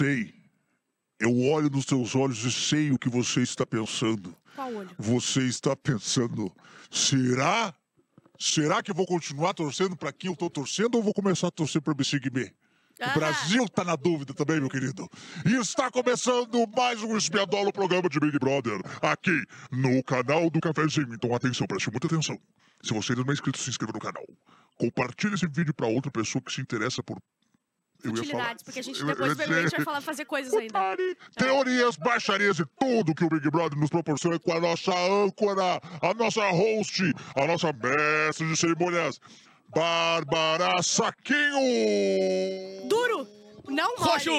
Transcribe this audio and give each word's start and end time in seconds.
sei. 0.00 0.32
Eu 1.18 1.38
olho 1.50 1.68
nos 1.68 1.84
teus 1.84 2.14
olhos 2.14 2.42
e 2.44 2.50
sei 2.50 2.90
o 2.90 2.98
que 2.98 3.10
você 3.10 3.42
está 3.42 3.66
pensando. 3.66 4.34
Qual 4.56 4.74
olho? 4.74 4.90
Você 4.98 5.42
está 5.42 5.76
pensando, 5.76 6.50
será? 6.90 7.74
Será 8.38 8.82
que 8.82 8.90
eu 8.90 8.94
vou 8.94 9.06
continuar 9.06 9.52
torcendo 9.52 9.94
para 9.94 10.10
quem 10.10 10.30
eu 10.30 10.36
tô 10.36 10.48
torcendo 10.48 10.94
ou 10.94 11.02
vou 11.02 11.12
começar 11.12 11.48
a 11.48 11.50
torcer 11.50 11.82
para 11.82 11.92
o 11.92 12.04
Sigmé? 12.04 12.50
Ah. 12.98 13.10
O 13.10 13.18
Brasil 13.18 13.68
tá 13.68 13.84
na 13.84 13.96
dúvida 13.96 14.32
também, 14.32 14.58
meu 14.58 14.70
querido. 14.70 15.06
E 15.44 15.54
está 15.56 15.90
começando 15.90 16.66
mais 16.74 17.02
um 17.02 17.18
Espiadola, 17.18 17.70
programa 17.70 18.08
de 18.08 18.18
Big 18.18 18.38
Brother, 18.38 18.80
aqui 19.02 19.44
no 19.70 20.02
canal 20.02 20.48
do 20.48 20.60
Cafézinho. 20.60 21.12
Então 21.12 21.34
atenção, 21.34 21.66
preste 21.66 21.90
muita 21.90 22.06
atenção. 22.06 22.38
Se 22.82 22.94
você 22.94 23.12
ainda 23.12 23.24
não 23.24 23.30
é 23.30 23.34
inscrito, 23.34 23.58
se 23.58 23.68
inscreva 23.68 23.92
no 23.92 24.00
canal. 24.00 24.24
Compartilhe 24.78 25.34
esse 25.34 25.46
vídeo 25.46 25.74
para 25.74 25.86
outra 25.86 26.10
pessoa 26.10 26.40
que 26.40 26.50
se 26.50 26.62
interessa 26.62 27.02
por... 27.02 27.18
Eu 28.04 28.10
ia 28.10 28.16
falar- 28.16 28.22
Utilidades, 28.22 28.62
porque 28.64 28.80
a 28.80 28.82
gente 28.82 29.00
eu- 29.00 29.06
depois 29.06 29.30
eu- 29.30 29.36
provavelmente 29.36 29.76
vai 29.76 29.84
falar, 29.84 30.00
fazer 30.00 30.24
coisas 30.24 30.52
ainda. 30.54 30.72
Pare. 30.72 31.16
Teorias, 31.36 31.96
baixarias 31.96 32.58
e 32.58 32.64
tudo 32.78 33.14
que 33.14 33.24
o 33.24 33.28
Big 33.28 33.48
Brother 33.50 33.78
nos 33.78 33.90
proporciona 33.90 34.38
com 34.38 34.52
a 34.52 34.60
nossa 34.60 34.92
âncora, 34.92 35.80
a 36.02 36.14
nossa 36.14 36.48
host, 36.50 37.02
a 37.36 37.46
nossa 37.46 37.72
mestre 37.72 38.46
de 38.48 38.56
cerimônias, 38.56 39.20
Bárbara 39.68 40.82
Saquinho! 40.82 42.88
Duro! 42.88 43.28
Não 43.68 43.96
mole. 43.96 44.10
Roxo! 44.10 44.30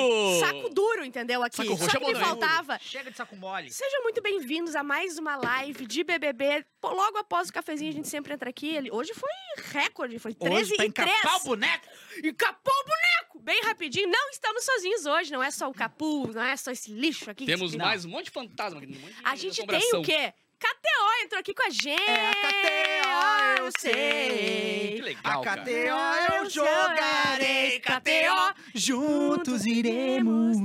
Saco 0.42 0.70
duro, 0.74 1.06
entendeu? 1.06 1.42
Aqui. 1.42 1.56
Saco 1.58 1.70
roxo 1.76 1.90
Só 1.92 1.98
é 1.98 2.02
que 2.02 2.14
me 2.14 2.20
faltava. 2.20 2.78
Chega 2.82 3.12
de 3.12 3.16
saco 3.16 3.34
mole. 3.38 3.72
Sejam 3.72 4.04
muito 4.04 4.22
bem-vindos 4.22 4.76
a 4.76 4.84
mais 4.84 5.18
uma 5.18 5.38
live 5.38 5.86
de 5.86 6.04
BBB. 6.04 6.66
Pô, 6.82 6.90
Logo 6.90 7.18
após 7.18 7.48
o 7.48 7.54
cafezinho, 7.54 7.92
a 7.92 7.94
gente 7.94 8.10
sempre 8.10 8.34
entra 8.34 8.50
aqui. 8.50 8.90
Hoje 8.92 9.14
foi 9.14 9.30
recorde, 9.72 10.20
foi 10.20 10.34
13 10.34 10.74
Hoje 10.74 10.76
pra 10.76 10.86
e 10.86 10.92
3. 10.92 11.10
encapar 11.16 11.38
o 11.38 11.44
boneco. 11.46 11.88
Encapou 12.26 12.74
o 12.74 12.84
boneco! 12.84 13.11
Bem 13.42 13.62
rapidinho. 13.64 14.08
Não 14.10 14.30
estamos 14.30 14.64
sozinhos 14.64 15.06
hoje, 15.06 15.32
não 15.32 15.42
é 15.44 15.50
só 15.52 15.70
o 15.70 15.74
Capu, 15.74 16.32
não 16.34 16.44
é 16.44 16.56
só 16.56 16.72
esse 16.72 16.92
lixo 16.92 17.30
aqui. 17.30 17.46
Temos 17.46 17.72
que- 17.72 17.78
mais 17.78 18.06
um 18.06 18.10
monte 18.10 18.26
de 18.26 18.32
fantasma 18.32 18.80
aqui. 18.80 18.88
Um 18.96 19.00
monte 19.02 19.14
de 19.16 19.22
A 19.24 19.36
gente 19.36 19.66
tem 19.66 19.96
o 19.96 20.02
quê? 20.04 20.34
KTO 20.60 21.24
entrou 21.24 21.40
aqui 21.40 21.54
com 21.56 21.64
a 21.66 21.70
gente. 21.72 22.02
É 22.08 22.30
a 22.30 22.36
KTO, 22.36 23.64
eu 23.66 23.72
Que 23.74 23.82
sei. 23.82 25.02
legal, 25.02 25.42
a 25.42 25.44
cara. 25.44 25.62
KTO 25.64 26.36
eu 26.36 26.50
jogarei, 26.52 27.80
KTO. 27.80 28.54
Juntos 28.76 29.66
iremos 29.66 30.58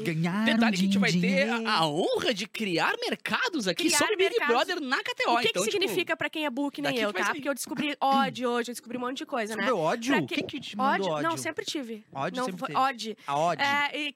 ganhar 0.00 0.44
Detalhe 0.44 0.64
um 0.66 0.70
que 0.70 0.74
a 0.76 0.78
gente 0.78 0.98
vai 0.98 1.12
ter 1.12 1.48
a, 1.48 1.72
a 1.78 1.86
honra 1.88 2.32
de 2.34 2.46
criar 2.46 2.94
mercados 3.00 3.68
aqui 3.68 3.84
Criar 3.84 3.98
sobre 3.98 4.16
Big 4.16 4.30
mercados. 4.30 4.54
Brother 4.54 4.80
na 4.80 4.98
KTO. 5.02 5.10
O 5.10 5.14
que, 5.14 5.22
então, 5.26 5.42
que 5.42 5.48
tipo, 5.48 5.64
significa 5.70 6.16
pra 6.16 6.28
quem 6.30 6.44
é 6.46 6.50
burro 6.50 6.70
que 6.70 6.82
nem 6.82 6.98
eu, 6.98 7.08
que 7.08 7.12
vai 7.14 7.22
tá? 7.22 7.26
sair. 7.28 7.34
Porque 7.36 7.48
eu 7.48 7.54
descobri 7.54 7.96
ódio 8.00 8.48
hoje, 8.50 8.70
eu 8.70 8.74
descobri 8.74 8.96
um 8.98 9.00
monte 9.00 9.18
de 9.18 9.26
coisa, 9.26 9.56
né? 9.56 9.72
Ódio? 9.72 10.14
Pra 10.16 10.22
que- 10.26 10.34
Quem 10.36 10.46
que 10.46 10.60
te 10.60 10.76
mandou 10.76 11.10
ódio? 11.10 11.28
Não, 11.28 11.36
sempre 11.36 11.64
tive. 11.64 12.04
Ódio 12.12 12.38
não, 12.38 12.44
sempre 12.46 12.58
foi- 12.60 12.68
teve. 12.68 12.80
ódio. 12.80 13.16
A 13.26 13.36
ódio. 13.38 13.64
É, 13.64 13.98
e 13.98 14.14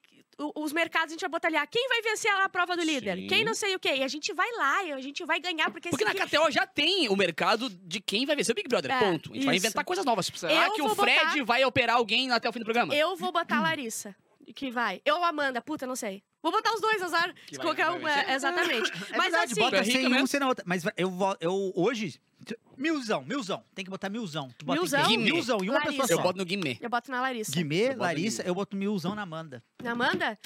os 0.55 0.71
mercados 0.71 1.07
a 1.09 1.13
gente 1.15 1.19
vai 1.21 1.29
botar 1.29 1.49
ali, 1.49 1.57
ah, 1.57 1.67
quem 1.67 1.85
vai 1.89 2.01
vencer 2.01 2.31
a 2.31 2.47
prova 2.47 2.73
do 2.77 2.81
líder? 2.81 3.17
Sim. 3.17 3.27
Quem 3.27 3.43
não 3.43 3.53
sei 3.53 3.75
o 3.75 3.79
quê. 3.79 3.95
E 3.97 4.03
a 4.03 4.07
gente 4.07 4.33
vai 4.33 4.49
lá, 4.53 4.83
e 4.85 4.93
a 4.93 5.01
gente 5.01 5.25
vai 5.25 5.37
ganhar, 5.37 5.69
porque, 5.69 5.89
Porque 5.89 6.05
na 6.05 6.11
aqui- 6.11 6.25
KTO 6.27 6.49
já 6.49 6.65
tem 6.65 7.09
o 7.09 7.15
mercado 7.17 7.69
de 7.69 7.99
quem 7.99 8.25
vai 8.25 8.37
vencer 8.37 8.53
o 8.53 8.55
Big 8.55 8.69
Brother. 8.69 8.89
É, 8.89 8.99
ponto. 8.99 9.31
A 9.31 9.35
gente 9.35 9.45
vai 9.45 9.55
isso. 9.57 9.65
inventar 9.65 9.83
coisas 9.83 10.05
novas. 10.05 10.27
Tipo, 10.27 10.37
Eu 10.37 10.49
será 10.49 10.69
que 10.71 10.81
o 10.81 10.95
Fred 10.95 11.19
botar- 11.19 11.43
vai 11.45 11.65
operar 11.65 11.97
alguém 11.97 12.31
até 12.31 12.47
o 12.47 12.53
fim 12.53 12.59
do 12.59 12.63
programa? 12.65 12.95
eu 12.95 13.17
vou 13.17 13.33
botar 13.33 13.57
a 13.57 13.61
Larissa, 13.63 14.15
que 14.53 14.69
vai. 14.71 15.01
Eu 15.05 15.15
ou 15.17 15.23
Amanda, 15.23 15.61
puta, 15.61 15.85
não 15.87 15.95
sei. 15.95 16.23
Vou 16.41 16.51
botar 16.51 16.73
os 16.73 16.79
dois, 16.81 17.01
azar. 17.01 17.33
Que 17.47 17.57
vai- 17.57 17.65
Qualquer 17.65 17.85
vai 17.87 17.99
uma, 17.99 18.09
vencer. 18.09 18.29
exatamente. 18.31 18.91
É 19.13 19.17
Mas 19.17 19.31
verdade, 19.31 19.51
assim, 19.51 19.61
bota 19.61 19.77
É 19.77 19.83
sem 19.83 20.07
um, 20.07 20.09
mesmo. 20.09 20.27
sem 20.27 20.39
na 20.39 20.47
outra. 20.47 20.63
Mas 20.67 20.83
eu, 20.97 21.11
eu 21.41 21.73
hoje... 21.75 22.19
Milzão, 22.77 23.21
milzão. 23.25 23.61
Tem 23.75 23.83
que 23.83 23.91
botar 23.91 24.07
milzão. 24.09 24.49
Tu 24.57 24.65
bota 24.65 24.79
Milzão? 24.79 25.11
em. 25.11 25.17
Milzão. 25.17 25.57
E 25.61 25.69
uma 25.69 25.73
Larissa. 25.79 25.91
pessoa 25.91 26.07
só. 26.07 26.13
Eu 26.13 26.21
boto 26.23 26.37
no 26.37 26.45
Guimê. 26.45 26.77
eu 26.79 26.89
boto 26.89 27.11
na 27.11 27.19
Larissa. 27.21 27.51
Guimê, 27.51 27.89
boto 27.89 27.99
Larissa, 27.99 28.43
eu 28.43 28.55
boto 28.55 28.77
milzão 28.77 29.13
na 29.13 29.23
Amanda. 29.23 29.61
Na 29.83 29.91
Amanda? 29.91 30.39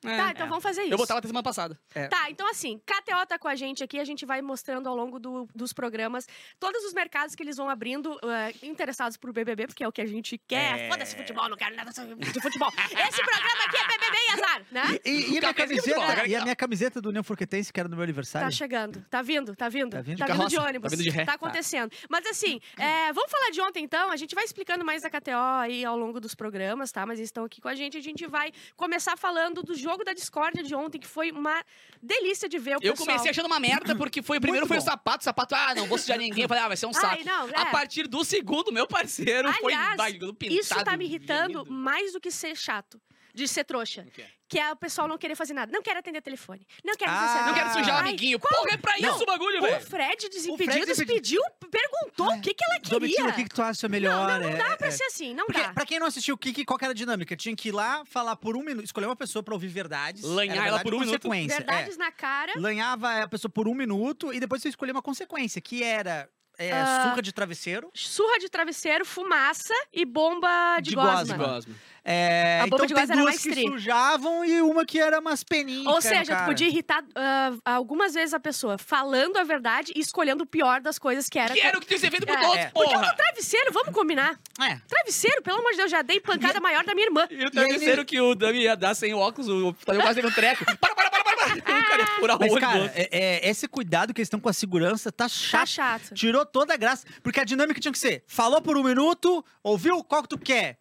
Tá, 0.00 0.30
então 0.30 0.46
É. 0.46 0.48
vamos 0.48 0.62
fazer 0.62 0.82
isso. 0.82 0.92
Eu 0.92 0.98
botava 0.98 1.18
até 1.18 1.28
semana 1.28 1.42
passada. 1.42 1.78
Tá, 2.08 2.30
então 2.30 2.48
assim, 2.50 2.78
KTO 2.86 3.26
tá 3.26 3.38
com 3.38 3.48
a 3.48 3.54
gente 3.54 3.82
aqui, 3.84 3.98
a 3.98 4.04
gente 4.04 4.24
vai 4.26 4.40
mostrando 4.42 4.88
ao 4.88 4.96
longo 4.96 5.18
do- 5.18 5.48
dos 5.54 5.72
programas 5.72 6.26
todos 6.58 6.84
os 6.84 6.92
mercados 6.92 7.34
que 7.34 7.42
eles 7.42 7.56
vão 7.56 7.68
abrindo 7.68 8.18
eh, 8.24 8.54
interessados 8.62 9.16
por 9.16 9.32
BBB, 9.32 9.66
porque 9.66 9.84
é 9.84 9.88
o 9.88 9.92
que 9.92 10.00
a 10.00 10.06
gente 10.06 10.38
quer. 10.46 10.78
É. 10.80 10.88
Foda-se 10.88 11.14
futebol, 11.16 11.48
não 11.48 11.56
quero 11.56 11.74
nada 11.76 11.90
de 11.90 12.40
futebol. 12.40 12.72
Esse 12.76 13.22
programa 13.22 13.64
aqui 13.66 13.76
é 13.76 13.86
BBB 13.88 14.16
e 14.28 14.32
azar, 14.32 14.62
né? 14.70 14.98
E, 15.04 15.10
e 15.10 15.38
a 15.38 15.40
minha 15.40 15.54
camiseta, 15.54 16.26
e 16.26 16.36
a 16.36 16.42
minha 16.42 16.56
camiseta 16.56 17.00
do 17.00 17.08
União 17.10 17.22
Forquetense, 17.24 17.72
que 17.72 17.80
era 17.80 17.88
no 17.88 17.96
meu 17.96 18.02
aniversário. 18.04 18.46
Tá 18.48 18.52
chegando, 18.52 19.04
tá 19.10 19.22
vindo, 19.22 19.54
tá 19.56 19.68
vindo. 19.68 19.90
Tá 19.90 20.00
vindo? 20.02 20.18
Tá 20.18 20.26
De 20.26 20.32
vindo 20.32 20.48
de 20.48 20.58
ônibus. 20.58 20.90
tá 20.90 20.96
vindo 20.96 21.04
de 21.04 21.10
ré. 21.10 21.24
Tá 21.24 21.34
acontecendo. 21.34 21.90
Mas 22.08 22.24
assim, 22.26 22.60
é, 22.78 23.12
vamos 23.12 23.30
falar 23.30 23.50
de 23.50 23.60
ontem 23.60 23.84
então. 23.84 24.10
A 24.10 24.16
gente 24.16 24.34
vai 24.34 24.44
explicando 24.44 24.84
mais 24.84 25.02
da 25.02 25.10
KTO 25.10 25.30
aí 25.60 25.84
ao 25.84 25.96
longo 25.96 26.20
dos 26.20 26.34
programas, 26.34 26.90
tá? 26.92 27.04
Mas 27.06 27.18
eles 27.18 27.28
estão 27.28 27.44
aqui 27.44 27.60
com 27.60 27.68
a 27.68 27.74
gente. 27.74 27.96
A 27.96 28.00
gente 28.02 28.26
vai 28.26 28.52
começar 28.76 29.16
falando 29.16 29.62
do 29.62 29.74
jogo 29.74 29.89
da 29.98 30.12
discórdia 30.12 30.62
de 30.62 30.74
ontem, 30.74 30.98
que 30.98 31.06
foi 31.06 31.30
uma 31.30 31.62
delícia 32.02 32.48
de 32.48 32.58
ver 32.58 32.76
o 32.76 32.80
Eu 32.82 32.92
pessoal. 32.92 33.06
comecei 33.08 33.30
achando 33.30 33.46
uma 33.46 33.60
merda, 33.60 33.94
porque 33.96 34.22
foi, 34.22 34.40
primeiro 34.40 34.66
Muito 34.66 34.68
foi 34.68 34.78
o 34.78 34.90
sapato, 34.90 35.24
sapato, 35.24 35.54
ah, 35.54 35.74
não 35.74 35.86
vou 35.86 35.98
sujar 35.98 36.18
ninguém. 36.18 36.42
Eu 36.44 36.48
falei, 36.48 36.62
ah, 36.64 36.68
vai 36.68 36.76
ser 36.76 36.86
um 36.86 36.92
saco. 36.92 37.06
Ai, 37.18 37.24
não, 37.24 37.48
é. 37.48 37.52
A 37.56 37.66
partir 37.66 38.06
do 38.06 38.24
segundo, 38.24 38.72
meu 38.72 38.86
parceiro 38.86 39.52
foi 39.54 39.72
Aliás, 39.74 39.96
vai, 39.96 40.12
pintado. 40.12 40.34
Isso 40.48 40.74
tá 40.84 40.96
me 40.96 41.04
irritando 41.04 41.64
vermelho. 41.64 41.72
mais 41.72 42.12
do 42.12 42.20
que 42.20 42.30
ser 42.30 42.56
chato. 42.56 43.00
De 43.34 43.46
ser 43.48 43.64
trouxa. 43.64 44.02
O 44.02 44.10
quê? 44.10 44.24
Que 44.48 44.58
é 44.58 44.72
o 44.72 44.76
pessoal 44.76 45.06
não 45.06 45.16
querer 45.16 45.36
fazer 45.36 45.54
nada. 45.54 45.70
Não 45.70 45.80
quero 45.80 46.00
atender 46.00 46.20
telefone. 46.20 46.66
Não 46.84 46.94
quero 46.96 47.10
Ah, 47.12 47.44
Não 47.46 47.54
quero 47.54 47.72
sujar 47.72 47.96
o 47.96 47.98
amiguinho. 48.08 48.38
qual- 48.40 48.62
Porra, 48.62 48.74
é 48.74 48.76
pra 48.76 48.98
Não. 48.98 49.14
isso 49.14 49.22
o 49.22 49.26
bagulho, 49.26 49.58
O 49.58 49.62
velho. 49.62 49.80
Fred 49.86 50.28
Desimpedidos 50.28 50.86
Desimpedidos. 50.86 51.06
pediu, 51.14 51.42
perguntou 51.70 52.26
o 52.36 52.40
que, 52.40 52.52
que 52.52 52.64
ela 52.64 52.78
Domitila, 52.80 53.00
queria. 53.08 53.28
o 53.30 53.34
que, 53.36 53.44
que 53.44 53.54
tu 53.54 53.62
acha 53.62 53.88
melhor? 53.88 54.28
Não, 54.28 54.40
não, 54.40 54.50
não 54.50 54.58
dá 54.58 54.72
É, 54.72 54.76
pra 54.76 54.88
é. 54.88 54.90
ser 54.90 55.04
assim, 55.04 55.34
não 55.34 55.46
Porque, 55.46 55.62
dá. 55.62 55.72
pra 55.72 55.86
quem 55.86 56.00
não 56.00 56.06
assistiu, 56.08 56.34
o 56.34 56.38
que, 56.38 56.52
que- 56.52 56.64
qual 56.64 56.76
que 56.78 56.84
era 56.84 56.92
a 56.92 56.94
dinâmica? 56.96 57.36
Tinha 57.36 57.54
que 57.54 57.68
ir 57.68 57.72
lá, 57.72 58.04
falar 58.04 58.34
por 58.36 58.56
um 58.56 58.62
minuto, 58.64 58.84
escolher 58.84 59.06
uma 59.06 59.14
pessoa 59.16 59.42
pra 59.42 59.54
ouvir 59.54 59.68
verdades. 59.68 60.22
Lanhar 60.24 60.66
ela 60.66 60.80
por 60.82 60.94
um 60.94 60.98
minuto. 61.00 61.22
consequência. 61.28 61.56
Verdades 61.58 61.96
na 61.96 62.10
cara. 62.10 62.52
É. 62.52 62.58
Lanhava 62.58 63.22
a 63.22 63.28
pessoa 63.28 63.50
por 63.50 63.68
um 63.68 63.74
minuto 63.74 64.32
e 64.32 64.40
depois 64.40 64.60
você 64.62 64.68
escolhia 64.68 64.92
uma 64.92 65.02
consequência, 65.02 65.60
que 65.60 65.82
era 65.84 66.28
é, 66.68 66.72
Ah. 66.72 67.08
surra 67.08 67.22
de 67.22 67.32
travesseiro. 67.32 67.90
Surra 67.94 68.38
de 68.38 68.48
travesseiro, 68.48 69.04
fumaça 69.04 69.74
e 69.92 70.04
bomba 70.04 70.78
de, 70.80 70.90
De 70.90 70.94
gosma. 70.96 71.14
gosma. 71.36 71.36
Gosma. 71.36 71.74
É, 72.02 72.60
A 72.62 72.66
bomba 72.66 72.76
então 72.76 72.86
de 72.86 72.94
tem 72.94 73.02
gosma 73.02 73.14
era 73.14 73.22
duas 73.22 73.34
mais 73.34 73.42
que 73.42 73.50
tri. 73.50 73.62
sujavam 73.62 74.42
e 74.44 74.62
uma 74.62 74.86
que 74.86 74.98
era 74.98 75.20
umas 75.20 75.44
peninhas. 75.44 75.86
Ou 75.86 76.00
seja, 76.00 76.34
tu 76.34 76.44
podia 76.46 76.66
irritar 76.66 77.04
ah, 77.14 77.52
algumas 77.62 78.14
vezes 78.14 78.32
a 78.32 78.40
pessoa 78.40 78.78
falando 78.78 79.36
a 79.36 79.44
verdade 79.44 79.92
e 79.94 80.00
escolhendo 80.00 80.44
o 80.44 80.46
pior 80.46 80.80
das 80.80 80.98
coisas 80.98 81.28
que 81.28 81.38
era. 81.38 81.52
Que 81.52 81.60
era 81.60 81.76
o 81.76 81.80
que 81.80 81.86
tinha 81.86 81.98
que 81.98 82.04
ser 82.06 82.10
feito 82.10 82.26
por 82.26 82.36
É, 82.36 82.40
todos, 82.40 82.56
é. 82.56 82.70
porra. 82.70 83.14
Travesseiro, 83.14 83.70
vamos 83.72 83.94
combinar. 83.94 84.38
É. 84.60 84.78
Travesseiro, 84.88 85.42
pelo 85.42 85.58
amor 85.58 85.72
de 85.72 85.76
Deus, 85.76 85.90
já 85.90 86.00
dei 86.00 86.20
pancada 86.20 86.58
maior 86.58 86.84
da 86.84 86.94
minha 86.94 87.06
irmã. 87.06 87.26
E 87.30 87.44
o 87.44 87.50
terceiro 87.50 88.04
que 88.04 88.18
o 88.18 88.34
Dami 88.34 88.60
ia 88.62 88.74
dar 88.76 88.94
sem 88.94 89.12
óculos, 89.12 89.48
o 89.50 89.72
Tadeu 89.84 90.00
quase 90.00 90.16
teve 90.22 90.28
um 90.28 90.34
treco. 90.34 90.64
Para, 90.78 90.94
para, 90.94 91.10
para, 91.10 91.19
para. 91.40 91.56
O 91.58 91.62
cara 91.88 92.02
ia 92.02 92.06
furar 92.18 92.36
o 92.36 92.40
Mas, 92.40 92.52
olho 92.52 92.60
do 92.60 92.66
cara, 92.66 92.92
é, 92.94 93.08
é, 93.44 93.48
esse 93.50 93.66
cuidado 93.68 94.12
que 94.14 94.20
eles 94.20 94.26
estão 94.26 94.40
com 94.40 94.48
a 94.48 94.52
segurança 94.52 95.10
tá 95.10 95.24
Tá 95.24 95.28
chato. 95.28 95.66
chato. 95.68 96.14
Tirou 96.14 96.44
toda 96.46 96.74
a 96.74 96.76
graça. 96.76 97.06
Porque 97.22 97.40
a 97.40 97.44
dinâmica 97.44 97.80
tinha 97.80 97.92
que 97.92 97.98
ser: 97.98 98.22
falou 98.26 98.60
por 98.60 98.76
um 98.76 98.82
minuto, 98.82 99.44
ouviu 99.62 100.02
qual 100.04 100.22
que 100.22 100.28
tu 100.28 100.38
quer? 100.38 100.78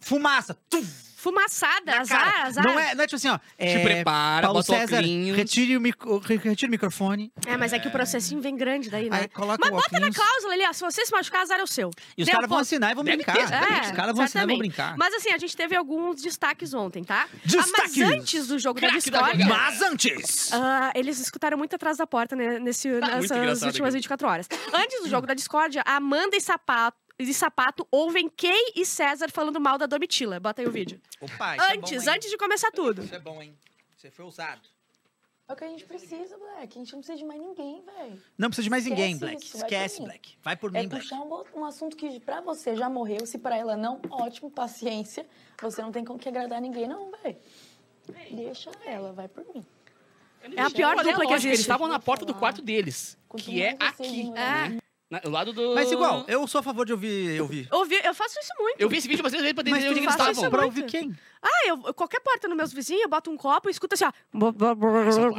Fumaça. 0.00 0.54
Tum, 0.70 0.84
Fumaçada, 1.18 1.92
na 1.96 2.00
azar, 2.00 2.24
cara. 2.32 2.46
azar. 2.46 2.64
Não 2.64 2.78
é, 2.78 2.94
não 2.94 3.02
é 3.02 3.06
tipo 3.06 3.16
assim, 3.16 3.28
ó. 3.28 3.38
É, 3.58 3.76
Te 3.76 3.82
prepara, 3.82 4.46
Paulo 4.46 4.60
bota 4.60 4.72
César, 4.72 4.98
óculos. 4.98 5.36
retire 5.36 5.76
o, 5.76 5.80
micro, 5.80 6.18
re- 6.18 6.36
retire 6.36 6.68
o 6.68 6.70
microfone. 6.70 7.32
É, 7.44 7.56
mas 7.56 7.72
é 7.72 7.78
que 7.80 7.88
o 7.88 7.90
processinho 7.90 8.40
vem 8.40 8.56
grande 8.56 8.88
daí, 8.88 9.10
né? 9.10 9.22
Aí 9.22 9.28
coloca 9.28 9.58
Mas 9.60 9.70
o 9.70 9.72
bota 9.74 9.98
na 9.98 10.06
óculos. 10.06 10.16
cláusula 10.16 10.52
ali, 10.54 10.64
ó. 10.64 10.72
Se 10.72 10.80
você 10.80 11.04
se 11.04 11.10
machucar, 11.12 11.42
azar 11.42 11.58
é 11.58 11.62
o 11.62 11.66
seu. 11.66 11.90
E 12.16 12.22
os 12.22 12.26
Deu 12.26 12.34
caras 12.34 12.48
vão 12.48 12.58
ponto. 12.58 12.66
assinar 12.66 12.92
e 12.92 12.94
vão 12.94 13.02
Deve 13.02 13.16
brincar. 13.16 13.32
ter, 13.36 13.48
ter. 13.48 13.80
os 13.82 13.90
caras 13.90 14.14
vão 14.14 14.24
assinar 14.24 14.44
e 14.44 14.46
vão 14.46 14.58
brincar. 14.58 14.96
Mas 14.96 15.12
assim, 15.14 15.30
a 15.32 15.38
gente 15.38 15.56
teve 15.56 15.74
alguns 15.74 16.22
destaques 16.22 16.72
ontem, 16.72 17.02
tá? 17.02 17.26
Ah, 17.32 17.36
Destaques! 17.44 17.96
mas 17.96 18.10
antes 18.12 18.46
do 18.46 18.58
jogo 18.58 18.80
da 18.80 18.88
Craque 18.88 19.10
da 19.10 19.18
Discord, 19.18 19.42
jogada. 19.42 19.60
Mas 19.60 19.82
antes! 19.82 20.52
ah, 20.52 20.92
eles 20.94 21.18
escutaram 21.18 21.58
muito 21.58 21.74
atrás 21.74 21.96
da 21.96 22.06
porta 22.06 22.36
né, 22.36 22.60
nesse, 22.60 22.88
muito 22.88 23.00
nessas 23.06 23.30
engraçado 23.30 23.66
últimas 23.66 23.88
aquilo. 23.88 23.92
24 23.92 24.28
horas. 24.28 24.48
Antes 24.72 25.02
do 25.02 25.08
jogo 25.08 25.26
da 25.26 25.34
Discord, 25.34 25.78
a 25.84 25.96
Amanda 25.96 26.36
e 26.36 26.40
Sapato, 26.40 26.96
e 27.18 27.34
Sapato 27.34 27.86
ouvem 27.90 28.28
Kay 28.28 28.72
e 28.76 28.84
César 28.86 29.28
falando 29.30 29.60
mal 29.60 29.76
da 29.78 29.86
Domitila. 29.86 30.38
Bota 30.38 30.62
aí 30.62 30.68
o 30.68 30.70
vídeo. 30.70 31.00
Opa, 31.20 31.56
isso 31.56 31.64
é 31.64 31.72
antes, 31.74 32.04
bom, 32.04 32.10
hein? 32.10 32.16
antes 32.16 32.30
de 32.30 32.36
começar 32.38 32.70
tudo. 32.70 33.02
Isso 33.04 33.14
é 33.14 33.18
bom, 33.18 33.42
hein? 33.42 33.56
Você 33.96 34.10
foi 34.10 34.24
ousado. 34.24 34.60
É 35.48 35.52
o 35.54 35.56
que 35.56 35.64
a 35.64 35.68
gente 35.68 35.84
precisa, 35.86 36.36
Black. 36.36 36.76
A 36.76 36.80
gente 36.80 36.92
não 36.92 36.98
precisa 37.00 37.16
de 37.18 37.24
mais 37.24 37.40
ninguém, 37.40 37.82
velho. 37.82 38.22
Não 38.36 38.48
precisa 38.50 38.64
de 38.64 38.70
mais 38.70 38.84
ninguém, 38.84 39.12
Esquece 39.14 39.18
Black. 39.24 39.44
isso, 39.44 39.56
vai 39.58 39.60
por 39.60 39.66
Esquece, 39.74 39.98
mim. 40.00 40.04
Black. 40.06 40.38
Vai 40.42 40.56
por 40.56 40.76
É 40.76 40.80
mim, 40.82 40.88
Black. 40.88 41.02
puxar 41.04 41.20
um, 41.22 41.44
um 41.60 41.64
assunto 41.64 41.96
que 41.96 42.20
pra 42.20 42.40
você 42.42 42.76
já 42.76 42.90
morreu, 42.90 43.24
se 43.26 43.38
pra 43.38 43.56
ela 43.56 43.74
não, 43.76 43.98
ótimo, 44.10 44.50
paciência. 44.50 45.26
Você 45.62 45.80
não 45.80 45.90
tem 45.90 46.04
como 46.04 46.18
que 46.18 46.28
agradar 46.28 46.60
ninguém, 46.60 46.86
não, 46.86 47.10
velho. 47.22 47.36
Deixa 48.30 48.70
ela, 48.84 49.12
vai 49.12 49.26
por 49.26 49.44
mim. 49.54 49.64
É 50.54 50.60
a 50.62 50.70
pior 50.70 50.92
é 50.92 50.96
dupla 50.96 51.04
que 51.04 51.08
lógico, 51.16 51.32
Eles 51.32 51.44
existe. 51.44 51.60
estavam 51.62 51.88
na 51.88 51.98
porta 51.98 52.24
do 52.24 52.34
quarto 52.34 52.62
deles, 52.62 53.18
Quanto 53.28 53.44
que 53.44 53.62
é 53.62 53.76
aqui, 53.80 54.30
É. 54.36 54.78
Na- 55.10 55.20
Do 55.20 55.30
lado 55.30 55.52
do... 55.54 55.74
Mas 55.74 55.90
igual, 55.90 56.24
eu 56.28 56.46
sou 56.46 56.58
a 56.58 56.62
favor 56.62 56.84
de 56.84 56.92
ouvir. 56.92 57.40
ouvir. 57.40 57.66
Ouvi, 57.72 57.98
eu 58.04 58.14
faço 58.14 58.38
isso 58.38 58.52
muito. 58.58 58.78
Eu 58.78 58.88
vi 58.90 58.98
esse 58.98 59.08
vídeo 59.08 59.22
bastante 59.22 59.40
vezes 59.40 59.54
pra 59.54 59.62
entender 59.62 59.88
onde 59.88 60.00
eles 60.00 60.10
estavam. 60.10 60.50
Pra 60.50 60.64
ouvir 60.66 60.84
quem? 60.84 61.14
Ah, 61.42 61.66
eu, 61.68 61.94
qualquer 61.94 62.20
porta 62.20 62.48
nos 62.48 62.56
meus 62.56 62.72
vizinhos, 62.72 63.02
eu 63.02 63.08
boto 63.08 63.30
um 63.30 63.36
copo 63.36 63.68
e 63.68 63.72
escuto 63.72 63.94
assim, 63.94 64.04
ó. 64.04 64.12
Só, 64.32 64.52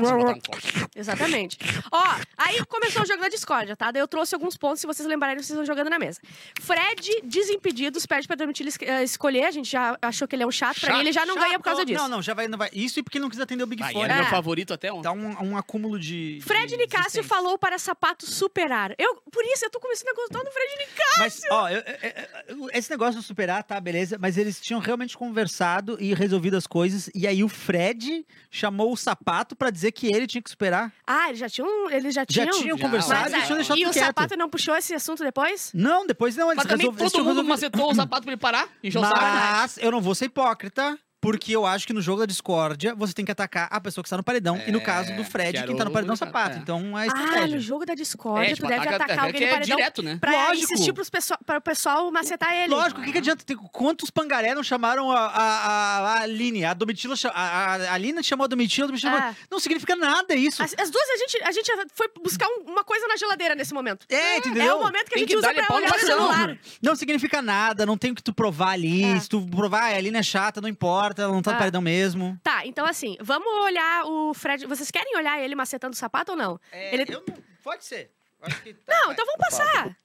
só 0.04 0.18
botar 0.18 0.31
um 0.31 0.40
copo. 0.40 0.57
Exatamente. 0.96 1.57
Ó, 1.92 2.04
aí 2.38 2.63
começou 2.66 3.01
o 3.04 3.06
jogo 3.06 3.22
da 3.22 3.30
discórdia, 3.30 3.75
tá? 3.75 3.92
Daí 3.92 4.01
eu 4.01 4.07
trouxe 4.07 4.34
alguns 4.36 4.57
pontos, 4.57 4.81
se 4.81 4.88
vocês 4.88 5.07
lembrarem, 5.07 5.36
vocês 5.38 5.50
estão 5.51 5.66
jogando 5.66 5.90
na 5.90 6.00
mesa. 6.00 6.19
Fred, 6.62 7.22
Desimpedidos, 7.24 8.06
pede 8.06 8.28
pra 8.28 8.36
Domitila 8.36 8.69
es- 8.69 8.78
eh, 8.81 9.04
escolher. 9.04 9.46
A 9.46 9.51
gente 9.51 9.69
já 9.69 9.98
achou 10.01 10.28
que 10.28 10.36
ele 10.36 10.44
é 10.44 10.48
um 10.48 10.51
chato. 10.51 10.80
Pra 10.80 10.88
Chato, 10.90 10.96
mim, 10.96 11.01
ele 11.04 11.12
já 11.12 11.25
não 11.25 11.36
ganha 11.36 11.57
por 11.60 11.63
causa 11.66 11.86
disso. 11.86 12.01
Não, 12.01 12.10
não, 12.10 12.22
já 12.22 12.34
vai, 12.34 12.48
não 12.48 12.57
vai. 12.57 12.69
Isso 12.74 13.00
e 13.00 13.04
porque 13.04 13.19
não 13.19 13.30
quis 13.30 13.40
atender 13.40 13.63
o 13.63 13.68
Big 13.68 13.81
Ah, 13.84 13.90
e 13.90 13.94
Fone. 13.94 14.06
era 14.06 14.16
meu 14.16 14.24
É. 14.25 14.30
favorito 14.30 14.74
até 14.74 14.92
ontem. 14.92 15.04
Dá 15.04 15.12
um, 15.12 15.51
um 15.51 15.57
acúmulo 15.57 16.00
de. 16.00 16.40
Fred 16.44 16.68
de 16.68 16.78
Nicásio 16.78 17.07
existência. 17.19 17.24
falou 17.30 17.57
para 17.57 17.78
sapato 17.80 18.25
superar. 18.25 18.94
Eu, 18.98 19.16
por 19.31 19.44
isso, 19.46 19.66
eu 19.66 19.69
tô 19.69 19.80
começando 19.80 20.10
a 20.10 20.13
gostar 20.13 20.40
do 20.44 20.51
Fred 20.51 20.78
Nicásio. 20.78 21.19
Mas, 21.19 21.42
ó, 21.50 21.69
eu- 21.69 21.80
eu- 21.80 22.57
eu- 22.63 22.69
esse 22.74 22.90
negócio 22.90 23.19
de 23.19 23.25
superar, 23.25 23.63
tá, 23.63 23.80
beleza. 23.80 24.18
Mas 24.19 24.38
eles 24.38 24.60
tinham 24.60 24.80
realmente 24.80 25.18
conversado 25.18 25.88
e 26.00 26.13
resolvido 26.13 26.57
as 26.57 26.68
coisas. 26.68 27.09
E 27.15 27.25
aí 27.25 27.44
o 27.44 27.47
Fred 27.47 28.25
chamou 28.51 28.91
o 28.91 28.97
sapato 28.97 29.56
pra 29.56 29.69
dizer 29.69 29.91
que 29.94 30.07
ele 30.07 30.27
tinha 30.27 30.41
que 30.41 30.50
superar. 30.50 30.91
Ah, 31.07 31.27
eles 31.30 31.39
já 31.39 31.50
tinham. 31.50 31.89
Eles 31.89 32.13
já 32.13 32.21
Já 32.30 32.44
tinham. 32.45 32.62
tinham 32.62 32.77
Já. 32.77 32.83
conversado 32.83 33.21
Mas, 33.21 33.31
e 33.33 33.36
é, 33.36 33.41
tinham 33.44 33.56
deixado 33.57 33.77
e 33.80 33.86
o 33.86 33.91
quieto. 33.91 34.06
sapato 34.06 34.36
não 34.38 34.50
puxou 34.50 34.75
esse 34.75 34.94
assunto 34.94 35.24
depois? 35.24 35.71
Não, 35.74 36.06
depois 36.06 36.36
não. 36.36 36.47
Eles 36.51 36.57
Mas 36.57 36.65
também 36.68 36.88
eles 36.88 36.97
todo 36.97 37.09
tinham 37.12 37.24
mundo 37.24 37.41
resolvido. 37.41 37.50
macetou 37.50 37.91
o 37.91 37.95
sapato 37.95 38.24
pra 38.24 38.31
ele 38.33 38.39
parar. 38.41 38.68
Encheu 38.83 39.01
o 39.01 39.06
saco. 39.06 39.19
Mas 39.21 39.77
eu 39.77 39.91
não 39.91 40.01
vou 40.01 40.13
ser 40.13 40.25
hipócrita. 40.25 40.97
Porque 41.21 41.54
eu 41.54 41.66
acho 41.66 41.86
que 41.86 41.92
no 41.92 42.01
jogo 42.01 42.21
da 42.21 42.25
discórdia, 42.25 42.95
você 42.95 43.13
tem 43.13 43.25
que 43.25 43.31
atacar 43.31 43.68
a 43.69 43.81
pessoa 43.81 44.01
que 44.01 44.07
está 44.07 44.16
no 44.16 44.24
paredão. 44.24 44.62
e 44.66 44.71
no 44.71 44.77
É, 44.80 44.81
caso 44.81 45.13
do 45.16 45.24
Fred, 45.25 45.63
quem 45.66 45.75
tá 45.75 45.83
no 45.83 45.92
paredão 45.92 46.13
é 46.13 46.16
o 46.16 46.18
sapato. 46.18 46.56
é. 46.57 46.60
Então 46.60 46.98
é 46.98 47.04
Ah, 47.04 47.07
estratégia. 47.07 47.56
no 47.56 47.60
jogo 47.60 47.86
da 47.86 47.94
discórdia, 47.94 48.51
É, 48.51 48.56
tipo, 48.56 48.68
tu 48.68 48.69
deve 48.69 48.88
ataca- 48.88 49.04
atacar 49.04 49.25
alguém 49.25 49.33
que 49.33 49.39
no 49.42 49.45
é 49.45 49.54
paredão 49.54 49.77
direto, 49.77 50.01
né? 50.01 50.18
pra 50.21 50.31
Lógico. 50.31 50.74
insistir 50.74 50.94
pros 50.94 51.10
pessoal, 51.10 51.38
para 51.45 51.57
o 51.57 51.62
pessoal 51.62 52.10
macetar 52.12 52.54
ele. 52.54 52.74
Lógico, 52.74 53.01
o 53.01 53.04
que, 53.04 53.12
que 53.12 53.18
adianta? 53.18 53.44
ter- 53.44 53.57
quantos 53.57 54.10
pangaré 54.10 54.56
não 54.56 54.63
chamaram 54.63 55.12
a, 55.12 55.19
a, 55.19 55.44
a, 55.44 55.98
a 56.13 56.21
Aline? 56.21 56.63
A 56.63 56.74
Domitila 56.74 57.16
a, 57.25 57.30
a, 57.42 57.75
a 57.75 57.94
Aline 57.94 58.24
chamou 58.24 58.45
a 58.45 58.48
Domitila, 58.48 58.86
a 58.86 58.88
Domitila 58.88 59.12
Ah. 59.12 59.19
chamou... 59.19 59.36
Não 59.51 59.60
significa 59.60 59.95
nada 59.98 60.33
isso. 60.36 60.63
As, 60.63 60.74
as 60.80 60.89
duas, 60.89 61.10
a 61.10 61.18
gente, 61.18 61.44
a 61.44 61.51
gente 61.51 61.72
foi 61.95 62.07
buscar 62.24 62.48
um- 62.48 62.72
uma 62.72 62.83
coisa 62.86 63.06
na 63.07 63.18
geladeira 63.18 63.56
nesse 63.56 63.74
momento. 63.74 64.06
É, 64.10 64.15
É 64.15 64.38
entendeu? 64.38 64.77
o 64.77 64.83
momento 64.83 65.07
que 65.10 65.15
a 65.15 65.18
Tem 65.18 65.19
gente 65.19 65.30
que 65.31 65.36
usa 65.38 65.54
pra 65.54 65.75
olhar 65.75 65.92
no 65.92 66.00
celular. 66.00 66.57
Não 66.81 66.95
significa 66.95 67.42
nada, 67.42 67.86
não 67.86 67.98
tem 67.98 68.12
o 68.12 68.15
que 68.15 68.24
tu 68.24 68.33
provar 68.33 68.69
ali. 68.72 69.04
É. 69.04 69.19
Se 69.19 69.27
tu 69.27 69.42
provar, 69.48 69.81
ah, 69.81 69.86
a 69.88 69.98
Aline 69.98 70.18
é 70.18 70.24
chata, 70.24 70.62
não 70.62 70.69
importa, 70.69 71.09
ela 71.18 71.34
não 71.34 71.42
tá 71.42 71.52
no 71.52 71.56
Ah. 71.58 71.60
paredão 71.60 71.82
mesmo. 71.82 72.40
Tá, 72.44 72.66
então 72.66 72.86
assim, 72.86 73.18
vamos 73.22 73.48
olhar 73.64 74.06
o 74.06 74.34
Fred. 74.34 74.66
Vocês 74.66 74.92
querem 74.92 75.16
olhar 75.18 75.40
ele 75.42 75.56
macetando 75.56 75.94
o 75.94 75.98
sapato 75.98 76.32
ou 76.34 76.38
não? 76.38 76.60
Ele- 76.72 77.04
É, 77.04 77.16
eu 77.16 77.24
não... 77.28 77.38
Pode 77.64 77.84
ser. 77.86 78.12
Acho 78.42 78.62
que 78.64 78.74
tá, 78.74 78.94
Não, 78.98 79.06
vai. 79.08 79.14
então 79.14 79.26
vamos 79.26 79.40
passar. 79.50 79.88
O 79.88 79.96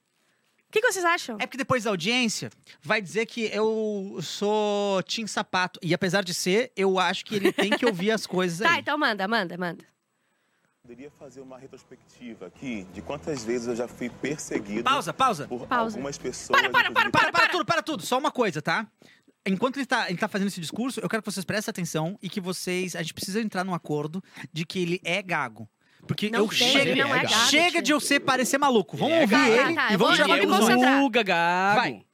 que, 0.71 0.81
que 0.81 0.91
vocês 0.91 1.05
acham? 1.05 1.37
É 1.39 1.45
porque 1.45 1.57
depois 1.57 1.83
da 1.85 1.89
audiência 1.89 2.49
vai 2.81 3.01
dizer 3.01 3.25
que 3.27 3.45
eu 3.53 4.17
sou 4.21 5.01
Tim 5.03 5.25
Sapato. 5.25 5.79
E 5.81 5.93
apesar 5.93 6.21
de 6.21 6.33
ser, 6.33 6.71
eu 6.75 6.99
acho 6.99 7.23
que 7.23 7.33
ele 7.35 7.53
tem 7.53 7.69
que 7.69 7.85
ouvir 7.85 8.11
as 8.11 8.25
coisas 8.27 8.59
Tá, 8.59 8.73
aí. 8.73 8.81
então 8.81 8.97
manda, 8.97 9.25
manda, 9.25 9.57
manda. 9.57 9.85
Poderia 10.81 11.09
fazer 11.17 11.39
uma 11.41 11.57
retrospectiva 11.57 12.45
aqui 12.47 12.85
de 12.93 13.01
quantas 13.01 13.43
vezes 13.43 13.67
eu 13.69 13.75
já 13.75 13.87
fui 13.87 14.07
perseguido 14.09 14.83
Pausa, 14.83 15.11
pausa. 15.13 15.47
por 15.47 15.65
Pausa. 15.65 15.95
algumas 15.97 16.17
pessoas. 16.17 16.59
Para, 16.59 16.69
para, 16.69 16.89
inclusive- 16.89 17.11
Para, 17.11 17.31
para 17.31 17.47
tudo, 17.49 17.65
para 17.65 17.81
tudo. 17.81 18.05
Só 18.05 18.17
uma 18.19 18.29
coisa, 18.31 18.61
tá? 18.61 18.85
Enquanto 19.45 19.77
ele 19.77 19.85
tá, 19.85 20.09
ele 20.09 20.17
tá 20.17 20.27
fazendo 20.27 20.47
esse 20.47 20.59
discurso, 20.59 20.99
eu 20.99 21.07
quero 21.07 21.21
que 21.21 21.31
vocês 21.31 21.45
prestem 21.45 21.69
atenção 21.71 22.17
e 22.21 22.29
que 22.29 22.41
vocês. 22.41 22.95
A 22.95 23.01
gente 23.01 23.13
precisa 23.13 23.39
entrar 23.39 23.63
num 23.63 23.73
acordo 23.73 24.23
de 24.51 24.65
que 24.65 24.79
ele 24.79 25.01
é 25.03 25.21
gago. 25.21 25.69
Porque 26.07 26.29
Não 26.29 26.39
eu 26.39 26.47
tem, 26.47 26.57
chega, 26.57 26.89
ele 26.89 27.03
não 27.03 27.15
é 27.15 27.23
gago, 27.23 27.33
chega 27.49 27.81
de 27.81 27.91
eu 27.91 27.99
ser 27.99 28.19
parecer 28.19 28.57
maluco. 28.57 28.95
Vamos 28.95 29.13
é 29.15 29.21
ouvir 29.21 29.35
gago. 29.35 29.51
ele 29.51 29.75
Tá, 29.75 29.87
tá, 29.87 29.93
e 29.93 29.97
vamos 29.97 30.15
tirar 30.15 30.27
conclusões. 30.27 30.59
concentrar. 30.59 31.03
Uga, 31.03 31.23
gago. 31.23 31.79
Vai. 31.79 32.05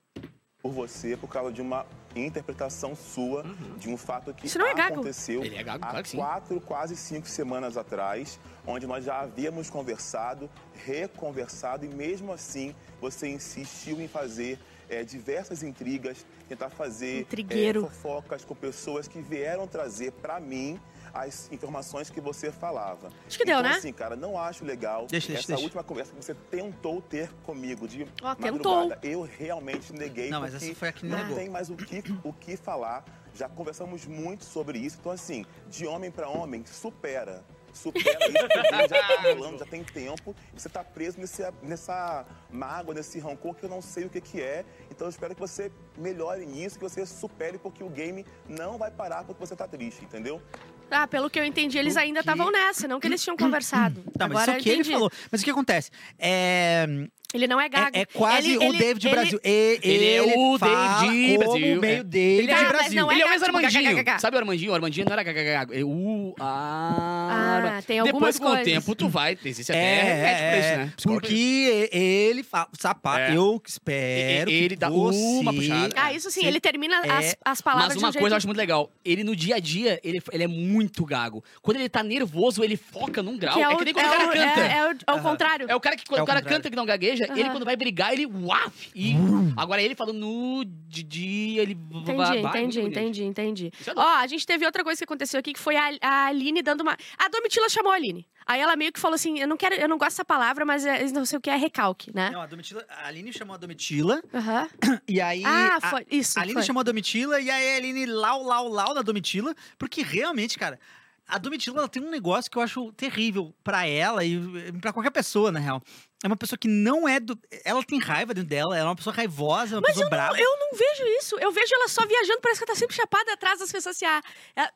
por 0.61 0.71
você 0.71 1.17
por 1.17 1.27
causa 1.27 1.51
de 1.51 1.61
uma 1.61 1.85
interpretação 2.15 2.95
sua 2.95 3.43
de 3.77 3.89
um 3.89 3.97
fato 3.97 4.33
que 4.33 4.47
é 4.47 4.81
aconteceu 4.83 5.43
Ele 5.43 5.55
é 5.55 5.63
gago, 5.63 5.83
há 5.83 5.89
claro 5.89 6.07
quatro, 6.13 6.61
quase 6.61 6.95
cinco 6.95 7.27
semanas 7.27 7.77
atrás, 7.77 8.39
onde 8.67 8.85
nós 8.85 9.05
já 9.05 9.21
havíamos 9.21 9.69
conversado, 9.69 10.49
reconversado 10.85 11.85
e 11.85 11.89
mesmo 11.89 12.33
assim 12.33 12.75
você 12.99 13.29
insistiu 13.29 14.01
em 14.01 14.07
fazer 14.07 14.59
eh, 14.91 15.03
diversas 15.03 15.63
intrigas, 15.63 16.25
tentar 16.47 16.69
fazer 16.69 17.25
eh, 17.49 17.73
fofocas 17.79 18.43
com 18.45 18.53
pessoas 18.53 19.07
que 19.07 19.21
vieram 19.21 19.65
trazer 19.65 20.11
pra 20.11 20.39
mim 20.39 20.79
as 21.13 21.51
informações 21.51 22.09
que 22.09 22.21
você 22.21 22.51
falava. 22.51 23.09
Acho 23.27 23.37
que 23.37 23.45
deu, 23.45 23.59
então, 23.59 23.69
né? 23.71 23.77
assim, 23.77 23.91
cara, 23.91 24.15
não 24.15 24.37
acho 24.37 24.63
legal 24.63 25.07
Deixa, 25.09 25.33
essa 25.33 25.47
deixa. 25.47 25.63
última 25.63 25.83
conversa 25.83 26.13
que 26.13 26.23
você 26.23 26.33
tentou 26.33 27.01
ter 27.01 27.29
comigo 27.43 27.87
de 27.87 28.05
tentou. 28.41 28.75
madrugada. 28.75 28.99
Eu 29.07 29.21
realmente 29.23 29.91
neguei 29.93 30.29
Não, 30.29 30.41
mas 30.41 30.53
essa 30.55 30.73
foi 30.75 30.89
a 30.89 30.91
que 30.91 31.05
não 31.05 31.17
negou. 31.17 31.35
tem 31.35 31.49
mais 31.49 31.69
o 31.69 31.75
que, 31.75 32.03
o 32.23 32.31
que 32.33 32.55
falar. 32.55 33.03
Já 33.33 33.47
conversamos 33.47 34.05
muito 34.05 34.43
sobre 34.43 34.77
isso. 34.77 34.97
Então, 34.99 35.11
assim, 35.11 35.45
de 35.69 35.87
homem 35.87 36.11
pra 36.11 36.27
homem, 36.29 36.65
supera. 36.65 37.43
Supera 37.73 38.17
isso, 38.29 38.37
porque 38.39 38.87
já 38.87 39.07
tá 39.07 39.21
rolando, 39.33 39.57
já 39.59 39.65
tem 39.65 39.83
tempo. 39.83 40.35
E 40.55 40.59
você 40.59 40.69
tá 40.69 40.83
preso 40.83 41.19
nesse, 41.19 41.43
nessa 41.63 42.25
mágoa, 42.49 42.93
nesse 42.93 43.19
rancor 43.19 43.55
que 43.55 43.63
eu 43.63 43.69
não 43.69 43.81
sei 43.81 44.05
o 44.05 44.09
que, 44.09 44.19
que 44.21 44.41
é. 44.41 44.65
Então, 44.89 45.07
eu 45.07 45.09
espero 45.09 45.33
que 45.33 45.39
você 45.41 45.71
melhore 45.97 46.45
nisso, 46.45 46.77
que 46.77 46.83
você 46.83 47.05
supere, 47.05 47.57
porque 47.57 47.83
o 47.83 47.89
game 47.89 48.25
não 48.47 48.77
vai 48.77 48.91
parar 48.91 49.23
porque 49.23 49.39
você 49.39 49.55
tá 49.55 49.67
triste, 49.67 50.03
entendeu? 50.03 50.41
Ah, 50.89 51.07
pelo 51.07 51.29
que 51.29 51.39
eu 51.39 51.45
entendi, 51.45 51.77
eles 51.77 51.95
O 51.95 51.99
ainda 51.99 52.21
que- 52.21 52.29
estavam 52.29 52.51
nessa, 52.51 52.85
não 52.87 52.99
que 52.99 53.07
eles 53.07 53.23
tinham 53.23 53.37
conversado. 53.37 54.03
Tá, 54.17 54.27
mas 54.27 54.37
Agora 54.41 54.51
isso 54.57 54.63
que 54.63 54.69
eu 54.69 54.73
ele 54.73 54.81
entendi. 54.81 54.93
falou. 54.93 55.09
Mas 55.31 55.41
o 55.41 55.43
que 55.45 55.51
acontece? 55.51 55.89
É, 56.19 56.85
Ele 57.33 57.47
não 57.47 57.59
é 57.61 57.69
gago. 57.69 57.95
é, 57.95 58.01
é 58.01 58.05
quase 58.05 58.49
Ele- 58.49 58.57
o 58.57 58.63
ele- 58.63 58.77
David 58.77 59.07
ele- 59.07 59.15
Brasil. 59.15 59.39
E- 59.43 59.79
Ele 59.83 60.09
é 60.13 60.21
o 60.21 60.57
David 60.57 61.37
como 61.37 61.39
Brasil, 61.39 61.81
meio 61.81 61.99
é. 61.99 62.03
David 62.03 62.47
Tá, 62.47 62.55
mas 62.55 62.67
Brasil. 62.67 63.01
não 63.01 63.11
é 63.11 63.13
Ele 63.15 63.21
é 63.21 63.25
o 63.25 63.27
gago, 63.29 63.39
mesmo 63.39 63.45
tipo, 63.45 63.57
Armandinho. 63.87 64.19
Sabe 64.19 64.35
o 64.35 64.39
Armandinho? 64.39 64.71
O 64.71 64.75
Armandinho 64.75 65.05
não 65.05 65.13
era 65.13 65.23
kkk. 65.23 65.77
É 65.79 65.83
o... 65.83 66.35
Ah, 66.39 67.77
Ah, 67.77 67.81
tem 67.81 67.99
algumas 67.99 68.35
Depois, 68.35 68.39
com 68.55 68.61
o 68.61 68.63
tempo, 68.63 68.95
tu 68.95 69.07
vai. 69.07 69.37
Existe 69.43 69.71
até 69.71 69.79
É, 69.81 70.03
remédio 70.03 70.37
pra 70.49 70.57
isso, 70.59 70.67
é, 70.67 70.77
né? 70.77 70.93
porque 71.03 71.89
ele 71.91 72.43
fala, 72.43 72.67
sapato, 72.77 73.19
É. 73.19 73.35
eu 73.37 73.59
que 73.59 73.69
espero 73.69 74.49
E- 74.49 74.53
ele 74.53 74.69
que 74.69 74.75
dá 74.75 74.89
você... 74.89 75.17
uma 75.41 75.53
puxada. 75.53 75.93
Ah, 75.97 76.13
isso 76.13 76.29
sim, 76.31 76.45
ele 76.45 76.59
termina 76.59 76.95
É, 77.05 77.11
as, 77.11 77.35
as 77.43 77.61
palavras 77.61 77.89
Mas 77.89 77.97
de 77.97 77.99
um 77.99 78.07
uma 78.07 78.11
jeito... 78.11 78.21
coisa 78.21 78.33
eu 78.33 78.37
acho 78.37 78.47
muito 78.47 78.57
legal. 78.57 78.91
Ele, 79.05 79.23
no 79.23 79.35
dia 79.35 79.55
a 79.55 79.59
dia, 79.59 79.99
ele, 80.03 80.21
ele 80.31 80.43
é 80.43 80.47
muito 80.47 81.05
gago. 81.05 81.43
Quando 81.61 81.77
ele 81.77 81.89
tá 81.89 82.03
nervoso, 82.03 82.63
ele 82.63 82.75
foca 82.77 83.21
num 83.23 83.37
grau. 83.37 83.59
É, 83.59 83.67
o- 83.69 83.77
que 83.77 83.85
nem 83.85 83.93
quando 83.93 84.05
é 84.05 84.09
o 84.09 84.11
cara 84.11 84.27
canta. 84.27 84.61
É, 84.61 84.77
é 84.77 84.85
o, 85.13 85.17
é 85.17 85.21
contrário. 85.21 85.65
É 85.69 85.75
o 85.75 85.79
cara 85.79 85.95
que 85.95 86.05
quando 86.05 86.19
É 86.19 86.23
o 86.23 86.25
cara 86.25 86.41
canta 86.41 86.69
que 86.69 86.75
não 86.75 86.85
gagueja, 86.85 87.20
ele 87.23 87.41
Aham. 87.43 87.51
quando 87.51 87.65
vai 87.65 87.75
brigar, 87.75 88.13
ele 88.13 88.25
uaf! 88.25 88.91
E 88.95 89.13
agora 89.55 89.81
ele 89.81 89.95
falando 89.95 90.17
no 90.19 90.63
de 90.65 91.03
dia, 91.03 91.61
ele 91.61 91.73
Entendi, 91.91 92.17
vai, 92.17 92.39
entendi, 92.39 92.79
bonito. 92.81 92.97
entendi, 92.99 93.23
entendi. 93.23 93.71
É 93.87 93.91
Ó, 93.95 94.15
a 94.17 94.27
gente 94.27 94.45
teve 94.45 94.65
outra 94.65 94.83
coisa 94.83 94.97
que 94.97 95.03
aconteceu 95.03 95.39
aqui, 95.39 95.53
que 95.53 95.59
foi 95.59 95.75
a, 95.75 95.91
a 96.01 96.25
Aline 96.27 96.61
dando 96.61 96.81
uma... 96.81 96.97
A 97.17 97.27
Domitila 97.29 97.69
chamou 97.69 97.91
a 97.91 97.95
Aline. 97.95 98.27
Aí 98.45 98.59
ela 98.59 98.75
meio 98.75 98.91
que 98.91 98.99
falou 98.99 99.15
assim, 99.15 99.39
eu 99.39 99.47
não 99.47 99.55
quero, 99.55 99.75
eu 99.75 99.87
não 99.87 99.97
gosto 99.97 100.11
dessa 100.13 100.25
palavra, 100.25 100.65
mas 100.65 100.85
é, 100.85 101.05
não 101.11 101.25
sei 101.25 101.37
o 101.37 101.41
que 101.41 101.49
é 101.49 101.55
recalque, 101.55 102.11
né? 102.13 102.31
Não, 102.31 102.41
a 102.41 102.45
Domitila, 102.47 102.85
a 102.89 103.07
Aline 103.07 103.31
chamou 103.31 103.53
a 103.53 103.57
Domitila, 103.57 104.21
Aham. 104.33 104.67
e 105.07 105.21
aí... 105.21 105.43
Ah, 105.45 105.77
a- 105.81 105.89
foi, 105.89 106.05
isso, 106.11 106.37
A 106.37 106.41
Aline 106.41 106.55
foi. 106.55 106.63
chamou 106.63 106.81
a 106.81 106.83
Domitila 106.83 107.39
e 107.39 107.49
aí 107.49 107.73
a 107.73 107.77
Aline 107.77 108.05
lau, 108.07 108.43
lau, 108.43 108.67
lau 108.67 108.93
da 108.93 109.01
Domitila, 109.01 109.55
porque 109.77 110.01
realmente, 110.01 110.57
cara, 110.57 110.79
a 111.27 111.37
Domitila 111.37 111.77
ela 111.79 111.87
tem 111.87 112.03
um 112.03 112.09
negócio 112.09 112.49
que 112.51 112.57
eu 112.57 112.61
acho 112.61 112.91
terrível 112.93 113.53
pra 113.63 113.85
ela 113.87 114.25
e 114.25 114.37
pra 114.81 114.91
qualquer 114.91 115.11
pessoa, 115.11 115.51
na 115.51 115.59
real. 115.59 115.81
É 116.23 116.27
uma 116.27 116.37
pessoa 116.37 116.55
que 116.55 116.67
não 116.67 117.07
é 117.09 117.19
do. 117.19 117.35
Ela 117.65 117.83
tem 117.83 117.97
raiva 117.99 118.31
dentro 118.31 118.47
dela, 118.47 118.75
ela 118.77 118.85
é 118.87 118.89
uma 118.89 118.95
pessoa 118.95 119.11
raivosa, 119.15 119.75
uma 119.77 119.81
Mas 119.81 119.91
pessoa 119.95 120.03
eu 120.05 120.09
não, 120.11 120.17
brava. 120.17 120.37
eu 120.39 120.57
não 120.59 120.77
vejo 120.77 121.03
isso. 121.19 121.35
Eu 121.39 121.51
vejo 121.51 121.73
ela 121.73 121.87
só 121.87 122.05
viajando, 122.05 122.39
parece 122.41 122.59
que 122.59 122.63
ela 122.65 122.73
tá 122.75 122.79
sempre 122.79 122.95
chapada 122.95 123.33
atrás 123.33 123.57
das 123.57 123.71
pessoas 123.71 123.95
assim. 123.95 124.05
Ah, 124.05 124.21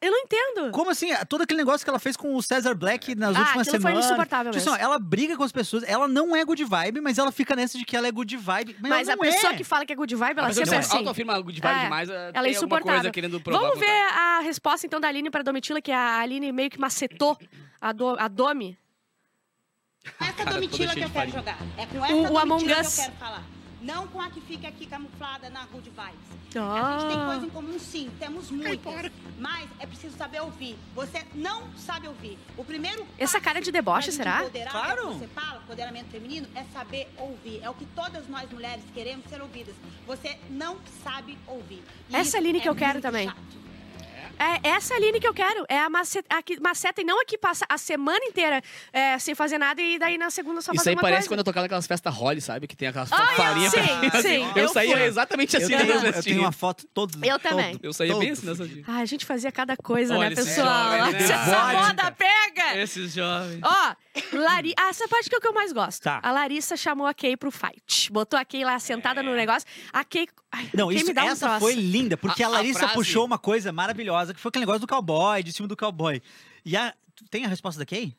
eu 0.01 0.09
não 0.11 0.17
entendo. 0.19 0.71
Como 0.71 0.89
assim? 0.89 1.09
Todo 1.29 1.41
aquele 1.43 1.59
negócio 1.59 1.85
que 1.85 1.89
ela 1.89 1.99
fez 1.99 2.17
com 2.17 2.35
o 2.35 2.41
Cesar 2.41 2.73
Black 2.75 3.13
nas 3.13 3.35
Ah, 3.35 3.39
últimas 3.41 3.67
aquilo 3.67 3.81
foi 3.81 3.91
semanas. 3.91 4.05
insuportável 4.05 4.51
Tipo 4.51 4.57
assim, 4.61 4.71
mesmo. 4.71 4.83
ó, 4.83 4.87
ela 4.89 4.97
briga 4.99 5.37
com 5.37 5.43
as 5.43 5.51
pessoas, 5.51 5.83
ela 5.85 6.07
não 6.07 6.35
é 6.35 6.43
good 6.43 6.63
vibe, 6.63 6.99
mas 7.01 7.19
ela 7.19 7.31
fica 7.31 7.55
nessa 7.55 7.77
de 7.77 7.85
que 7.85 7.95
ela 7.95 8.07
é 8.07 8.11
good 8.11 8.35
vibe. 8.37 8.75
Mas, 8.79 8.89
Mas 8.89 9.07
ela 9.07 9.13
a 9.13 9.23
não 9.23 9.31
pessoa 9.31 9.53
é. 9.53 9.55
que 9.57 9.63
fala 9.63 9.85
que 9.85 9.93
é 9.93 9.95
good 9.95 10.15
vibe, 10.15 10.39
ela 10.39 10.51
sempre 10.51 10.73
é 10.75 10.77
assim. 10.79 10.97
autoafirma 10.97 11.39
good 11.41 11.61
vibe 11.61 11.77
É, 11.79 11.83
demais, 11.83 12.09
ela 12.09 12.47
é 12.47 12.49
insuportável. 12.49 12.93
coisa 13.01 13.11
querendo 13.11 13.39
provar. 13.39 13.59
Vamos 13.59 13.79
ver 13.79 13.87
a 13.87 14.39
resposta 14.39 14.87
então 14.87 14.99
da 14.99 15.07
Aline 15.09 15.29
para 15.29 15.41
a 15.41 15.43
Domitila, 15.43 15.79
que 15.79 15.91
a 15.91 16.17
Aline 16.21 16.51
meio 16.51 16.71
que 16.71 16.79
macetou 16.79 17.37
a, 17.79 17.91
do, 17.91 18.15
a 18.17 18.27
Domi. 18.27 18.75
Essa 20.19 20.33
Cara, 20.33 20.51
Domitila 20.53 20.93
que 20.93 21.01
eu 21.01 21.09
quero 21.09 21.31
jogar. 21.31 21.57
É 21.77 21.85
com 21.85 22.03
essa 22.05 22.13
O- 22.13 22.17
o 22.17 22.21
Domitila 22.24 22.41
Among 22.41 22.63
que 22.65 22.71
eu 22.71 22.79
Us. 22.81 22.95
quero 22.95 23.12
falar. 23.13 23.43
Não 23.81 24.07
com 24.07 24.19
a 24.19 24.29
que 24.31 24.41
fica 24.41 24.67
aqui 24.67 24.88
camuflada 24.88 25.47
na 25.51 25.63
Good 25.67 25.91
Vibes. 25.91 26.55
Ah. 26.57 26.95
A 26.95 27.00
gente 27.00 27.09
tem 27.15 27.25
coisa 27.25 27.45
em 27.45 27.50
comum, 27.50 27.77
sim. 27.77 28.09
Temos 28.17 28.50
muitas. 28.50 29.12
Mas 29.38 29.69
é 29.79 29.85
preciso 29.85 30.17
saber 30.17 30.41
ouvir. 30.41 30.75
Você 30.95 31.24
não 31.35 31.71
sabe 31.77 32.07
ouvir. 32.07 32.39
O 32.57 32.63
primeiro 32.63 33.05
Essa 33.17 33.39
cara 33.39 33.62
de 33.62 33.71
deboche, 33.71 34.12
será? 34.12 34.39
empoderar, 34.41 34.71
Claro. 34.71 35.00
é 35.01 35.03
o 35.03 35.12
que 35.12 35.19
Você 35.19 35.27
fala, 35.27 35.62
empoderamento 35.62 36.07
feminino, 36.09 36.47
é 36.55 36.63
saber 36.74 37.07
ouvir. 37.17 37.59
É 37.62 37.69
o 37.69 37.75
que 37.75 37.85
todas 37.88 38.27
nós 38.27 38.50
mulheres 38.50 38.83
queremos 38.93 39.29
ser 39.29 39.39
ouvidas. 39.41 39.75
Você 40.07 40.35
não 40.50 40.77
sabe 41.03 41.38
ouvir. 41.45 41.83
E 42.09 42.15
Essa 42.15 42.29
isso 42.29 42.38
Aline 42.38 42.62
que 42.62 42.67
é 42.67 42.71
eu 42.71 42.75
quero 42.75 43.01
também. 43.01 43.27
chato. 43.27 43.38
É 44.37 44.69
essa 44.69 44.93
Aline 44.95 45.19
que 45.19 45.27
eu 45.27 45.33
quero. 45.33 45.65
É 45.69 45.79
a 45.79 45.89
maceta, 45.89 46.27
a 46.35 46.41
que 46.41 46.59
maceta 46.59 47.01
e 47.01 47.03
não 47.03 47.21
a 47.21 47.25
que 47.25 47.37
passa 47.37 47.65
a 47.69 47.77
semana 47.77 48.23
inteira 48.25 48.61
é, 48.91 49.17
sem 49.19 49.33
fazer 49.33 49.57
nada 49.57 49.81
e 49.81 49.97
daí 49.97 50.17
na 50.17 50.29
segunda 50.29 50.61
só 50.61 50.71
Isso 50.73 50.87
aí 50.89 50.95
uma 50.95 51.01
parece 51.01 51.21
coisa. 51.21 51.29
quando 51.29 51.39
eu 51.39 51.43
tocava 51.43 51.63
naquelas 51.63 51.87
festas 51.87 52.13
Holly, 52.13 52.41
sabe? 52.41 52.67
Que 52.67 52.75
tem 52.75 52.87
aquelas 52.89 53.11
Ah, 53.11 53.27
eu- 53.31 53.35
farinhas. 53.37 53.71
sim, 53.71 53.79
assim. 53.79 54.21
sim, 54.21 54.51
Eu, 54.55 54.63
eu 54.63 54.69
saía 54.69 54.97
fui. 54.97 55.05
exatamente 55.05 55.55
Eu 55.55 55.61
assim 55.63 55.77
tenho, 55.77 56.01
nesse 56.01 56.17
eu 56.19 56.23
tenho 56.23 56.39
uma 56.41 56.51
foto 56.51 56.85
todo. 56.93 57.17
Eu 57.25 57.39
também. 57.39 57.73
todo, 57.73 57.85
Eu 57.85 57.93
saía 57.93 58.13
bem 58.15 58.29
todo. 58.29 58.37
assim 58.37 58.47
nessa 58.47 58.67
dia. 58.67 58.83
Ai, 58.87 59.01
a 59.01 59.05
gente 59.05 59.25
fazia 59.25 59.51
cada 59.51 59.77
coisa, 59.77 60.15
Olha 60.17 60.29
né, 60.29 60.35
pessoal? 60.35 60.67
jovens, 60.97 61.13
né? 61.13 61.19
Essa 61.23 61.37
Vodka. 61.45 61.73
moda 61.87 62.11
pega! 62.11 62.77
Esses 62.77 63.13
jovens. 63.13 63.59
Ó, 63.63 63.95
Lari... 64.34 64.74
ah, 64.77 64.89
essa 64.89 65.08
parte 65.08 65.29
que 65.29 65.36
é 65.36 65.38
o 65.38 65.41
que 65.41 65.48
eu 65.48 65.53
mais 65.53 65.72
gosto. 65.72 66.01
Tá. 66.03 66.20
A 66.24 66.32
Larissa 66.32 66.75
chamou 66.77 67.05
a 67.08 67.13
Kay 67.13 67.36
pro 67.38 67.51
fight. 67.51 68.12
Botou 68.12 68.38
a 68.39 68.46
Kay 68.46 68.63
lá 68.63 68.77
sentada 68.79 69.22
no 69.24 69.34
negócio. 69.36 69.67
A 69.94 70.03
Kay. 70.03 70.27
Ai, 70.51 70.70
Não, 70.74 70.86
a 70.89 70.91
Kay 70.91 70.98
isso, 70.98 71.08
me 71.08 71.13
dá 71.13 71.24
um 71.25 71.29
essa 71.29 71.46
troço. 71.48 71.60
foi 71.62 71.74
linda, 71.75 72.17
porque 72.17 72.44
A- 72.44 72.48
a, 72.48 72.50
a 72.50 72.53
Larissa 72.53 72.79
frase- 72.79 72.94
puxou 72.94 73.25
uma 73.25 73.38
coisa 73.38 73.72
maravilhosa, 73.72 74.34
que 74.34 74.39
foi 74.39 74.50
aquele 74.50 74.63
negócio 74.65 74.82
do 74.82 74.88
cowboy, 74.88 75.41
de 75.44 75.51
cima 75.53 75.67
do 75.67 75.75
cowboy. 75.77 76.22
E 76.65 76.75
a, 76.75 76.94
tem 77.29 77.46
a 77.46 77.48
resposta 77.48 77.79
da 77.79 77.86
Kay? 77.86 78.15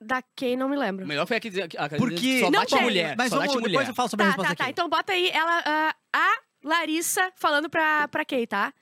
Da 0.00 0.20
Kay, 0.36 0.56
não 0.56 0.68
me 0.68 0.76
O 0.76 0.80
lembro. 0.80 1.06
melhor 1.06 1.26
foi 1.26 1.38
aquele. 1.38 1.62
A, 1.62 1.64
a, 1.78 1.88
Porque- 1.88 2.40
só 2.40 2.50
Não 2.50 2.60
bate 2.60 2.74
tem. 2.74 2.82
mulher. 2.82 3.14
Mas 3.16 3.30
só 3.30 3.36
vamos, 3.36 3.52
bate 3.54 3.62
depois 3.64 3.72
mulher. 3.72 3.88
eu 3.90 3.94
falo 3.94 4.08
sobre 4.08 4.24
a 4.24 4.26
Tá, 4.26 4.32
resposta 4.32 4.48
tá, 4.48 4.54
da 4.54 4.58
tá. 4.58 4.64
Kay. 4.64 4.70
Então 4.72 4.88
bota 4.88 5.12
aí 5.12 5.30
ela, 5.30 5.62
ah, 5.64 5.94
a 6.12 6.34
Larissa 6.64 7.32
falando 7.36 7.70
pra, 7.70 8.06
pra 8.08 8.24
Kay, 8.24 8.46
tá? 8.46 8.72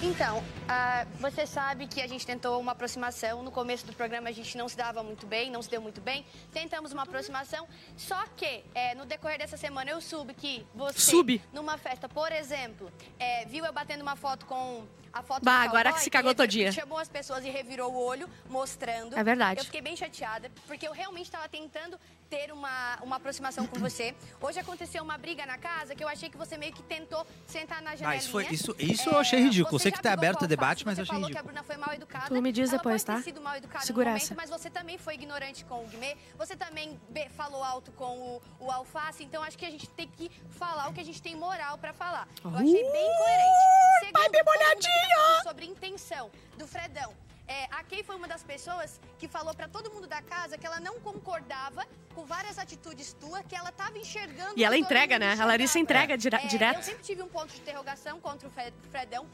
Então, 0.00 0.44
ah, 0.68 1.04
você 1.18 1.44
sabe 1.44 1.88
que 1.88 2.00
a 2.00 2.06
gente 2.06 2.24
tentou 2.24 2.60
uma 2.60 2.70
aproximação. 2.70 3.42
No 3.42 3.50
começo 3.50 3.84
do 3.84 3.92
programa 3.92 4.28
a 4.28 4.32
gente 4.32 4.56
não 4.56 4.68
se 4.68 4.76
dava 4.76 5.02
muito 5.02 5.26
bem, 5.26 5.50
não 5.50 5.60
se 5.60 5.68
deu 5.68 5.80
muito 5.80 6.00
bem. 6.00 6.24
Tentamos 6.52 6.92
uma 6.92 7.02
aproximação, 7.02 7.66
só 7.96 8.22
que 8.36 8.62
eh, 8.74 8.94
no 8.94 9.04
decorrer 9.04 9.38
dessa 9.38 9.56
semana 9.56 9.90
eu 9.90 10.00
soube 10.00 10.34
que 10.34 10.64
você, 10.72 11.40
numa 11.52 11.76
festa, 11.76 12.08
por 12.08 12.30
exemplo, 12.30 12.92
eh, 13.18 13.44
viu 13.46 13.64
eu 13.64 13.72
batendo 13.72 14.02
uma 14.02 14.14
foto 14.14 14.46
com 14.46 14.86
a 15.12 15.22
foto 15.22 15.42
Bah, 15.42 15.64
do 15.64 15.70
agora 15.70 15.92
que 15.92 16.00
se 16.00 16.10
cagou 16.10 16.32
todinha. 16.32 16.70
Chamou 16.70 16.98
as 16.98 17.08
pessoas 17.08 17.44
e 17.44 17.50
revirou 17.50 17.92
o 17.92 18.00
olho, 18.00 18.30
mostrando. 18.48 19.18
É 19.18 19.24
verdade. 19.24 19.60
Eu 19.60 19.64
fiquei 19.64 19.80
bem 19.80 19.96
chateada, 19.96 20.48
porque 20.68 20.86
eu 20.86 20.92
realmente 20.92 21.26
estava 21.26 21.48
tentando 21.48 21.98
ter 22.28 22.52
uma, 22.52 22.98
uma 23.02 23.16
aproximação 23.16 23.66
com 23.66 23.78
você. 23.78 24.14
Hoje 24.40 24.58
aconteceu 24.58 25.02
uma 25.02 25.16
briga 25.16 25.46
na 25.46 25.56
casa 25.58 25.94
que 25.94 26.02
eu 26.04 26.08
achei 26.08 26.28
que 26.28 26.36
você 26.36 26.56
meio 26.56 26.72
que 26.72 26.82
tentou 26.82 27.26
sentar 27.46 27.80
na 27.82 27.96
janelinha. 27.96 28.10
Ah, 28.10 28.16
isso, 28.16 28.30
foi, 28.30 28.46
isso, 28.46 28.76
isso 28.78 29.08
eu 29.08 29.18
achei 29.18 29.40
ridículo. 29.40 29.74
Eu 29.76 29.78
sei 29.78 29.88
É, 29.88 29.92
você 29.92 29.96
que 29.96 30.02
tá 30.02 30.12
aberto 30.12 30.38
com 30.38 30.42
o 30.42 30.44
a 30.44 30.48
debate, 30.48 30.84
mas 30.84 30.98
eu 30.98 31.04
você 31.04 31.10
achei 31.10 31.14
falou 31.22 31.30
que 31.30 31.36
a 31.36 31.40
ridículo. 31.40 31.54
Bruna 31.54 31.62
foi 31.64 31.76
mal 31.76 31.94
educada. 31.94 32.26
Tu 32.26 32.42
me 32.42 32.52
diz 32.52 32.68
Ela 32.70 32.78
depois, 32.78 33.02
tá? 33.02 33.16
ter 33.16 33.22
sido 33.22 33.40
mal 33.40 33.56
educada 33.56 33.84
Segura 33.84 34.10
no 34.10 34.16
momento, 34.16 34.34
mas 34.36 34.50
você 34.50 34.68
também 34.70 34.98
foi 34.98 35.14
ignorante 35.14 35.64
com 35.64 35.82
o 35.84 35.86
Guimê. 35.88 36.16
Você 36.36 36.56
também 36.56 36.98
falou 37.36 37.64
alto 37.64 37.90
com 37.92 38.18
o, 38.18 38.42
o 38.60 38.70
Alface. 38.70 39.24
Então 39.24 39.42
acho 39.42 39.56
que 39.56 39.64
a 39.66 39.70
gente 39.70 39.88
tem 39.90 40.08
que 40.08 40.30
falar 40.50 40.88
o 40.88 40.92
que 40.92 41.00
a 41.00 41.04
gente 41.04 41.22
tem 41.22 41.34
moral 41.34 41.78
pra 41.78 41.92
falar. 41.92 42.28
Eu 42.44 42.50
achei 42.54 42.92
bem 42.92 43.16
coerente. 43.18 43.58
Segundo, 44.00 44.32
todo 44.32 44.44
mundo 44.44 44.62
aqui 44.72 44.82
tá 44.82 45.14
falando 45.16 45.42
sobre 45.44 45.66
intenção 45.66 46.30
do 46.56 46.66
Fredão. 46.66 47.27
É, 47.48 47.64
a 47.70 47.82
Kay 47.82 48.02
foi 48.04 48.14
uma 48.16 48.28
das 48.28 48.42
pessoas 48.42 49.00
que 49.18 49.26
falou 49.26 49.54
pra 49.54 49.66
todo 49.66 49.90
mundo 49.90 50.06
da 50.06 50.20
casa 50.20 50.58
que 50.58 50.66
ela 50.66 50.78
não 50.80 51.00
concordava 51.00 51.86
com 52.14 52.24
várias 52.26 52.58
atitudes 52.58 53.14
tuas, 53.14 53.42
que 53.48 53.56
ela 53.56 53.72
tava 53.72 53.96
enxergando. 53.98 54.52
E 54.54 54.62
ela 54.64 54.76
entrega, 54.76 55.18
né? 55.18 55.34
A 55.40 55.44
Larissa 55.46 55.78
entrega 55.78 56.16
dire- 56.18 56.36
É, 56.36 56.44
Eu 56.44 56.48
direto. 56.48 56.82
sempre 56.82 57.02
tive 57.02 57.22
um 57.22 57.28
ponto 57.28 57.52
de 57.54 57.58
interrogação 57.60 58.20
contra 58.20 58.46
o 58.46 58.50
Fre- 58.50 58.72
Fredão. 58.90 59.26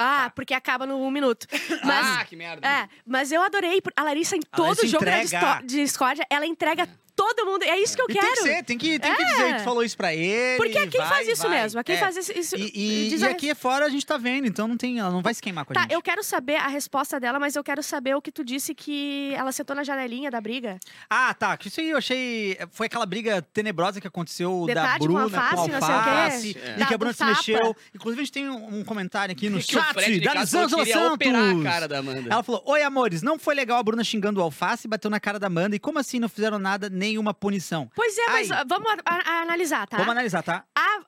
Ah, 0.00 0.30
porque 0.36 0.54
acaba 0.54 0.86
no 0.86 0.96
um 1.02 1.10
minuto. 1.10 1.46
Mas, 1.84 2.06
Ah, 2.06 2.24
que 2.24 2.36
merda. 2.36 2.68
é, 2.68 2.88
mas 3.04 3.32
eu 3.32 3.42
adorei. 3.42 3.80
A 3.96 4.02
Larissa, 4.04 4.36
em 4.36 4.40
todo 4.42 4.66
Larissa 4.76 4.86
jogo 4.86 5.04
da 5.04 5.22
entrega. 5.24 5.60
de 5.64 5.76
discórdia, 5.82 6.24
ela 6.30 6.46
entrega 6.46 6.88
todo 7.18 7.44
mundo. 7.46 7.64
É 7.64 7.78
isso 7.80 7.96
que 7.96 8.02
eu 8.02 8.06
E 8.08 8.12
quero. 8.12 8.26
tem 8.26 8.34
que 8.34 8.42
ser, 8.42 8.62
tem 8.64 8.78
que, 8.78 8.98
tem 9.00 9.14
que 9.16 9.22
É. 9.22 9.26
dizer 9.26 9.52
que 9.54 9.58
tu 9.58 9.64
falou 9.64 9.82
isso 9.82 9.96
pra 9.96 10.14
ele. 10.14 10.56
Porque 10.56 10.78
aqui 10.78 10.96
vai, 10.98 11.08
faz 11.08 11.28
isso 11.28 11.42
vai. 11.42 11.50
mesmo. 11.62 11.80
Aqui 11.80 11.92
É. 11.92 11.96
faz 11.96 12.16
isso. 12.16 12.56
E, 12.56 13.06
e- 13.06 13.08
diz 13.10 13.20
e 13.22 13.26
a 13.26 13.30
aqui 13.30 13.52
fora 13.56 13.86
a 13.86 13.88
gente 13.88 14.06
tá 14.06 14.16
vendo, 14.16 14.46
então 14.46 14.68
não 14.68 14.76
tem, 14.76 15.00
ela 15.00 15.10
não 15.10 15.20
vai 15.20 15.34
se 15.34 15.42
queimar 15.42 15.64
com 15.64 15.72
a 15.72 15.74
Tá, 15.74 15.80
gente. 15.82 15.92
eu 15.92 16.00
quero 16.00 16.22
saber 16.22 16.54
a 16.56 16.68
resposta 16.68 17.18
dela, 17.18 17.40
mas 17.40 17.56
eu 17.56 17.64
quero 17.64 17.82
saber 17.82 18.14
o 18.14 18.22
que 18.22 18.30
tu 18.30 18.44
disse 18.44 18.74
que 18.74 19.32
ela 19.34 19.50
sentou 19.50 19.74
na 19.74 19.82
janelinha 19.82 20.30
da 20.30 20.40
briga. 20.40 20.78
Ah, 21.10 21.34
tá. 21.34 21.56
que 21.56 21.68
Isso 21.68 21.80
aí 21.80 21.90
eu 21.90 21.98
achei. 21.98 22.56
Foi 22.70 22.86
aquela 22.86 23.04
briga 23.04 23.42
tenebrosa 23.52 24.00
que 24.00 24.06
aconteceu 24.06 24.64
De 24.66 24.74
da 24.74 24.92
com 24.98 25.04
Bruna 25.04 25.22
alface, 25.24 25.54
com 25.56 25.68
não 25.68 25.80
sei 25.80 25.94
o 25.94 26.02
quê. 26.02 26.08
alface. 26.10 26.56
É. 26.62 26.74
E 26.74 26.78
Da- 26.78 26.86
que 26.86 26.94
a 26.94 26.98
Bruna 26.98 27.12
se 27.12 27.18
tapa. 27.18 27.30
mexeu. 27.32 27.76
Inclusive, 27.94 28.22
a 28.22 28.24
gente 28.24 28.32
tem 28.32 28.48
um, 28.48 28.78
um 28.78 28.84
comentário 28.84 29.32
aqui 29.32 29.48
no 29.50 29.58
Que 29.58 29.72
chat 29.72 30.20
da 30.20 30.34
Lisângela 30.34 30.86
Santos. 30.86 31.10
operar 31.14 31.56
a 31.58 31.62
cara 31.62 31.88
da 31.88 31.98
Amanda. 31.98 32.28
Ela 32.30 32.42
falou: 32.42 32.62
Oi, 32.66 32.82
amores, 32.82 33.22
não 33.22 33.38
foi 33.38 33.54
legal 33.54 33.78
a 33.78 33.82
Bruna 33.82 34.04
xingando 34.04 34.40
o 34.40 34.42
alface 34.42 34.86
e 34.86 34.88
bateu 34.88 35.10
na 35.10 35.18
cara 35.18 35.38
da 35.38 35.46
Amanda. 35.48 35.74
E 35.74 35.78
como 35.78 35.98
assim 35.98 36.18
não 36.18 36.28
fizeram 36.28 36.58
nada, 36.58 36.88
nenhuma 37.08 37.32
punição? 37.34 37.90
Pois 37.94 38.16
é, 38.18 38.26
mas 38.28 38.50
ah, 38.50 38.64
vamos 38.66 38.90
a- 38.90 38.96
a- 39.04 39.40
analisar, 39.42 39.86
tá? 39.86 39.96
Vamos 39.96 40.12
analisar, 40.12 40.42
tá? 40.42 40.64
A, 40.74 41.00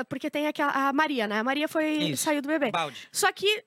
a- 0.00 0.04
porque 0.08 0.30
tem 0.30 0.46
aquela, 0.46 0.72
a 0.72 0.92
Maria, 0.92 1.26
né? 1.26 1.38
A 1.40 1.44
Maria 1.44 1.68
foi 1.68 1.86
Isso. 1.86 2.24
saiu 2.24 2.42
do 2.42 2.48
bebê. 2.48 2.70
Balde. 2.70 3.08
Só 3.12 3.30
que 3.32 3.64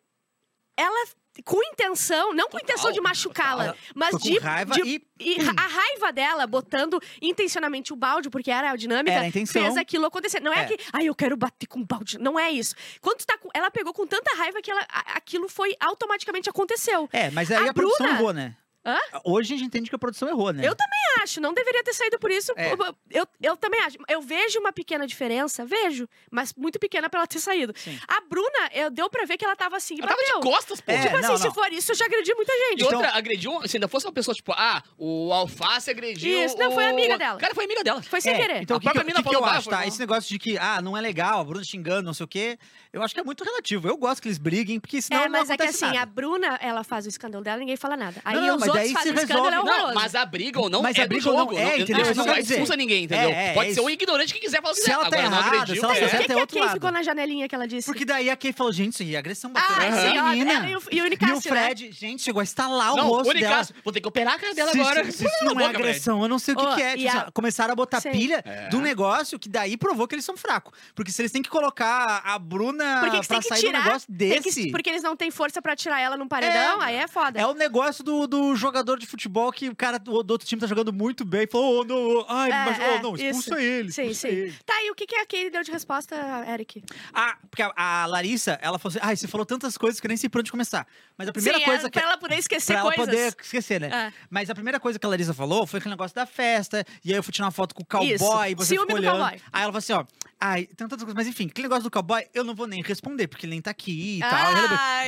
ela, 0.78 1.08
com 1.44 1.62
intenção, 1.74 2.34
não 2.34 2.46
com 2.46 2.58
Total, 2.58 2.64
intenção 2.64 2.92
de 2.92 3.02
machucá-la, 3.02 3.76
mas 3.94 4.16
de, 4.18 4.38
raiva 4.40 4.74
de- 4.76 4.82
e- 4.82 5.02
e 5.20 5.38
a 5.58 5.68
raiva 5.68 6.12
dela, 6.14 6.48
botando 6.48 7.02
intencionalmente 7.22 7.92
o 7.92 7.96
balde, 7.98 8.30
porque 8.30 8.50
era 8.50 8.72
a 8.72 8.76
dinâmica, 8.78 9.12
Era 9.12 9.26
a 9.26 9.28
intenção. 9.28 9.62
fez 9.62 9.76
aquilo 9.78 10.06
acontecer. 10.06 10.40
Não 10.40 10.54
é, 10.54 10.62
É. 10.62 10.66
que, 10.66 10.78
ai, 10.94 11.06
eu 11.10 11.16
quero 11.16 11.36
bater 11.36 11.68
com 11.68 11.84
balde. 11.84 12.18
Não 12.18 12.40
é 12.40 12.50
isso. 12.50 12.76
Quando 13.02 13.26
tá 13.26 13.38
com, 13.38 13.50
ela 13.54 13.70
pegou 13.70 13.94
com 13.94 14.08
tanta 14.08 14.34
raiva 14.38 14.62
que 14.62 14.72
ela, 14.72 14.86
a- 14.90 15.18
aquilo 15.18 15.50
foi 15.50 15.76
automaticamente 15.82 16.50
aconteceu. 16.50 17.10
É, 17.12 17.30
mas 17.32 17.52
aí 17.52 17.68
A 17.68 17.72
a, 17.72 17.74
produção 17.74 18.06
Bruna- 18.06 18.20
errou, 18.20 18.34
né? 18.34 18.56
Hã? 18.86 18.98
Hoje 19.26 19.54
a 19.54 19.58
gente 19.58 19.68
entende 19.68 19.90
que 19.90 19.96
a 19.96 20.00
produção 20.00 20.28
errou, 20.30 20.54
né? 20.54 20.66
Eu 20.66 20.74
também 20.76 21.00
acho, 21.22 21.42
não 21.42 21.54
deveria 21.54 21.84
ter 21.84 21.94
saído 21.94 22.18
por 22.18 22.32
isso. 22.32 22.54
É. 22.56 22.72
Eu, 22.74 22.78
eu, 23.12 23.28
eu 23.42 23.58
também 23.58 23.80
acho. 23.82 23.98
Eu 24.08 24.22
vejo 24.22 24.58
uma 24.60 24.72
pequena 24.72 25.06
diferença, 25.06 25.66
vejo, 25.66 26.08
mas 26.32 26.54
muito 26.56 26.80
pequena 26.80 27.10
pra 27.10 27.20
ela 27.20 27.28
ter 27.28 27.40
saído. 27.40 27.74
Sim. 27.76 28.00
A 28.08 28.22
Bruna, 28.22 28.70
eu, 28.74 28.90
deu 28.90 29.10
pra 29.10 29.26
ver 29.26 29.38
que 29.38 29.44
ela 29.44 29.56
tava 29.56 29.76
assim. 29.76 29.96
Ela 30.00 30.08
tava 30.08 30.24
de 30.24 30.32
costas, 30.42 30.80
pô. 30.80 30.92
É, 30.92 31.02
Tipo 31.02 31.18
não, 31.18 31.34
assim, 31.34 31.38
se 31.42 31.48
não. 31.48 31.54
for 31.54 31.72
isso, 31.74 31.92
eu 31.92 31.96
já 31.96 32.06
agredi 32.06 32.34
muita 32.36 32.54
gente. 32.54 32.82
E 32.82 32.86
Então- 32.86 33.00
outra, 33.00 33.18
agrediu, 33.18 33.68
se 33.68 33.76
ainda 33.78 33.88
fosse 33.90 34.06
uma 34.06 34.14
pessoa, 34.14 34.34
tipo, 34.34 34.54
ah, 34.54 34.82
o 34.98 35.32
alface 35.34 35.90
agrediu. 35.90 36.46
Isso, 36.46 36.58
não, 36.58 36.72
foi 36.72 36.86
o- 36.86 36.90
amiga 36.90 37.18
dela. 37.18 37.38
Cara, 37.38 37.54
foi 37.54 37.66
amiga 37.66 37.84
dela. 37.84 38.02
Foi 38.02 38.22
sem 38.22 38.34
É, 38.34 38.38
querer. 38.38 38.62
Então, 38.62 38.76
A 38.76 38.78
o 38.78 38.80
que, 38.80 38.88
que, 38.88 38.94
própria 38.94 39.02
eu- 39.02 39.06
mina 39.06 39.18
que 39.24 39.30
que 39.30 39.36
eu 39.36 39.40
falou, 39.40 39.48
"Ah, 39.54 39.58
acho, 39.58 39.64
foi 39.66 39.72
tá? 39.72 39.80
mal." 39.80 39.88
Esse 39.88 40.00
negócio 40.00 40.30
de 40.30 40.40
que, 40.40 40.58
ah, 40.58 40.82
não 40.82 40.96
é 40.98 41.02
legal, 41.02 41.42
a 41.42 41.44
Bruna 41.44 41.64
xingando, 41.66 42.04
não 42.04 42.14
sei 42.14 42.24
o 42.24 42.28
quê, 42.28 42.58
eu 42.94 43.04
acho 43.04 43.14
que 43.14 43.20
é 43.20 43.24
muito 43.24 43.44
relativo. 43.44 43.88
Eu 43.90 43.98
gosto 43.98 44.22
que 44.22 44.28
eles 44.30 44.38
briguem, 44.38 44.80
porque 44.80 45.02
senão 45.02 45.22
é, 45.22 45.26
não 45.26 45.32
mas 45.32 45.50
é 45.50 45.58
que 45.58 45.64
assim, 45.64 45.86
a 45.86 45.94
nada. 45.94 46.06
Bruna, 46.12 46.58
ela 46.62 46.84
faz 46.84 47.06
o 47.06 47.10
escândalo 47.10 47.44
dela, 47.44 47.58
ninguém 47.58 47.76
fala 47.76 47.98
nada. 47.98 48.22
Aí 48.24 48.36
Não, 48.36 48.42
não, 48.48 48.56
os 48.56 48.69
mas 48.74 48.90
se 49.04 49.10
é 49.10 49.12
resolve. 49.12 49.34
horroroso. 49.58 49.66
Não, 49.88 49.94
mas 49.94 50.16
a 50.16 50.26
briga 50.26 50.60
ou 50.60 50.70
não 50.70 50.82
Mas 50.82 50.98
é 50.98 51.02
a 51.04 51.08
briga 51.08 51.24
do 51.24 51.30
ou 51.32 51.46
não 51.46 51.58
é, 51.58 51.80
entendeu? 51.80 51.98
Não 51.98 52.04
que 52.06 52.10
eu 52.12 52.16
vai 52.16 52.26
quero 52.26 52.42
dizer. 52.42 52.54
expulsa 52.56 52.76
ninguém, 52.76 53.04
entendeu? 53.06 53.30
É, 53.30 53.48
é, 53.50 53.54
Pode 53.54 53.70
é 53.70 53.74
ser 53.74 53.82
um 53.82 53.90
ignorante 53.90 54.34
que 54.34 54.40
quiser 54.40 54.62
falar 54.62 54.72
o 54.72 54.76
que 54.76 54.82
Se 54.82 54.86
quiser. 54.90 54.94
ela 55.00 55.10
tá 55.10 55.18
Agora 55.18 55.30
não 55.30 55.38
errada, 55.40 55.58
agrediu. 55.62 55.76
se 55.76 55.86
ela 55.86 55.94
tá 55.94 56.00
é. 56.00 56.02
Por 56.02 56.10
que, 56.10 56.12
certa, 56.18 56.26
que 56.26 56.32
é 56.32 56.36
a 56.36 56.40
outro 56.40 56.54
Kay 56.56 56.64
lado. 56.66 56.74
ficou 56.74 56.92
na 56.92 57.04
janelinha 57.04 57.48
que 57.48 57.56
ela 57.56 57.68
disse? 57.68 57.86
Porque 57.86 58.06
daí 58.06 58.30
a 58.30 58.36
Kay 58.36 58.54
falou, 58.54 58.72
gente, 58.74 58.94
isso 58.94 59.04
aí, 59.04 59.16
agressão 59.18 59.52
bateu 59.52 59.76
Ah, 59.76 59.92
sim, 60.02 60.22
menina. 60.40 60.70
e 60.70 60.76
o- 60.76 60.82
e 60.92 61.02
o 61.02 61.06
E 61.30 61.32
o 61.34 61.42
Fred, 61.42 61.92
gente, 61.92 62.22
chegou 62.24 62.40
a 62.40 62.44
estalar 62.44 62.94
o 62.94 62.98
Não, 62.98 63.08
rosto 63.08 63.34
dela. 63.34 63.68
Vou 63.84 63.94
ter 63.94 64.02
que 64.02 64.08
operar 64.08 64.36
a 64.36 64.40
cara 64.40 64.54
dela 64.54 64.72
se, 64.72 64.80
agora. 64.80 65.06
Se, 65.06 65.12
se 65.14 65.26
isso 65.26 65.36
não 65.46 65.54
Boca, 65.54 65.64
é 65.64 65.68
agressão, 65.68 66.22
eu 66.22 66.28
não 66.28 66.40
sei 66.40 66.54
o 66.56 66.58
que, 66.76 66.82
é. 66.82 66.98
Tipo, 66.98 67.10
a- 67.10 67.22
assim, 67.22 67.32
começaram 67.34 67.72
a 67.74 67.76
botar 67.76 68.02
pilha 68.02 68.42
É. 68.46 68.70
do 68.70 68.80
negócio 68.80 69.38
que 69.40 69.50
daí 69.50 69.78
provou 69.78 70.08
que 70.08 70.16
eles 70.16 70.26
são 70.26 70.36
fracos. 70.38 70.74
Porque 70.96 71.12
se 71.12 71.22
eles 71.22 71.32
têm 71.32 71.42
que 71.42 71.50
colocar 71.50 72.22
a 72.26 72.38
Bruna 72.40 73.00
Porque 73.02 73.28
pra 73.28 73.42
sair 73.42 73.60
tirar, 73.60 73.80
um 73.82 73.84
negócio 73.84 74.08
desse. 74.12 74.72
porque 74.72 74.90
eles 74.90 75.04
não 75.04 75.16
têm 75.16 75.30
força 75.32 75.62
pra 75.62 75.76
tirar 75.76 76.00
ela 76.02 76.18
num 76.18 76.28
paredão, 76.28 76.82
É. 76.82 76.86
aí 76.86 76.96
é 76.96 77.08
foda. 77.08 77.40
É 77.40 77.46
o 77.46 77.54
negócio 77.54 78.04
do, 78.04 78.28
do 78.28 78.56
jogador 78.60 79.00
de 79.00 79.08
futebol 79.08 79.52
que 79.52 79.70
o 79.70 79.76
cara 79.76 79.98
do, 79.98 80.22
do 80.22 80.32
outro 80.32 80.48
time 80.48 80.60
tá 80.62 80.68
jogando 80.68 80.94
muito 80.94 81.26
bem. 81.26 81.48
Falou, 81.48 81.82
oh, 81.82 81.84
não, 81.84 82.26
ai, 82.30 82.52
É, 82.52 82.66
mas, 82.66 82.80
é, 82.80 82.96
oh, 82.98 83.02
não, 83.02 83.16
expulsa 83.16 83.50
isso. 83.52 83.56
ele. 83.56 83.92
Sim, 83.92 84.02
expulsa 84.04 84.28
sim. 84.30 84.36
ele. 84.36 84.56
Tá, 84.66 84.74
e 84.84 84.92
o 84.92 84.96
que, 84.96 85.08
que 85.08 85.16
a 85.16 85.26
Kay 85.26 85.50
deu 85.50 85.64
de 85.64 85.72
resposta, 85.72 86.16
Eric? 86.48 86.84
Ah, 87.14 87.38
porque 87.50 87.62
a, 87.64 87.72
a 87.76 88.06
Larissa, 88.06 88.60
ela 88.62 88.78
falou 88.78 88.96
assim: 88.98 89.08
ai, 89.08 89.16
você 89.16 89.28
falou 89.28 89.46
tantas 89.46 89.78
coisas 89.78 90.00
que 90.00 90.06
eu 90.06 90.10
nem 90.10 90.18
sei 90.18 90.30
por 90.30 90.40
onde 90.42 90.52
começar. 90.52 90.86
Mas 91.18 91.28
a 91.28 91.32
primeira 91.34 91.58
sim, 91.58 91.66
coisa 91.66 91.88
é, 91.88 91.90
que. 91.90 92.00
pra 92.00 92.08
ela 92.10 92.18
poder 92.18 92.36
esquecer 92.36 92.74
Pra 92.74 92.82
ela 92.82 92.94
coisas. 92.94 93.06
poder 93.16 93.28
esquecer, 93.30 93.82
né? 93.82 93.88
É. 93.88 94.14
Mas 94.30 94.50
a 94.50 94.54
primeira 94.56 94.80
coisa 94.80 95.00
que 95.00 95.06
a 95.06 95.10
Larissa 95.10 95.34
falou 95.34 95.66
foi 95.66 95.80
aquele 95.80 95.94
negócio 95.94 96.16
da 96.16 96.26
festa. 96.26 96.86
E 97.04 97.12
aí 97.12 97.18
eu 97.18 97.24
fui 97.24 97.32
tirar 97.34 97.46
uma 97.46 97.52
foto 97.52 97.74
com 97.74 97.82
o 97.84 97.86
cowboy, 97.86 98.14
Isso. 98.14 98.58
você 98.58 98.76
Ciúme 98.76 98.88
ficou 98.88 99.02
do 99.02 99.08
olhando. 99.08 99.20
cowboy. 99.20 99.42
Aí 99.52 99.64
ela 99.64 99.72
falou 99.72 99.78
assim: 99.78 99.94
ó, 99.94 100.06
ai, 100.40 100.66
tem 100.66 100.76
tantas 100.76 101.00
coisas. 101.00 101.14
Mas 101.16 101.28
enfim, 101.28 101.48
aquele 101.48 101.68
negócio 101.68 101.84
do 101.84 101.92
cowboy, 101.92 102.26
eu 102.34 102.44
não 102.44 102.54
vou 102.56 102.68
nem 102.68 102.82
responder, 102.82 103.28
porque 103.28 103.46
ele 103.46 103.52
nem 103.52 103.62
tá 103.62 103.72
aqui 103.72 104.18
e 104.18 104.20
tal. 104.20 104.52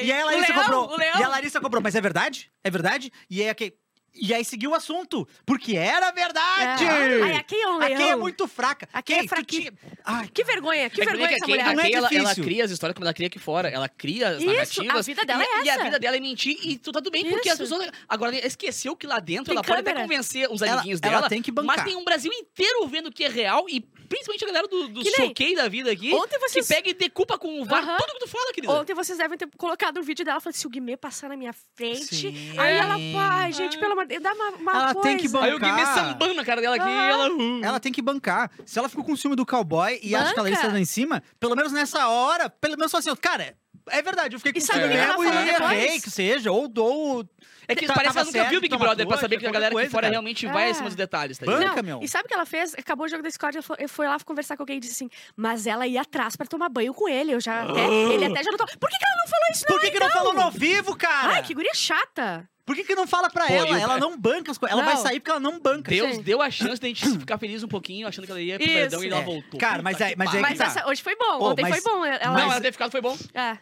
E 0.04 0.12
aí 0.12 0.22
a 0.22 0.26
Larissa 0.26 0.54
leão, 0.54 0.96
leão. 0.98 1.20
E 1.20 1.24
a 1.24 1.28
Larissa 1.28 1.62
cobrou, 1.62 1.82
mas 1.82 1.96
é 1.96 2.02
verdade? 2.02 2.52
É 2.64 2.70
verdade? 2.70 3.12
E 3.30 3.41
a 3.50 3.54
Kay- 3.54 3.81
E 4.14 4.34
aí 4.34 4.44
seguiu 4.44 4.72
o 4.72 4.76
assunto, 4.76 5.26
porque 5.46 5.76
era 5.78 6.12
verdade! 6.12 6.84
É. 6.84 7.24
Ai, 7.24 7.36
a 7.38 7.44
Kay 7.44 7.62
é 7.62 7.68
um 7.70 7.76
A 7.78 7.80
Kay 7.82 7.94
é 7.94 7.98
leão. 7.98 8.20
muito 8.20 8.46
fraca. 8.48 8.88
A 8.92 9.02
Kay 9.02 9.20
é 9.20 9.28
fraquinha. 9.28 9.72
Ai, 10.04 10.28
Que 10.28 10.44
vergonha, 10.44 10.90
que 10.90 11.02
É 11.02 11.06
que 11.06 11.10
vergonha 11.10 11.30
essa 11.30 11.36
que 11.38 11.44
a 11.44 11.46
Kay- 11.46 11.56
mulher. 11.56 11.68
A 11.68 11.72
é 11.72 11.76
Kay, 11.84 11.94
ela, 11.96 12.10
ela 12.12 12.36
cria 12.36 12.66
as 12.66 12.72
histórias 12.72 12.94
como 12.94 13.06
ela 13.06 13.14
cria 13.14 13.28
aqui 13.28 13.40
fora. 13.40 13.70
Ela 13.70 13.88
cria 13.88 14.30
as 14.30 14.42
Isso, 14.42 14.50
a 14.50 14.54
narrativas. 14.54 15.06
vida 15.06 15.26
dela 15.26 15.44
e, 15.44 15.46
é 15.48 15.64
E 15.64 15.70
a 15.70 15.74
essa. 15.76 15.84
vida 15.86 16.00
dela 16.00 16.18
é 16.18 16.20
mentir 16.20 16.58
e 16.62 16.78
tu 16.78 16.92
tá 16.92 17.00
tudo 17.00 17.10
bem, 17.12 17.30
porque 17.30 17.48
as 17.50 17.60
Isso. 17.60 17.64
pessoas. 17.76 17.90
Agora, 18.10 18.36
ela 18.38 18.46
esqueceu 18.46 18.96
que 18.98 19.08
lá 19.08 19.20
dentro 19.20 19.46
Tem 19.46 19.54
ela 19.56 19.64
pode 19.64 19.80
até 19.80 19.92
câmera. 19.92 20.08
convencer 20.08 20.44
Ela- 20.44 20.74
amiguinhos 20.74 21.00
ela 21.02 21.16
dela. 21.16 21.30
tem 21.30 21.42
que 21.42 21.52
bancar. 21.52 21.78
Mas 21.78 21.86
tem 21.86 21.96
um 21.96 22.04
Brasil 22.04 22.32
inteiro 22.34 22.86
vendo 22.88 23.12
que 23.12 23.24
é 23.24 23.30
real 23.30 23.66
e 23.70 23.80
principalmente 23.80 24.44
a 24.44 24.48
galera 24.48 24.68
do, 24.68 24.90
do 24.90 25.06
choquei 25.10 25.56
da 25.56 25.70
vida 25.70 25.90
aqui. 25.90 26.14
Ontem 26.14 26.38
vocês- 26.38 26.68
Que 26.68 26.74
pega 26.76 26.90
e 26.90 26.94
decupa 26.94 27.38
com 27.38 27.62
o 27.62 27.66
VAR 27.66 27.82
Aham. 27.82 27.98
tudo 27.98 28.14
que 28.14 28.20
tu 28.20 28.28
fala, 28.28 28.52
querida. 28.54 28.74
Ontem 28.74 28.94
vocês 28.94 29.18
devem 29.18 29.38
ter 29.38 29.48
colocado 29.58 30.00
um 30.00 30.04
vídeo 30.04 30.26
dela 30.26 30.42
falando 30.42 30.56
se 30.56 30.68
o 30.68 30.70
Guimê 30.70 30.98
passar 30.98 31.30
na 31.30 31.38
minha 31.38 31.54
frente. 31.76 32.14
Sim. 32.16 32.60
Aí 32.60 32.76
ela, 32.76 32.96
ai, 33.18 33.54
gente, 33.54 33.78
pelo 33.78 33.94
amor 33.94 34.01
uma, 34.04 34.20
dá 34.20 34.34
uma, 34.34 34.50
uma 34.52 34.72
Ela 34.72 34.94
coisa. 34.94 35.10
tem 35.10 35.18
que 35.18 35.28
bancar. 35.28 35.50
Aí 35.50 35.56
o 35.56 35.60
Guimê 35.60 35.86
sambando 35.86 36.34
na 36.34 36.46
cara 36.46 36.62
dela 36.62 36.76
aqui 36.76 36.86
Ah. 36.88 37.10
ela... 37.10 37.30
uh. 37.30 37.64
Ela 37.64 37.80
tem 37.80 37.92
que 37.92 38.02
bancar. 38.02 38.50
Se 38.66 38.78
ela 38.80 38.90
ficou 38.90 39.04
com 39.04 39.16
ciúme 39.16 39.36
do 39.36 39.46
cowboy 39.46 40.00
e 40.02 40.16
acha 40.16 40.34
que 40.34 40.40
a 40.40 40.44
Larissa 40.44 40.62
Banca. 40.62 40.68
tá 40.70 40.74
lá 40.76 40.80
em 40.80 40.86
cima, 40.86 41.24
pelo 41.40 41.56
menos 41.56 41.72
nessa 41.72 42.08
hora, 42.08 42.50
pelo 42.50 42.78
menos 42.78 42.94
assim, 42.94 43.16
cara, 43.16 43.56
é 43.90 44.02
verdade, 44.02 44.36
eu 44.36 44.40
fiquei 44.40 44.54
com 44.54 44.60
ciúme 44.66 44.84
o 44.86 44.92
ela 44.92 45.18
mesmo 45.18 45.24
e 45.72 45.76
errei, 45.76 46.00
que 46.02 46.10
seja, 46.12 46.52
ou 46.52 46.68
dou... 46.68 47.26
É 47.72 47.76
que 47.76 47.88
parece 47.88 48.12
que 48.14 48.18
ela 48.20 48.26
nunca 48.26 48.44
viu 48.50 48.62
Big 48.62 48.78
Brother 48.78 49.08
pra 49.08 49.18
saber 49.18 49.38
que 49.38 49.46
a 49.46 49.50
qualquer 49.50 49.54
galera 49.70 49.80
aqui 49.80 49.90
fora 49.90 50.10
realmente 50.10 50.46
vai 50.48 50.68
É. 50.68 50.72
acima 50.72 50.88
dos 50.88 50.96
detalhes, 50.96 51.38
tá 51.38 51.46
Banca, 51.46 51.82
ligado? 51.82 52.04
E 52.04 52.08
sabe 52.08 52.26
o 52.26 52.28
que 52.28 52.34
ela 52.34 52.46
fez? 52.46 52.74
Acabou 52.76 53.06
o 53.06 53.10
jogo 53.10 53.24
da 53.24 53.30
Discord, 53.30 53.58
ela 53.58 53.64
foi, 53.64 53.88
foi 53.88 54.08
lá 54.08 54.18
conversar 54.20 54.56
com 54.58 54.64
alguém 54.64 54.78
e 54.78 54.80
disse 54.80 54.94
assim: 54.94 55.10
Mas 55.36 55.66
ela 55.68 55.86
ia 55.88 56.02
atrás 56.02 56.36
pra 56.36 56.46
tomar 56.48 56.70
banho 56.70 56.94
com 56.94 57.08
ele. 57.10 57.32
Eu 57.34 57.40
já 57.42 57.64
até. 57.64 57.86
Ele 57.88 58.26
até 58.26 58.44
já 58.44 58.52
não 58.52 58.58
tô. 58.58 58.66
Por 58.66 58.90
que, 58.90 58.98
que 58.98 59.06
ela 59.06 59.16
não 59.18 59.30
falou 59.30 59.46
isso? 59.52 59.66
Por 59.66 59.80
que, 59.82 59.92
que 59.92 60.00
não 60.00 60.08
então? 60.08 60.18
falou 60.20 60.34
no 60.34 60.42
ao 60.42 60.52
vivo, 60.52 60.96
cara? 60.96 61.34
Ai, 61.36 61.44
que 61.44 61.54
guria 61.54 61.74
chata. 61.74 62.48
Por 62.64 62.76
que, 62.76 62.84
que 62.84 62.94
não 62.96 63.08
fala 63.08 63.30
pra 63.30 63.48
Pô, 63.48 63.54
ela? 63.54 63.72
o 63.72 63.76
Ela 63.76 63.98
não 63.98 64.18
banca 64.18 64.52
as 64.52 64.58
coisas. 64.58 64.78
Ela 64.78 64.86
vai 64.86 64.96
sair 64.96 65.20
porque 65.20 65.32
ela 65.32 65.40
não 65.40 65.60
banca. 65.60 65.90
Deus 65.92 66.16
Sim. 66.18 66.22
deu 66.22 66.42
a 66.42 66.50
chance 66.50 66.80
da 66.80 66.88
gente 66.88 67.04
ficar 67.20 67.38
feliz 67.38 67.64
um 67.64 67.68
pouquinho, 67.68 68.08
achando 68.08 68.26
que 68.26 68.32
ela 68.32 68.40
ia 68.42 68.58
pro 68.58 68.66
Isso. 68.66 68.74
perdão 68.76 69.04
e 69.04 69.08
ela 69.10 69.20
É. 69.22 69.24
voltou. 69.26 69.60
Cara, 69.60 69.82
mas 69.82 69.94
Puta 69.94 70.06
aí- 70.06 70.12
que 70.12 70.18
mas 70.18 70.28
aí 70.36 70.42
pariu. 70.42 70.58
Mas 70.58 70.74
tá. 70.74 70.80
essa, 70.80 70.90
hoje 70.90 71.02
foi 71.02 71.16
bom. 71.16 71.40
Ô, 71.40 71.50
Ontem 71.52 71.64
mas- 71.64 71.82
foi 71.82 71.92
bom. 71.92 72.06
Ela, 72.06 72.34
Não, 72.34 72.40
ela 72.52 72.62
ter 72.62 72.72
ficado 72.72 72.92
foi 72.92 73.02
bom. 73.02 73.18
é. 73.34 73.58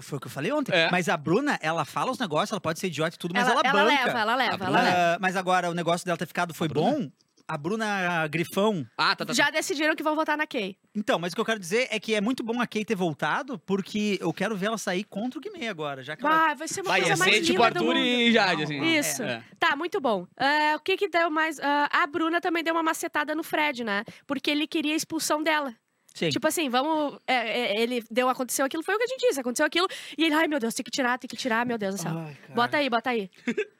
Foi 0.00 0.18
o 0.18 0.20
que 0.20 0.26
eu 0.26 0.30
falei 0.30 0.50
ontem. 0.52 0.72
É. 0.74 0.90
Mas 0.90 1.08
a 1.08 1.16
Bruna, 1.16 1.58
ela 1.60 1.84
fala 1.84 2.10
os 2.10 2.18
negócios, 2.18 2.50
ela 2.52 2.60
pode 2.60 2.78
ser 2.80 2.86
idiota 2.86 3.14
e 3.14 3.18
tudo, 3.18 3.34
mas 3.34 3.48
ela, 3.48 3.60
ela, 3.64 3.80
ela 3.80 3.90
banca. 3.90 4.04
leva, 4.06 4.18
ela 4.20 4.36
leva, 4.36 4.64
A 4.64 4.68
ela 4.68 4.82
leva. 4.82 4.96
Ah, 5.14 5.18
mas 5.20 5.36
agora, 5.36 5.70
o 5.70 5.74
negócio 5.74 6.04
dela 6.06 6.16
ter 6.16 6.26
ficado 6.26 6.54
foi 6.54 6.66
A 6.66 6.70
Bruna? 6.70 6.90
bom. 6.92 7.10
A 7.48 7.56
Bruna 7.56 8.26
Grifão. 8.26 8.84
Ah, 8.98 9.14
tá, 9.14 9.24
tá. 9.24 9.32
Já 9.32 9.50
decidiram 9.50 9.94
que 9.94 10.02
vão 10.02 10.16
votar 10.16 10.36
na 10.36 10.48
Kay. 10.48 10.76
Então, 10.92 11.16
mas 11.16 11.32
o 11.32 11.36
que 11.36 11.40
eu 11.40 11.44
quero 11.44 11.60
dizer 11.60 11.86
é 11.92 12.00
que 12.00 12.12
é 12.12 12.20
muito 12.20 12.42
bom 12.42 12.60
a 12.60 12.66
Kay 12.66 12.84
ter 12.84 12.96
voltado, 12.96 13.56
porque 13.60 14.18
eu 14.20 14.32
quero 14.32 14.56
ver 14.56 14.66
ela 14.66 14.78
sair 14.78 15.04
contra 15.04 15.38
o 15.38 15.40
Guimê 15.40 15.68
agora, 15.68 16.02
já 16.02 16.16
que 16.16 16.26
ela... 16.26 16.36
Vai, 16.36 16.54
vai 16.56 16.66
ser 16.66 16.80
uma 16.80 16.88
Vai, 16.90 17.02
coisa 17.02 17.16
mais 17.16 17.34
ser 17.36 17.42
tipo 17.42 17.52
linda 17.62 17.70
do 17.70 17.78
Arthur 17.78 17.94
mundo. 17.94 17.98
e 18.04 18.32
Jade, 18.32 18.62
assim. 18.64 18.82
Isso. 18.82 19.22
É. 19.22 19.44
Tá, 19.60 19.76
muito 19.76 20.00
bom. 20.00 20.26
Ah, 20.36 20.74
o 20.76 20.80
que 20.80 20.96
que 20.96 21.08
deu 21.08 21.30
mais? 21.30 21.60
Ah, 21.60 21.88
a 22.02 22.06
Bruna 22.08 22.40
também 22.40 22.64
deu 22.64 22.74
uma 22.74 22.82
macetada 22.82 23.32
no 23.32 23.44
Fred, 23.44 23.84
né? 23.84 24.02
Porque 24.26 24.50
ele 24.50 24.66
queria 24.66 24.94
a 24.94 24.96
expulsão 24.96 25.40
dela. 25.40 25.72
Sim. 26.16 26.30
Tipo 26.30 26.48
assim, 26.48 26.70
vamos. 26.70 27.18
é, 27.26 27.34
é, 27.34 27.80
ele 27.82 28.02
deu, 28.10 28.26
aconteceu 28.30 28.64
aquilo, 28.64 28.82
foi 28.82 28.94
o 28.94 28.98
que 28.98 29.04
a 29.04 29.06
gente 29.06 29.20
disse, 29.28 29.38
aconteceu 29.38 29.66
aquilo. 29.66 29.86
E 30.16 30.24
ele, 30.24 30.34
ai 30.34 30.48
meu 30.48 30.58
Deus, 30.58 30.72
tem 30.72 30.82
que 30.82 30.90
tirar, 30.90 31.18
tem 31.18 31.28
que 31.28 31.36
tirar, 31.36 31.66
meu 31.66 31.76
Deus 31.76 31.96
do 31.96 32.00
céu. 32.00 32.12
Ai. 32.16 32.36
Bota 32.54 32.78
aí, 32.78 32.88
bota 32.88 33.10
aí. 33.10 33.30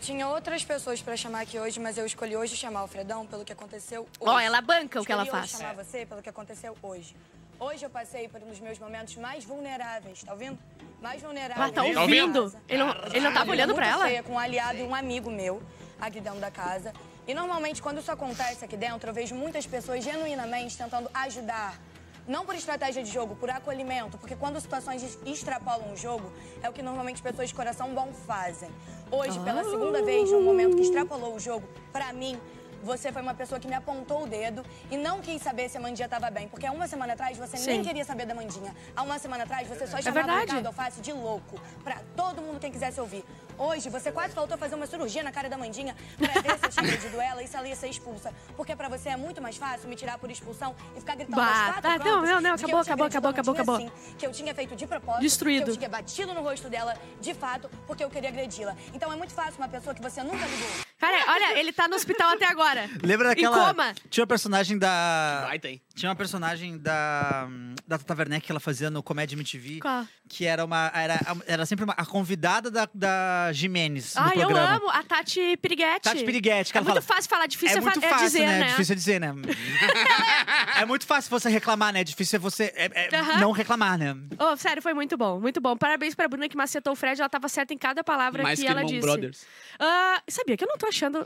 Tinha 0.00 0.26
outras 0.28 0.64
pessoas 0.64 1.00
pra 1.00 1.16
chamar 1.16 1.42
aqui 1.42 1.58
hoje, 1.58 1.78
mas 1.78 1.96
eu 1.96 2.04
escolhi 2.04 2.36
hoje 2.36 2.56
chamar 2.56 2.82
o 2.82 2.88
Fredão 2.88 3.24
pelo 3.26 3.44
que 3.44 3.52
aconteceu 3.52 4.02
hoje. 4.18 4.30
Ó, 4.34 4.38
ela 4.40 4.60
banca 4.60 5.00
o 5.00 5.04
que 5.04 5.12
ela 5.12 5.22
Escolhi 5.22 5.42
hoje 5.42 5.52
faz. 5.52 5.62
chamar 5.62 5.84
você 5.84 6.04
pelo 6.04 6.20
que 6.20 6.28
aconteceu 6.28 6.76
hoje. 6.82 7.14
Hoje 7.60 7.86
eu 7.86 7.90
passei 7.90 8.28
por 8.28 8.42
um 8.42 8.48
dos 8.48 8.58
meus 8.58 8.78
momentos 8.80 9.14
mais 9.16 9.44
vulneráveis, 9.44 10.24
tá 10.24 10.32
ouvindo? 10.32 10.58
Mais 11.00 11.22
vulneráveis. 11.22 11.58
Ela 11.58 11.72
tá 11.72 11.94
Tá 11.94 12.00
ouvindo. 12.02 12.52
Ele 12.68 12.78
não, 12.82 12.90
ele 13.06 13.20
não 13.20 13.32
tava 13.32 13.50
olhando 13.52 13.68
muito 13.68 13.76
pra 13.76 13.88
ela? 13.88 14.04
feia 14.06 14.22
com 14.24 14.32
um 14.32 14.38
aliado 14.38 14.78
e 14.78 14.82
um 14.82 14.94
amigo 14.94 15.30
meu 15.30 15.62
aqui 16.00 16.20
dentro 16.20 16.40
da 16.40 16.50
casa. 16.50 16.92
E 17.26 17.32
normalmente 17.34 17.80
quando 17.82 17.98
isso 18.00 18.12
acontece 18.12 18.64
aqui 18.64 18.76
dentro, 18.76 19.08
eu 19.10 19.14
vejo 19.14 19.34
muitas 19.34 19.66
pessoas 19.66 20.04
genuinamente 20.04 20.76
tentando 20.76 21.08
ajudar. 21.14 21.78
Não 22.26 22.44
por 22.46 22.54
estratégia 22.54 23.02
de 23.02 23.10
jogo, 23.10 23.36
por 23.36 23.50
acolhimento, 23.50 24.16
porque 24.16 24.34
quando 24.34 24.58
situações 24.58 25.02
es- 25.02 25.18
extrapolam 25.26 25.92
o 25.92 25.96
jogo, 25.96 26.32
é 26.62 26.68
o 26.68 26.72
que 26.72 26.82
normalmente 26.82 27.20
pessoas 27.22 27.48
de 27.50 27.54
coração 27.54 27.94
bom 27.94 28.12
fazem. 28.26 28.70
Hoje, 29.10 29.38
pela 29.40 29.62
segunda 29.62 30.02
vez, 30.02 30.30
num 30.30 30.42
momento 30.42 30.74
que 30.76 30.82
extrapolou 30.82 31.34
o 31.34 31.40
jogo, 31.40 31.68
pra 31.92 32.12
mim, 32.14 32.40
você 32.82 33.10
foi 33.12 33.20
uma 33.22 33.34
pessoa 33.34 33.58
que 33.58 33.66
me 33.66 33.74
apontou 33.74 34.24
o 34.24 34.26
dedo 34.26 34.64
e 34.90 34.96
não 34.96 35.20
quis 35.20 35.40
saber 35.40 35.70
se 35.70 35.76
a 35.78 35.80
Mandinha 35.80 36.06
tava 36.08 36.30
bem. 36.30 36.48
Porque 36.48 36.66
há 36.66 36.72
uma 36.72 36.86
semana 36.86 37.14
atrás 37.14 37.36
você 37.38 37.56
nem 37.58 37.78
Sim. 37.78 37.82
queria 37.82 38.04
saber 38.04 38.26
da 38.26 38.34
Mandinha. 38.34 38.74
Há 38.94 39.02
uma 39.02 39.18
semana 39.18 39.44
atrás 39.44 39.66
você 39.68 39.86
só 39.86 39.96
É 39.98 40.02
chamava 40.02 40.20
o 40.20 40.26
verdade. 40.26 40.46
Ricardo 40.46 40.66
Alface 40.66 41.00
de 41.00 41.10
louco. 41.12 41.58
Pra 41.82 42.00
todo 42.14 42.42
mundo 42.42 42.58
quem 42.60 42.70
quisesse 42.70 43.00
ouvir. 43.00 43.24
Hoje 43.58 43.88
você 43.88 44.10
quase 44.10 44.34
faltou 44.34 44.58
fazer 44.58 44.74
uma 44.74 44.86
cirurgia 44.86 45.22
na 45.22 45.32
cara 45.32 45.48
da 45.48 45.56
Mandinha 45.56 45.94
pra 46.16 46.40
ver 46.40 46.58
se 46.58 46.66
eu 46.66 46.70
tinha 46.70 46.84
agredido 46.84 47.20
ela 47.20 47.42
e 47.42 47.46
se 47.46 47.56
ela 47.56 47.68
ia 47.68 47.76
ser 47.76 47.88
expulsa. 47.88 48.32
Porque 48.56 48.74
pra 48.74 48.88
você 48.88 49.10
é 49.10 49.16
muito 49.16 49.40
mais 49.40 49.56
fácil 49.56 49.88
me 49.88 49.96
tirar 49.96 50.18
por 50.18 50.30
expulsão 50.30 50.74
e 50.96 51.00
ficar 51.00 51.14
gritando 51.14 51.36
Bah, 51.36 51.72
quatro 51.72 51.82
tá, 51.82 51.98
não, 51.98 52.22
não, 52.22 52.40
não, 52.40 52.54
acabou, 52.54 52.80
acabou, 52.80 53.06
acabou, 53.06 53.30
a 53.30 53.32
Mandinha 53.32 53.52
acabou, 53.52 53.78
sim, 53.78 53.90
que 54.18 54.26
eu 54.26 54.32
tinha 54.32 54.54
feito 54.54 54.74
de 54.74 54.86
propósito. 54.86 55.22
Destruído. 55.22 55.64
Que 55.64 55.70
eu 55.70 55.76
tinha 55.76 55.88
batido 55.88 56.34
no 56.34 56.42
rosto 56.42 56.68
dela, 56.68 56.96
de 57.20 57.34
fato, 57.34 57.70
porque 57.86 58.02
eu 58.04 58.10
queria 58.10 58.28
agredi-la. 58.28 58.76
Então 58.92 59.12
é 59.12 59.16
muito 59.16 59.32
fácil 59.32 59.56
uma 59.58 59.68
pessoa 59.68 59.94
que 59.94 60.02
você 60.02 60.22
nunca 60.22 60.46
ligou. 60.46 60.84
Cara, 60.98 61.32
olha, 61.32 61.58
ele 61.58 61.72
tá 61.72 61.86
no 61.86 61.96
hospital 61.96 62.30
até 62.32 62.46
agora. 62.46 62.88
Lembra 63.02 63.26
Em 63.26 63.30
daquela... 63.30 63.68
coma. 63.68 63.94
Tinha 64.08 64.22
uma 64.22 64.28
personagem 64.28 64.78
da... 64.78 65.44
Vai, 65.46 65.58
tem. 65.58 65.82
Tinha 65.94 66.08
uma 66.10 66.16
personagem 66.16 66.76
da, 66.76 67.46
da 67.86 67.96
Tata 67.98 68.14
Werneck 68.14 68.44
que 68.44 68.50
ela 68.50 68.58
fazia 68.58 68.90
no 68.90 69.00
Comédia 69.00 69.36
MTV, 69.36 69.78
Qual? 69.80 70.04
que 70.28 70.44
era 70.44 70.64
uma 70.64 70.90
era, 70.92 71.20
era 71.46 71.64
sempre 71.66 71.84
uma, 71.84 71.92
a 71.92 72.04
convidada 72.04 72.68
da, 72.68 72.88
da 72.92 73.52
Jimenez 73.52 74.14
no 74.16 74.22
Ai, 74.22 74.42
eu 74.42 74.56
amo 74.56 74.90
a 74.90 75.04
Tati 75.04 75.56
Piriguete. 75.56 76.00
Tati 76.02 76.24
Piriguete, 76.24 76.72
que 76.72 76.78
É 76.78 76.80
ela 76.80 76.90
muito 76.90 77.02
fala, 77.04 77.16
fácil 77.16 77.30
falar, 77.30 77.46
difícil 77.46 77.76
é 77.76 77.78
é, 77.78 77.80
muito 77.80 78.00
fa- 78.00 78.06
é 78.06 78.10
fácil, 78.10 78.26
dizer, 78.26 78.46
né? 78.46 78.58
né? 78.58 78.66
Difícil 78.70 78.92
é 78.92 78.96
dizer, 78.96 79.20
né? 79.20 79.34
é 80.80 80.84
muito 80.84 81.06
fácil 81.06 81.30
você 81.30 81.48
reclamar, 81.48 81.92
né? 81.92 82.02
Difícil 82.02 82.36
é 82.36 82.40
você 82.40 82.72
é- 82.74 82.90
é 83.06 83.38
não 83.38 83.52
reclamar, 83.52 83.96
né? 83.96 84.16
Oh, 84.38 84.56
sério, 84.56 84.82
foi 84.82 84.94
muito 84.94 85.16
bom, 85.16 85.38
muito 85.40 85.60
bom. 85.60 85.76
Parabéns 85.76 86.14
pra 86.14 86.26
Bruna 86.26 86.48
que 86.48 86.56
macetou 86.56 86.92
o 86.92 86.96
Fred, 86.96 87.20
ela 87.20 87.28
tava 87.28 87.48
certa 87.48 87.72
em 87.72 87.78
cada 87.78 88.02
palavra 88.02 88.42
Mais 88.42 88.58
que, 88.58 88.64
que 88.66 88.70
ela 88.70 88.84
disse. 88.84 89.00
Brothers. 89.00 89.46
Ah, 89.78 90.20
sabia 90.28 90.56
que 90.56 90.64
eu 90.64 90.68
não 90.68 90.76
tô 90.76 90.86
achando. 90.88 91.18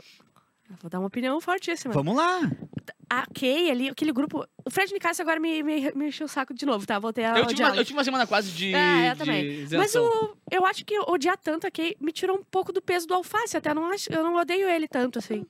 Eu 0.69 0.75
Vou 0.83 0.89
dar 0.91 0.99
uma 0.99 1.07
opinião 1.07 1.41
fortíssima. 1.41 1.91
Vamos 1.91 2.15
lá. 2.15 2.41
A 3.09 3.25
Kay 3.33 3.71
ali, 3.71 3.89
aquele 3.89 4.11
grupo. 4.11 4.45
O 4.63 4.69
Fred 4.69 4.93
Nicásio 4.93 5.23
agora 5.23 5.39
me, 5.39 5.63
me, 5.63 5.91
me 5.93 6.07
encheu 6.09 6.25
o 6.25 6.29
saco 6.29 6.53
de 6.53 6.65
novo, 6.65 6.85
tá? 6.85 6.99
Voltei 6.99 7.25
a 7.25 7.39
Eu 7.39 7.47
tive, 7.47 7.63
uma, 7.63 7.75
eu 7.75 7.83
tive 7.83 7.97
uma 7.97 8.03
semana 8.03 8.27
quase 8.27 8.51
de. 8.51 8.73
É, 8.73 9.11
eu 9.11 9.15
também. 9.15 9.65
Mas 9.75 9.95
o, 9.95 10.37
eu 10.51 10.65
acho 10.65 10.85
que 10.85 10.99
odiar 10.99 11.37
tanto 11.37 11.65
a 11.65 11.71
Kay 11.71 11.95
me 11.99 12.11
tirou 12.11 12.37
um 12.37 12.43
pouco 12.43 12.71
do 12.71 12.81
peso 12.81 13.07
do 13.07 13.13
alface. 13.15 13.57
Até 13.57 13.71
eu 13.71 13.75
não, 13.75 13.91
acho, 13.91 14.11
eu 14.11 14.23
não 14.23 14.35
odeio 14.35 14.69
ele 14.69 14.87
tanto, 14.87 15.17
assim. 15.17 15.45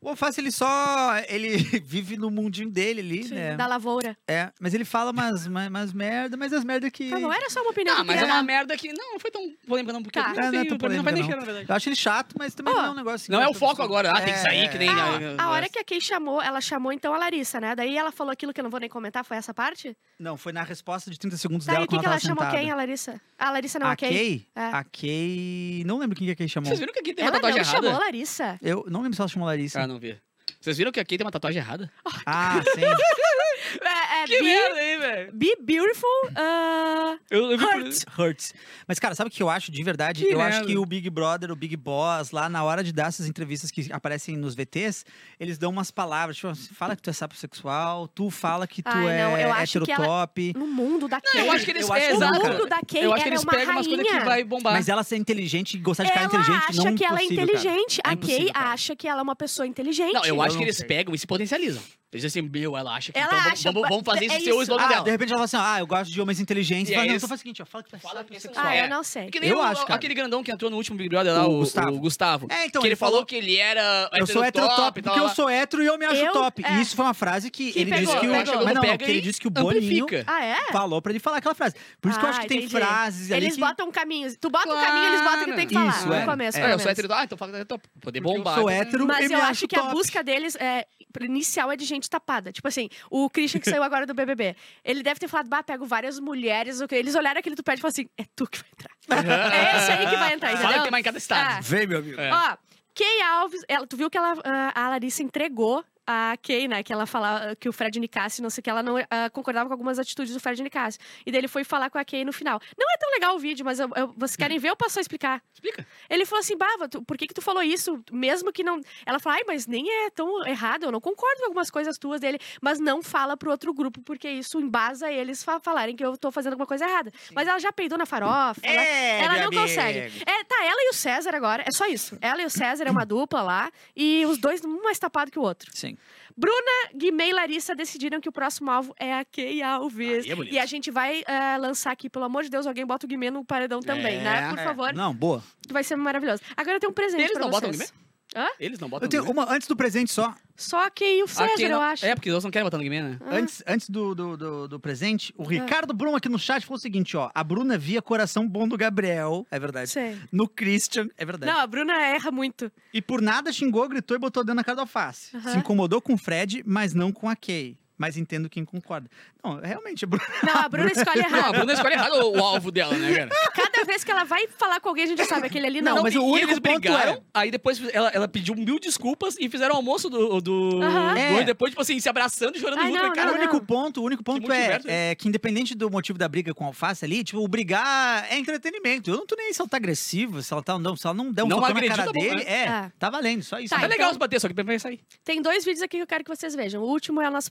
O 0.00 0.08
Alface, 0.08 0.40
ele 0.40 0.50
só. 0.50 1.14
Ele 1.28 1.56
vive 1.84 2.16
no 2.16 2.30
mundinho 2.30 2.70
dele 2.70 3.00
ali, 3.00 3.24
Sim, 3.24 3.34
né? 3.34 3.56
Da 3.56 3.66
lavoura. 3.66 4.16
É, 4.26 4.50
mas 4.58 4.72
ele 4.72 4.84
fala 4.84 5.10
umas, 5.10 5.46
umas, 5.46 5.68
umas 5.68 5.92
merda, 5.92 6.36
mas 6.36 6.52
as 6.52 6.64
merda 6.64 6.90
que. 6.90 7.10
Tá 7.10 7.20
bom, 7.20 7.30
era 7.32 7.50
só 7.50 7.60
uma 7.60 7.70
opinião. 7.70 7.96
Ah, 7.98 8.04
mas 8.04 8.20
é 8.22 8.24
uma 8.24 8.42
merda 8.42 8.76
que. 8.76 8.92
Não, 8.92 9.12
não 9.12 9.20
foi 9.20 9.30
tão 9.30 9.42
polêmica, 9.66 9.92
não, 9.92 10.02
porque 10.02 10.18
Tá. 10.18 10.32
não, 10.32 10.42
É, 10.42 10.50
não 10.52 10.58
é 10.60 10.64
tão 10.64 10.70
não 10.70 10.78
polêmica, 10.78 11.02
vai 11.02 11.12
nem 11.12 11.22
não. 11.22 11.28
verdade. 11.44 11.66
Eu 11.68 11.74
acho 11.76 11.88
ele 11.88 11.96
chato, 11.96 12.34
mas 12.38 12.54
também 12.54 12.72
Ó, 12.72 12.76
não 12.78 12.84
é 12.86 12.90
um 12.90 12.94
negócio 12.94 13.30
Não 13.32 13.42
é 13.42 13.48
o 13.48 13.52
foco 13.54 13.82
agora. 13.82 14.10
Ah, 14.10 14.22
tem 14.22 14.32
que 14.32 14.38
sair, 14.40 14.60
É, 14.64 14.68
que 14.68 14.78
nem. 14.78 14.88
é. 14.88 14.92
Ah, 15.38 15.44
a 15.44 15.50
hora 15.50 15.68
que 15.68 15.78
a 15.78 15.84
Kay 15.84 16.00
chamou, 16.00 16.40
ela 16.40 16.60
chamou 16.62 16.92
então 16.92 17.12
a 17.14 17.18
Larissa, 17.18 17.60
né? 17.60 17.74
Daí 17.76 17.96
ela 17.96 18.10
falou 18.10 18.32
aquilo 18.32 18.54
que 18.54 18.60
eu 18.60 18.64
não 18.64 18.70
vou 18.70 18.80
nem 18.80 18.88
comentar, 18.88 19.22
foi 19.24 19.36
essa 19.36 19.52
parte? 19.52 19.94
Não, 20.18 20.36
foi 20.36 20.52
na 20.52 20.62
resposta 20.62 21.10
de 21.10 21.18
30 21.18 21.36
segundos 21.36 21.66
Tá, 21.66 21.72
e 21.72 21.74
dela 21.74 21.84
o 21.84 21.88
que, 21.88 21.94
quando 21.96 22.00
que 22.00 22.06
ela 22.06 22.14
ela 22.14 22.20
chamou 22.20 22.36
sentada. 22.44 22.58
quem, 22.58 22.70
a 22.70 22.74
Larissa? 22.76 23.20
A 23.38 23.50
Larissa 23.50 23.78
não, 23.78 23.86
a, 23.86 23.92
a 23.92 23.96
Kay. 23.96 24.08
Kay? 24.10 24.46
É. 24.56 24.60
A 24.64 24.84
Kay... 24.84 25.82
Não 25.86 25.98
lembro 25.98 26.16
quem 26.16 26.26
que 26.26 26.32
a 26.32 26.36
Kay 26.36 26.48
chamou. 26.48 26.68
Vocês 26.68 26.78
viram 26.80 26.92
que 26.92 27.00
aqui 27.00 27.12
tem 27.14 27.24
uma 27.24 27.28
Ela 27.30 27.40
tatuagem 27.40 27.58
não 27.58 27.64
chamou 27.64 27.88
a 27.88 27.92
errada? 27.92 28.04
Larissa. 28.06 28.58
Eu 28.62 28.86
não 28.88 29.00
lembro 29.02 29.14
se 29.16 29.20
ela 29.20 29.28
chamou 29.28 29.46
Larissa. 29.46 29.89
Não 29.90 29.98
vi. 29.98 30.16
Vocês 30.60 30.78
viram 30.78 30.92
que 30.92 31.00
aqui 31.00 31.18
tem 31.18 31.24
uma 31.24 31.32
tatuagem 31.32 31.60
errada? 31.60 31.90
Ah, 32.24 32.62
sim. 32.62 32.80
É, 33.80 34.22
é 34.22 34.26
Que 34.26 34.38
be, 34.38 34.42
merda, 34.44 34.82
hein, 34.82 34.98
velho? 34.98 35.32
be 35.32 35.56
beautiful, 35.60 36.08
uh, 36.30 37.18
Eu, 37.30 37.50
eu 37.52 37.58
vi 37.58 37.64
por- 37.64 37.74
hurt. 37.76 38.04
Hurts. 38.18 38.54
Mas, 38.86 38.98
cara, 38.98 39.14
sabe 39.14 39.28
o 39.28 39.30
que 39.32 39.42
eu 39.42 39.48
acho 39.50 39.70
de 39.70 39.82
verdade? 39.82 40.24
Que 40.24 40.32
eu 40.32 40.40
acho 40.40 40.58
merda. 40.58 40.66
que 40.66 40.78
o 40.78 40.84
Big 40.86 41.08
Brother, 41.10 41.50
o 41.50 41.56
Big 41.56 41.76
Boss, 41.76 42.30
lá 42.30 42.48
na 42.48 42.62
hora 42.64 42.82
de 42.82 42.92
dar 42.92 43.08
essas 43.08 43.26
entrevistas 43.26 43.70
que 43.70 43.92
aparecem 43.92 44.36
nos 44.36 44.54
VTs, 44.54 45.04
eles 45.38 45.58
dão 45.58 45.70
umas 45.70 45.90
palavras, 45.90 46.36
tipo, 46.36 46.54
fala 46.74 46.96
que 46.96 47.02
tu 47.02 47.10
é 47.10 47.12
sapiosexual, 47.12 48.08
tu 48.08 48.30
fala 48.30 48.66
que 48.66 48.82
tu 48.82 48.88
Ai, 48.92 49.18
é 49.20 49.24
não, 49.24 49.38
eu 49.38 49.52
acho 49.52 49.80
que 49.80 49.92
ela-. 49.92 50.28
No 50.54 50.66
mundo 50.66 51.08
da 51.08 51.20
Kay. 51.20 51.40
eu 51.40 51.52
acho 51.52 51.64
que 51.64 51.70
eles 51.70 51.86
Eu 51.88 51.94
acho 51.94 52.04
é, 52.04 52.08
não, 52.10 52.16
exato. 52.16 52.40
cara. 52.40 52.54
mundo 52.54 52.66
da 52.68 52.80
Kay 52.86 53.04
Eu 53.04 53.12
acho 53.12 53.22
que 53.22 53.28
era 53.28 53.34
eles 53.36 53.42
uma 53.44 53.52
pegam 53.52 53.72
umas 53.74 53.86
coisas 53.86 54.04
que 54.06 54.12
rainha. 54.12 54.24
vai 54.24 54.44
bombar. 54.44 54.72
Mas 54.72 54.88
ela 54.88 55.02
ser 55.02 55.16
inteligente 55.16 55.74
e 55.76 55.80
gostar 55.80 56.04
de 56.04 56.10
ficar 56.10 56.20
Ela 56.24 56.28
inteligente, 56.28 56.64
acha 56.68 56.82
não 56.84 56.94
que 56.94 57.04
ela 57.04 57.16
é 57.16 57.22
cara. 57.28 57.32
inteligente. 57.34 58.00
É 58.04 58.08
a 58.08 58.12
impossível, 58.14 58.44
Kay 58.44 58.52
cara. 58.52 58.70
acha 58.72 58.96
que 58.96 59.08
ela 59.08 59.20
é 59.20 59.22
uma 59.22 59.36
pessoa 59.36 59.66
inteligente. 59.66 60.12
Não, 60.12 60.24
eu 60.24 60.40
acho 60.42 60.50
que 60.52 60.56
não 60.58 60.62
eles 60.64 60.76
sei. 60.78 60.86
pegam 60.86 61.14
e 61.14 61.18
se 61.18 61.26
potencializam. 61.26 61.82
Eles 62.12 62.22
dizem 62.24 62.40
assim, 62.42 62.50
meu, 62.50 62.76
ela 62.76 62.96
acha 62.96 63.12
que. 63.12 63.18
Ela 63.18 63.26
então 63.28 63.38
vamos- 63.38 63.52
acha- 63.60 63.70
vamos, 63.72 63.88
vamos 63.88 64.04
fazer 64.04 64.24
isso 64.24 64.34
é 64.34 64.40
ser 64.40 64.50
o 64.52 64.54
isso. 64.54 64.62
slogan 64.62 64.84
Ah, 64.84 64.88
dela. 64.88 65.04
de 65.04 65.10
repente 65.12 65.28
ela 65.32 65.38
fala 65.38 65.44
assim, 65.44 65.74
ah, 65.76 65.78
eu 65.80 65.86
gosto 65.86 66.10
de 66.10 66.20
homens 66.20 66.40
inteligentes. 66.40 66.90
E 66.90 66.94
Fala, 66.94 67.04
é 67.04 67.08
não, 67.08 67.14
isso. 67.14 67.24
então 67.24 67.28
faz 67.28 67.38
o 67.38 67.42
seguinte, 67.42 67.62
ó, 67.62 67.64
fala 67.66 67.84
que 67.84 67.90
tu 67.90 67.94
é 67.96 67.98
Fala 68.00 68.14
que 68.24 68.34
é 68.34 68.38
sapiosexual. 68.40 68.66
Ah, 68.66 68.74
É. 68.74 68.84
eu 68.84 68.90
não 68.90 69.04
sei. 69.04 69.30
Que 69.30 69.38
nem 69.38 69.50
Eu 69.50 69.58
o- 69.58 69.62
acho, 69.62 69.82
cara. 69.82 69.94
aquele 69.94 70.14
grandão 70.14 70.42
que 70.42 70.50
entrou 70.50 70.70
no 70.72 70.76
último 70.76 70.96
Big 70.98 71.08
Brother 71.08 71.32
lá, 71.32 71.46
O 71.46 71.54
o, 71.54 71.58
Gustavo. 71.60 71.88
o 71.94 71.98
Gustavo. 72.00 72.46
É, 72.50 72.66
então, 72.66 72.82
que 72.82 72.88
ele, 72.88 72.94
ele 72.94 72.96
falou 72.96 73.12
falou- 73.14 73.26
que 73.26 73.36
ele 73.36 73.56
era. 73.58 74.10
Eu 74.12 74.26
sou 74.26 74.42
heterotop, 74.44 74.98
e 74.98 75.02
tal, 75.02 75.14
porque 75.14 75.20
eu 75.20 75.34
sou 75.34 75.48
hétero 75.48 75.82
e 75.84 75.86
eu 75.86 75.96
me 75.96 76.04
acho 76.04 76.16
Eu- 76.16 76.32
top. 76.32 76.64
é. 76.64 76.72
E 76.74 76.80
isso 76.80 76.96
foi 76.96 77.04
uma 77.04 77.14
frase 77.14 77.48
que, 77.48 77.72
Que 77.72 77.78
ele 77.78 77.90
pegou, 77.92 78.06
disse 78.06 78.18
que 78.20 78.26
o. 78.26 78.32
pegou. 78.32 78.64
Mas 78.64 78.74
não, 78.74 78.82
Pega 78.82 78.98
que 78.98 79.04
ele 79.10 79.18
e 79.18 79.22
disse 79.22 79.40
que 79.40 79.46
o 79.46 79.50
Boninho 79.50 79.76
amplifica. 80.04 80.24
Ah, 80.26 80.44
é? 80.44 80.56
falou 80.72 81.00
pra 81.00 81.12
ele 81.12 81.20
falar 81.20 81.36
aquela 81.36 81.54
frase. 81.54 81.76
Por 82.00 82.08
isso 82.10 82.18
que 82.18 82.24
eu 82.24 82.28
Ah, 82.28 82.32
acho 82.32 82.40
que 82.40 82.48
tem 82.48 82.58
entendi. 82.58 82.72
frases 82.72 83.30
ali 83.30 83.44
Eles 83.44 83.54
que... 83.54 83.60
botam 83.60 83.88
caminhos. 83.92 84.36
Tu 84.36 84.50
bota 84.50 84.68
o 84.68 84.72
Claro. 84.72 84.84
caminho, 84.86 85.06
eles 85.12 85.20
botam 85.22 85.42
o 85.42 85.44
que 85.44 85.52
tem 85.52 85.66
que 85.68 85.74
falar. 85.74 85.90
Isso, 85.90 86.06
no 86.08 86.14
é. 86.14 86.24
começo, 86.24 86.58
É, 86.58 86.60
pelo 86.60 86.72
eu 86.72 86.78
sou 86.80 86.86
menos. 86.86 86.98
hétero. 86.98 87.14
Ah, 87.14 87.24
então 87.24 87.38
fala 87.38 87.52
que 87.52 87.58
é 87.58 87.64
top. 87.64 87.88
Poder 88.00 88.20
Porque 88.20 88.36
bombar. 88.38 88.54
Eu 88.56 88.60
sou 88.62 88.70
hétero 88.70 89.06
Mas 89.06 89.20
e 89.20 89.24
eu 89.24 89.28
me 89.28 89.34
acho 89.36 89.50
acho 89.50 89.68
que 89.68 89.76
a 89.76 89.82
top. 89.82 89.92
busca 89.94 90.24
deles 90.24 90.56
é 90.56 90.86
inicial 91.20 91.70
é 91.72 91.76
de 91.76 91.84
gente 91.84 91.99
tapada. 92.08 92.52
Tipo 92.52 92.68
assim, 92.68 92.88
o 93.10 93.28
Christian 93.28 93.60
que 93.60 93.68
saiu 93.68 93.82
agora 93.82 94.06
do 94.06 94.14
BBB, 94.14 94.56
ele 94.84 95.02
deve 95.02 95.20
ter 95.20 95.28
falado, 95.28 95.48
bah, 95.48 95.62
pego 95.62 95.84
várias 95.84 96.18
mulheres. 96.18 96.80
Eles 96.90 97.14
olharam 97.14 97.40
aquele 97.40 97.56
tupete 97.56 97.78
e 97.78 97.82
falaram 97.82 97.94
assim, 97.94 98.08
é 98.16 98.24
tu 98.34 98.46
que 98.46 98.58
vai 98.58 98.68
entrar. 98.72 98.94
é 99.52 99.76
esse 99.76 99.92
aí 99.92 100.06
que 100.08 100.16
vai 100.16 100.32
entrar, 100.34 100.52
entendeu? 100.52 100.68
Fala 100.68 100.78
que 100.78 100.82
tem 100.82 100.90
mais 100.90 101.02
em 101.02 101.04
cada 101.04 101.18
estado. 101.18 101.58
Ah. 101.58 101.60
Vem, 101.60 101.86
meu 101.86 101.98
amigo. 101.98 102.20
É. 102.20 102.32
Ó, 102.32 102.56
Kay 102.94 103.22
Alves, 103.22 103.62
ela, 103.68 103.86
tu 103.86 103.96
viu 103.96 104.10
que 104.10 104.18
ela, 104.18 104.34
ah, 104.44 104.72
a 104.74 104.88
Larissa 104.90 105.22
entregou 105.22 105.84
a 106.32 106.36
Kay, 106.36 106.66
né? 106.68 106.82
Que 106.82 106.92
ela 106.92 107.06
fala 107.06 107.54
que 107.56 107.68
o 107.68 107.72
Fred 107.72 107.98
Nicassi, 108.00 108.42
não 108.42 108.50
sei 108.50 108.60
o 108.60 108.64
que, 108.64 108.70
ela 108.70 108.82
não 108.82 108.96
ah, 108.98 109.30
concordava 109.30 109.68
com 109.68 109.72
algumas 109.74 109.98
atitudes 109.98 110.32
do 110.34 110.40
Fred 110.40 110.62
Nicassi. 110.62 110.98
E 111.24 111.30
daí 111.30 111.40
ele 111.40 111.48
foi 111.48 111.64
falar 111.64 111.90
com 111.90 111.98
a 111.98 112.04
Kay 112.04 112.24
no 112.24 112.32
final. 112.32 112.60
Não 112.78 112.86
é 112.92 112.96
tão 112.98 113.10
legal 113.12 113.36
o 113.36 113.38
vídeo, 113.38 113.64
mas 113.64 113.78
eu- 113.80 113.90
eu- 113.96 114.12
vocês 114.16 114.36
querem 114.36 114.58
ver? 114.58 114.68
Eu 114.70 114.76
posso 114.76 114.94
só 114.94 115.00
explicar. 115.00 115.42
Explica. 115.52 115.86
Ele 116.08 116.24
falou 116.26 116.40
assim, 116.40 116.56
Bava, 116.56 116.88
tu- 116.88 117.02
por 117.02 117.16
que 117.16 117.26
que 117.26 117.34
tu 117.34 117.42
falou 117.42 117.62
isso? 117.62 118.02
Mesmo 118.12 118.52
que 118.52 118.62
não... 118.64 118.80
Ela 119.06 119.18
falou, 119.18 119.36
ai, 119.38 119.44
mas 119.46 119.66
nem 119.66 119.88
é 120.06 120.10
tão 120.10 120.46
errado, 120.46 120.84
eu 120.84 120.92
não 120.92 121.00
concordo 121.00 121.38
com 121.40 121.44
algumas 121.46 121.70
coisas 121.70 121.96
tuas 121.98 122.20
dele, 122.20 122.38
mas 122.60 122.78
não 122.78 123.02
fala 123.02 123.36
pro 123.36 123.50
outro 123.50 123.72
grupo, 123.72 124.00
porque 124.02 124.28
isso 124.28 124.60
embasa 124.60 125.10
eles 125.10 125.42
fa 125.44 125.60
falarem 125.60 125.94
que 125.94 126.04
eu 126.04 126.16
tô 126.16 126.30
fazendo 126.30 126.52
alguma 126.54 126.66
coisa 126.66 126.84
errada. 126.84 127.12
Mas 127.32 127.46
ela 127.48 127.58
já 127.58 127.72
peidou 127.72 127.96
na 127.98 128.06
farofa, 128.06 128.60
ela, 128.62 128.82
É, 128.82 129.20
ela 129.22 129.34
meu 129.34 129.50
não 129.50 129.62
consegue. 129.62 129.98
amigo. 130.00 130.16
É, 130.26 130.44
tá, 130.44 130.64
ela 130.64 130.80
e 130.86 130.90
o 130.90 130.94
César 130.94 131.34
agora, 131.34 131.62
é 131.62 131.70
só 131.72 131.86
isso. 131.86 132.16
Ela 132.20 132.42
e 132.42 132.46
o 132.46 132.50
César 132.50 132.84
é 132.86 132.90
uma 132.90 133.04
dupla 133.06 133.42
lá, 133.42 133.70
e 133.94 134.24
os 134.26 134.38
dois 134.38 134.64
um 134.64 134.82
mais 134.82 134.98
tapado 134.98 135.30
que 135.30 135.38
o 135.38 135.42
outro. 135.42 135.70
Sim. 135.74 135.96
Bruna, 136.40 136.96
Guimê 136.96 137.28
e 137.28 137.32
Larissa 137.34 137.74
decidiram 137.74 138.18
que 138.18 138.28
o 138.28 138.32
próximo 138.32 138.70
alvo 138.70 138.94
é 138.98 139.12
a 139.12 139.24
Kay 139.26 139.62
Alves. 139.62 140.24
Aí 140.24 140.30
é 140.30 140.34
bonito. 140.34 140.54
e 140.54 140.58
a 140.58 140.64
gente 140.64 140.90
vai 140.90 141.22
eh, 141.26 141.58
lançar 141.58 141.92
aqui, 141.92 142.08
pelo 142.08 142.24
amor 142.24 142.42
de 142.44 142.48
Deus, 142.48 142.66
alguém 142.66 142.86
bota 142.86 143.04
o 143.04 143.08
Guimê 143.08 143.30
no 143.30 143.44
paredão 143.44 143.80
também, 143.80 144.22
né? 144.22 144.48
Por 144.48 144.58
É. 144.58 144.64
favor, 144.64 144.92
Não, 144.94 145.14
boa. 145.14 145.42
que 145.66 145.72
vai 145.72 145.84
ser 145.84 145.96
maravilhoso. 145.96 146.42
Agora 146.56 146.76
eu 146.76 146.80
tenho 146.80 146.90
um 146.92 146.94
presente 146.94 147.20
Eles 147.20 147.32
pra 147.32 147.42
não 147.42 147.50
botam 147.50 147.68
o 147.68 147.72
vocês. 147.74 147.90
Guimê? 147.90 148.00
Hã? 148.34 148.48
Eles 148.58 148.78
não 148.78 148.88
botam 148.88 149.04
Eu 149.06 149.10
tenho 149.10 149.30
uma, 149.30 149.52
antes 149.52 149.68
do 149.68 149.76
presente 149.76 150.10
só. 150.12 150.34
Só 150.62 150.84
a 150.86 150.90
Kay 150.90 151.20
e 151.20 151.22
o 151.22 151.26
César, 151.28 151.60
eu 151.62 151.68
não- 151.70 151.80
acho. 151.80 152.04
É, 152.06 152.14
porque 152.14 152.28
eles 152.30 152.44
não 152.44 152.50
querem 152.50 152.64
botar 152.64 152.76
no 152.76 152.82
Guimê, 152.82 153.00
né? 153.02 153.18
Ah. 153.20 153.36
Antes, 153.36 153.62
antes 153.66 153.88
do, 153.90 154.14
do, 154.14 154.36
do, 154.36 154.68
do 154.68 154.80
presente, 154.80 155.32
o 155.36 155.42
Ricardo 155.44 155.92
Brum 155.94 156.14
aqui 156.14 156.28
no 156.28 156.38
chat 156.38 156.64
falou 156.64 156.76
o 156.76 156.80
seguinte, 156.80 157.16
ó. 157.16 157.30
A 157.34 157.42
Bruna 157.42 157.78
via 157.78 158.02
coração 158.02 158.46
bom 158.46 158.68
do 158.68 158.76
Gabriel, 158.76 159.46
é 159.50 159.58
verdade. 159.58 159.90
Sei. 159.90 160.16
No 160.30 160.46
Christian, 160.46 161.08
é 161.16 161.24
verdade. 161.24 161.50
Não, 161.52 161.60
a 161.60 161.66
Bruna 161.66 161.94
erra 162.00 162.30
muito. 162.30 162.70
E 162.92 163.00
por 163.00 163.20
nada 163.22 163.52
xingou, 163.52 163.88
gritou 163.88 164.16
e 164.16 164.20
botou 164.20 164.42
o 164.42 164.44
dedo 164.44 164.54
na 164.56 164.62
cara 164.64 164.76
do 164.76 164.80
alface. 164.82 165.36
Aham. 165.36 165.52
Se 165.52 165.58
incomodou 165.58 166.00
com 166.00 166.14
o 166.14 166.18
Fred, 166.18 166.62
mas 166.66 166.92
não 166.94 167.10
com 167.12 167.28
a 167.28 167.34
Kay. 167.34 167.76
Mas 168.00 168.16
entendo 168.16 168.48
quem 168.48 168.64
concorda. 168.64 169.10
Não, 169.44 169.60
realmente, 169.60 170.06
a 170.06 170.08
Bruna... 170.08 170.24
Não, 170.42 170.54
a 170.62 170.68
Bruna 170.70 170.90
escolhe 170.90 171.18
Não, 171.20 171.26
a 171.26 171.38
errado. 171.38 171.52
Bruna 171.56 171.72
escolhe 171.74 171.94
errado 171.94 172.12
o, 172.14 172.38
o 172.38 172.42
alvo 172.42 172.70
dela, 172.70 172.94
né, 172.96 173.14
cara? 173.14 173.30
Cada 173.54 173.84
vez 173.84 174.02
que 174.02 174.10
ela 174.10 174.24
vai 174.24 174.48
falar 174.56 174.80
com 174.80 174.88
alguém, 174.88 175.04
a 175.04 175.08
gente 175.08 175.22
sabe 175.26 175.46
aquele 175.48 175.66
ali 175.66 175.82
não. 175.82 175.96
Não, 175.96 176.02
mas 176.02 176.16
o 176.16 176.24
único 176.24 176.46
eles 176.46 176.58
ponto 176.60 176.80
brigaram, 176.80 177.12
é- 177.12 177.20
aí 177.34 177.50
depois 177.50 177.78
ela, 177.92 178.08
ela 178.08 178.26
pediu 178.26 178.54
mil 178.54 178.80
desculpas 178.80 179.36
e 179.38 179.50
fizeram 179.50 179.74
o 179.74 179.76
almoço 179.76 180.08
do. 180.08 180.40
do, 180.40 180.80
Aham. 180.82 181.12
do- 181.12 181.18
É. 181.18 181.44
depois, 181.44 181.72
tipo 181.72 181.82
assim, 181.82 182.00
se 182.00 182.08
abraçando 182.08 182.56
e 182.56 182.58
chorando 182.60 182.78
Ai, 182.78 182.86
junto. 182.90 183.02
não, 183.02 183.12
Cara, 183.12 183.26
não, 183.26 183.34
o 183.34 183.38
único 183.38 183.60
ponto, 183.66 184.00
o 184.00 184.04
único 184.04 184.24
ponto 184.24 184.50
é, 184.50 184.80
é 184.86 185.14
que 185.14 185.28
independente 185.28 185.74
do 185.74 185.90
motivo 185.90 186.18
da 186.18 186.26
briga 186.26 186.54
com 186.54 186.64
a 186.64 186.68
alface 186.68 187.04
ali, 187.04 187.22
tipo, 187.22 187.38
o 187.44 187.46
brigar 187.48 188.26
é 188.30 188.38
entretenimento. 188.38 189.10
Eu 189.10 189.16
não 189.18 189.26
tô 189.26 189.36
nem 189.36 189.48
aí 189.48 189.54
se 189.54 189.60
ela 189.60 189.68
tá 189.68 189.76
agressiva, 189.76 190.40
se 190.40 190.50
ela 190.52 190.62
tá 190.62 190.78
não, 190.78 190.96
se 190.96 191.06
ela 191.06 191.12
não 191.14 191.30
der 191.30 191.42
um 191.44 191.48
Não 191.48 191.60
na 191.60 191.74
cara 191.74 192.04
tá 192.04 192.12
bom, 192.12 192.20
dele, 192.20 192.36
né? 192.36 192.44
é, 192.46 192.62
É. 192.64 192.92
tá 192.98 193.10
valendo, 193.10 193.42
só 193.42 193.58
isso. 193.58 193.74
Tá, 193.74 193.80
Tá 193.80 193.86
então- 193.86 193.90
legal 193.98 194.12
se 194.12 194.18
bater, 194.18 194.40
só 194.40 194.48
que 194.48 194.54
vai 194.62 194.78
sair. 194.78 195.00
Tem 195.24 195.42
dois 195.42 195.64
vídeos 195.64 195.82
aqui 195.82 195.96
que 195.96 196.02
eu 196.02 196.06
quero 196.06 196.24
que 196.24 196.30
vocês 196.34 196.54
vejam. 196.54 196.82
O 196.82 196.86
último 196.86 197.20
é 197.20 197.28
o 197.28 197.32
nosso 197.32 197.50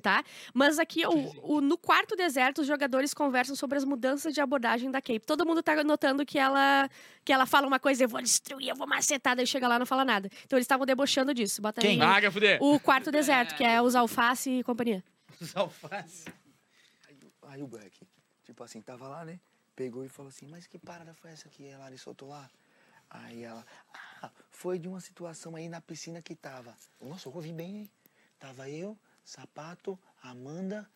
tá? 0.00 0.24
Mas 0.52 0.78
aqui, 0.78 1.06
o, 1.06 1.56
o- 1.56 1.60
no 1.60 1.78
quarto 1.78 2.14
deserto, 2.16 2.60
os 2.62 2.66
jogadores 2.66 3.14
conversam 3.14 3.54
sobre 3.54 3.78
as 3.78 3.84
mudanças 3.84 4.34
de 4.34 4.40
abordagem 4.40 4.90
da 4.90 5.00
Cape. 5.00 5.20
Todo 5.20 5.46
mundo 5.46 5.62
tá 5.62 5.82
notando 5.84 6.26
que 6.26 6.38
ela, 6.38 6.90
que 7.24 7.32
ela 7.32 7.46
fala 7.46 7.66
uma 7.66 7.78
coisa, 7.78 8.04
eu 8.04 8.08
vou 8.08 8.20
destruir, 8.20 8.68
eu 8.68 8.76
vou 8.76 8.86
macetar, 8.86 9.36
daí 9.36 9.46
chega 9.46 9.66
lá 9.68 9.76
e 9.76 9.78
não 9.78 9.86
fala 9.86 10.04
nada. 10.04 10.28
Então 10.44 10.56
eles 10.58 10.64
estavam 10.64 10.84
debochando 10.84 11.32
disso. 11.32 11.62
Bota 11.62 11.80
Quem? 11.80 12.02
aí 12.02 12.24
Ah, 12.26 12.30
fuder. 12.30 12.58
o 12.60 12.78
quarto 12.80 13.10
deserto, 13.12 13.54
que 13.54 13.62
é 13.64 13.80
os 13.80 13.94
alface 13.94 14.50
e 14.50 14.64
companhia. 14.64 15.02
Os 15.40 15.54
alface. 15.56 16.24
Aí, 17.08 17.16
o- 17.22 17.46
aí 17.48 17.62
o 17.62 17.66
Beck, 17.66 18.00
tipo 18.44 18.62
assim, 18.64 18.80
tava 18.80 19.06
lá, 19.08 19.24
né? 19.24 19.38
Pegou 19.74 20.04
e 20.04 20.08
falou 20.08 20.30
assim, 20.30 20.46
mas 20.46 20.66
que 20.66 20.78
parada 20.78 21.12
foi 21.14 21.30
essa 21.30 21.48
que 21.48 21.70
a 21.70 21.78
Lari 21.78 21.98
soltou 21.98 22.28
lá? 22.30 22.48
Aí 23.10 23.42
ela, 23.44 23.64
ah, 24.22 24.30
foi 24.50 24.78
de 24.78 24.88
uma 24.88 25.00
situação 25.00 25.54
aí 25.54 25.68
na 25.68 25.80
piscina 25.80 26.20
que 26.22 26.34
tava. 26.34 26.74
Nossa, 27.00 27.28
eu 27.28 27.34
ouvi 27.34 27.52
bem, 27.52 27.76
hein? 27.80 27.90
Tava 28.38 28.68
eu, 28.68 28.98
Sapato, 29.26 29.98
Amanda 30.22 30.88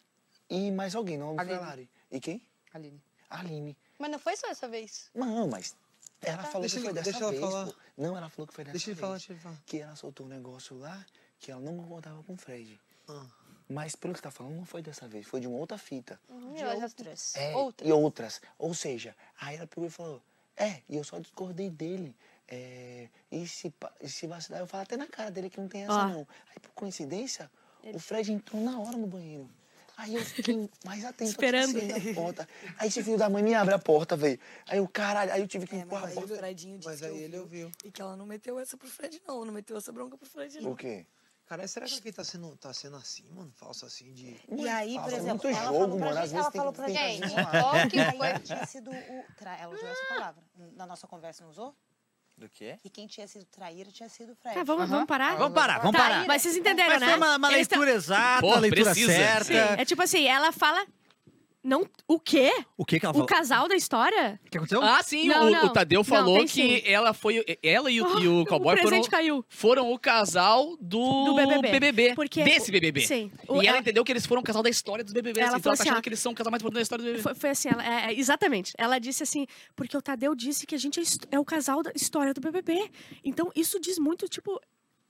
e 0.49 0.71
mais 0.71 0.95
alguém, 0.95 1.19
não 1.19 1.35
foi 1.35 1.39
a 1.39 1.41
Aline. 1.43 1.59
Lari. 1.61 1.91
E 2.13 2.21
quem? 2.21 2.47
Aline. 2.73 3.03
Aline. 3.29 3.77
Mas 3.99 4.11
não 4.11 4.19
foi 4.21 4.37
só 4.37 4.47
essa 4.49 4.69
vez. 4.69 5.11
Não, 5.15 5.49
mas 5.49 5.77
ela 6.23 6.45
falou 6.45 6.61
Deixa 6.63 6.77
que 6.77 6.83
foi 6.83 6.91
ele- 6.91 6.95
dessa 6.95 7.11
deixa 7.11 7.25
ela 7.25 7.31
vez, 7.33 7.43
falar. 7.43 7.67
pô. 7.67 7.75
Não, 7.99 8.17
ela 8.17 8.29
falou 8.31 8.47
que 8.47 8.55
foi 8.55 8.65
dessa 8.65 8.73
Deixa 8.73 8.91
ele 8.91 8.95
vez. 8.95 9.01
falar, 9.01 9.17
deixa 9.17 9.33
ele 9.33 9.41
falar. 9.41 9.57
Que 9.67 9.79
ela 9.81 9.97
soltou 9.97 10.27
um 10.27 10.29
negócio 10.29 10.79
lá 10.79 11.05
que 11.41 11.51
ela 11.51 11.61
não 11.61 11.77
concordava 11.77 12.23
com 12.23 12.35
o 12.35 12.37
Fred. 12.37 12.81
Ah. 13.09 13.27
Mas 13.69 13.95
pelo 13.97 14.13
que 14.15 14.19
você 14.21 14.23
tá 14.25 14.31
falando, 14.31 14.55
não 14.57 14.65
foi 14.65 14.83
dessa 14.83 15.07
vez, 15.09 15.27
foi 15.27 15.41
de 15.41 15.47
uma 15.49 15.57
outra 15.59 15.77
fita. 15.79 16.21
De 16.29 16.65
outras. 16.65 17.35
É, 17.37 17.55
Outras. 17.57 17.89
e 17.89 17.93
outras. 17.93 18.41
Ou 18.59 18.75
seja, 18.75 19.15
aí 19.41 19.57
ela 19.57 19.67
pegou 19.67 19.87
e 19.87 19.91
falou, 19.91 20.23
é, 20.57 20.83
e 20.89 20.97
eu 20.97 21.05
só 21.05 21.19
discordei 21.19 21.69
dele. 21.71 22.15
É, 22.49 23.09
e 23.31 23.47
se, 23.47 23.73
e 24.01 24.09
se 24.09 24.27
vacilar, 24.27 24.61
eu 24.61 24.67
falo 24.67 24.83
até 24.83 24.97
na 24.97 25.07
cara 25.07 25.31
dele 25.31 25.49
que 25.49 25.61
não 25.61 25.69
tem 25.69 25.85
essa 25.85 25.93
Ó. 25.95 26.09
não. 26.09 26.27
Aí, 26.51 26.59
por 26.61 26.71
coincidência, 26.73 27.49
o 27.95 27.99
Fred 27.99 28.33
entrou 28.33 28.63
na 28.63 28.79
hora 28.79 28.97
no 28.97 29.07
banheiro. 29.07 29.49
Aí 29.97 30.15
eu 30.15 30.25
fiquei 30.25 30.71
mais 30.85 31.05
atento 31.05 31.31
Esperando. 31.31 31.77
assim, 31.77 32.09
na 32.09 32.15
porta. 32.15 32.49
Aí 32.79 32.89
esse 32.89 33.03
filho 33.05 33.19
da 33.19 33.29
mãe 33.29 33.43
me 33.43 33.55
abre 33.55 33.75
a 33.75 33.79
porta, 33.79 34.17
velho. 34.17 34.41
Aí 34.67 34.79
eu, 34.79 34.89
caralho, 34.89 35.31
aí 35.31 35.43
eu 35.43 35.47
tive 35.49 35.67
que 35.67 35.77
É, 35.77 35.81
empurrar 35.81 36.05
a 36.05 36.07
mas 36.07 36.17
aí 36.17 36.21
porta. 36.23 36.35
o 36.35 36.39
Fredinho 36.39 36.79
disse 36.79 36.89
Mas 36.89 37.01
que 37.01 37.07
aí 37.07 37.23
ele 37.23 37.39
ouviu. 37.39 37.71
E 37.85 37.91
que 37.91 38.01
ela 38.01 38.17
não 38.17 38.25
meteu 38.25 38.59
essa 38.59 38.79
pro 38.79 38.89
Fred, 38.89 39.21
não. 39.29 39.45
Não 39.45 39.53
meteu 39.53 39.77
essa 39.77 39.93
bronca 39.93 40.17
pro 40.17 40.27
Fred, 40.27 40.59
não. 40.61 40.73
O 40.73 40.77
quê? 40.77 41.05
Cara, 41.45 41.67
será 41.69 41.85
que 41.85 41.99
aqui 41.99 42.13
tá 42.13 42.23
sendo, 42.25 42.57
tá 42.57 42.73
sendo 42.73 42.97
assim, 42.97 43.25
mano? 43.33 43.53
Falso 43.57 43.85
assim 43.85 44.13
de. 44.15 44.41
E 44.57 44.69
aí, 44.69 44.95
por 45.01 45.13
exemplo, 45.13 45.29
muito 45.29 45.47
ela 45.49 45.65
jogo, 45.67 45.79
falou 45.81 45.99
pra 45.99 46.07
mano. 46.15 46.27
Gente, 46.27 46.37
ela 46.39 46.51
tem 46.51 46.59
falou 46.61 46.73
que- 46.73 46.79
pra 46.81 46.89
gente, 46.89 47.35
qual 47.35 47.89
que 47.91 48.17
foi? 48.17 48.39
tinha 48.45 48.67
sido 48.67 48.91
o... 48.91 49.25
Tra... 49.37 49.59
Ela 49.59 49.75
usou 49.75 49.89
essa 49.89 50.05
palavra. 50.15 50.43
Na 50.77 50.87
nossa 50.87 51.07
conversa, 51.09 51.43
não 51.43 51.51
usou? 51.51 51.75
Do 52.41 52.49
quê? 52.49 52.79
E 52.83 52.89
quem 52.89 53.07
tinha 53.07 53.29
sido 53.29 53.45
traíra 53.45 53.91
tinha 53.93 54.09
sido 54.09 54.35
Fred. 54.35 54.55
Tá, 54.57 54.65
vamos, 54.65 54.89
vamos 54.89 55.05
parar? 55.07 55.37
Vamos 55.37 55.53
parar, 55.55 55.79
vamos 55.81 55.93
Tá, 55.93 55.99
parar. 55.99 56.27
Mas 56.27 56.41
vocês 56.41 56.57
entenderam, 56.57 56.89
Mas 56.93 57.01
né? 57.03 57.09
foi 57.09 57.17
uma, 57.19 57.37
uma 57.37 57.53
Eles 57.53 57.69
tão- 57.69 57.79
leitura 57.81 57.97
exata, 57.99 58.41
Pô, 58.41 58.57
leitura 58.59 58.85
precisa. 58.93 59.13
certa. 59.13 59.45
Sim, 59.45 59.55
é 59.77 59.85
tipo 59.85 60.01
assim, 60.03 60.27
ela 60.27 60.51
fala... 60.51 60.83
Não, 61.63 61.87
o 62.09 62.19
quê? 62.19 62.51
O 62.75 62.87
que 62.87 62.99
que 62.99 63.05
ela 63.05 63.11
O 63.13 63.15
falou? 63.15 63.27
casal 63.27 63.69
da 63.69 63.77
história? 63.77 64.41
O 64.47 64.51
que 64.51 64.57
aconteceu? 64.57 64.83
Ah, 64.83 65.03
sim, 65.03 65.29
Não, 65.29 65.47
o, 65.47 65.51
não. 65.51 65.67
o 65.67 65.69
Tadeu 65.69 66.03
falou 66.03 66.39
tem 66.39 66.47
que 66.47 66.53
sim. 66.81 66.83
ela 66.91 67.13
foi. 67.13 67.45
Ela 67.63 67.91
e 67.91 68.01
o, 68.01 68.19
e 68.19 68.29
o 68.29 68.45
cowboy 68.49 68.75
o 68.75 68.79
foram, 68.79 68.89
presente 68.89 69.11
caiu. 69.11 69.45
foram 69.47 69.93
o 69.93 69.99
casal 69.99 70.75
do, 70.81 71.25
Do 71.25 71.61
BBB. 71.61 72.15
Porque 72.15 72.43
desse 72.43 72.71
o- 72.71 72.73
BBB. 72.73 73.03
sim. 73.07 73.31
E 73.43 73.53
O- 73.53 73.57
ela, 73.57 73.65
ela- 73.67 73.79
entendeu 73.79 74.03
que 74.03 74.11
eles 74.11 74.25
foram 74.25 74.41
o 74.41 74.45
casal 74.45 74.63
da 74.63 74.71
história 74.71 75.05
dos 75.05 75.13
BBB. 75.13 75.39
Ela 75.41 75.49
então 75.51 75.61
falou 75.61 75.73
ela 75.73 75.77
tá 75.77 75.83
assim, 75.83 75.89
achando 75.91 75.99
ó, 75.99 76.03
que 76.03 76.09
eles 76.09 76.21
são 76.21 76.33
o 76.33 76.35
casal 76.35 76.51
mais 76.51 76.63
importante 76.63 76.77
da 76.79 76.83
história 76.83 77.05
do 77.05 77.07
BBB. 77.09 77.23
Foi, 77.23 77.35
foi 77.35 77.51
assim, 77.51 77.69
ela, 77.69 77.87
é, 77.87 78.07
é, 78.07 78.19
exatamente. 78.19 78.73
Ela 78.79 78.99
disse 78.99 79.23
assim, 79.23 79.47
porque 79.77 79.95
o 79.95 80.01
Tadeu 80.01 80.35
disse 80.35 80.67
que 80.67 80.75
a 80.75 80.79
gente 80.79 80.99
é, 80.99 81.03
his- 81.03 81.19
é 81.31 81.39
o 81.39 81.45
casal 81.45 81.83
da 81.83 81.93
história 81.95 82.33
do 82.33 82.41
BBB. 82.41 82.91
Então, 83.23 83.51
isso 83.55 83.79
diz 83.79 83.99
muito, 83.99 84.27
tipo, 84.29 84.59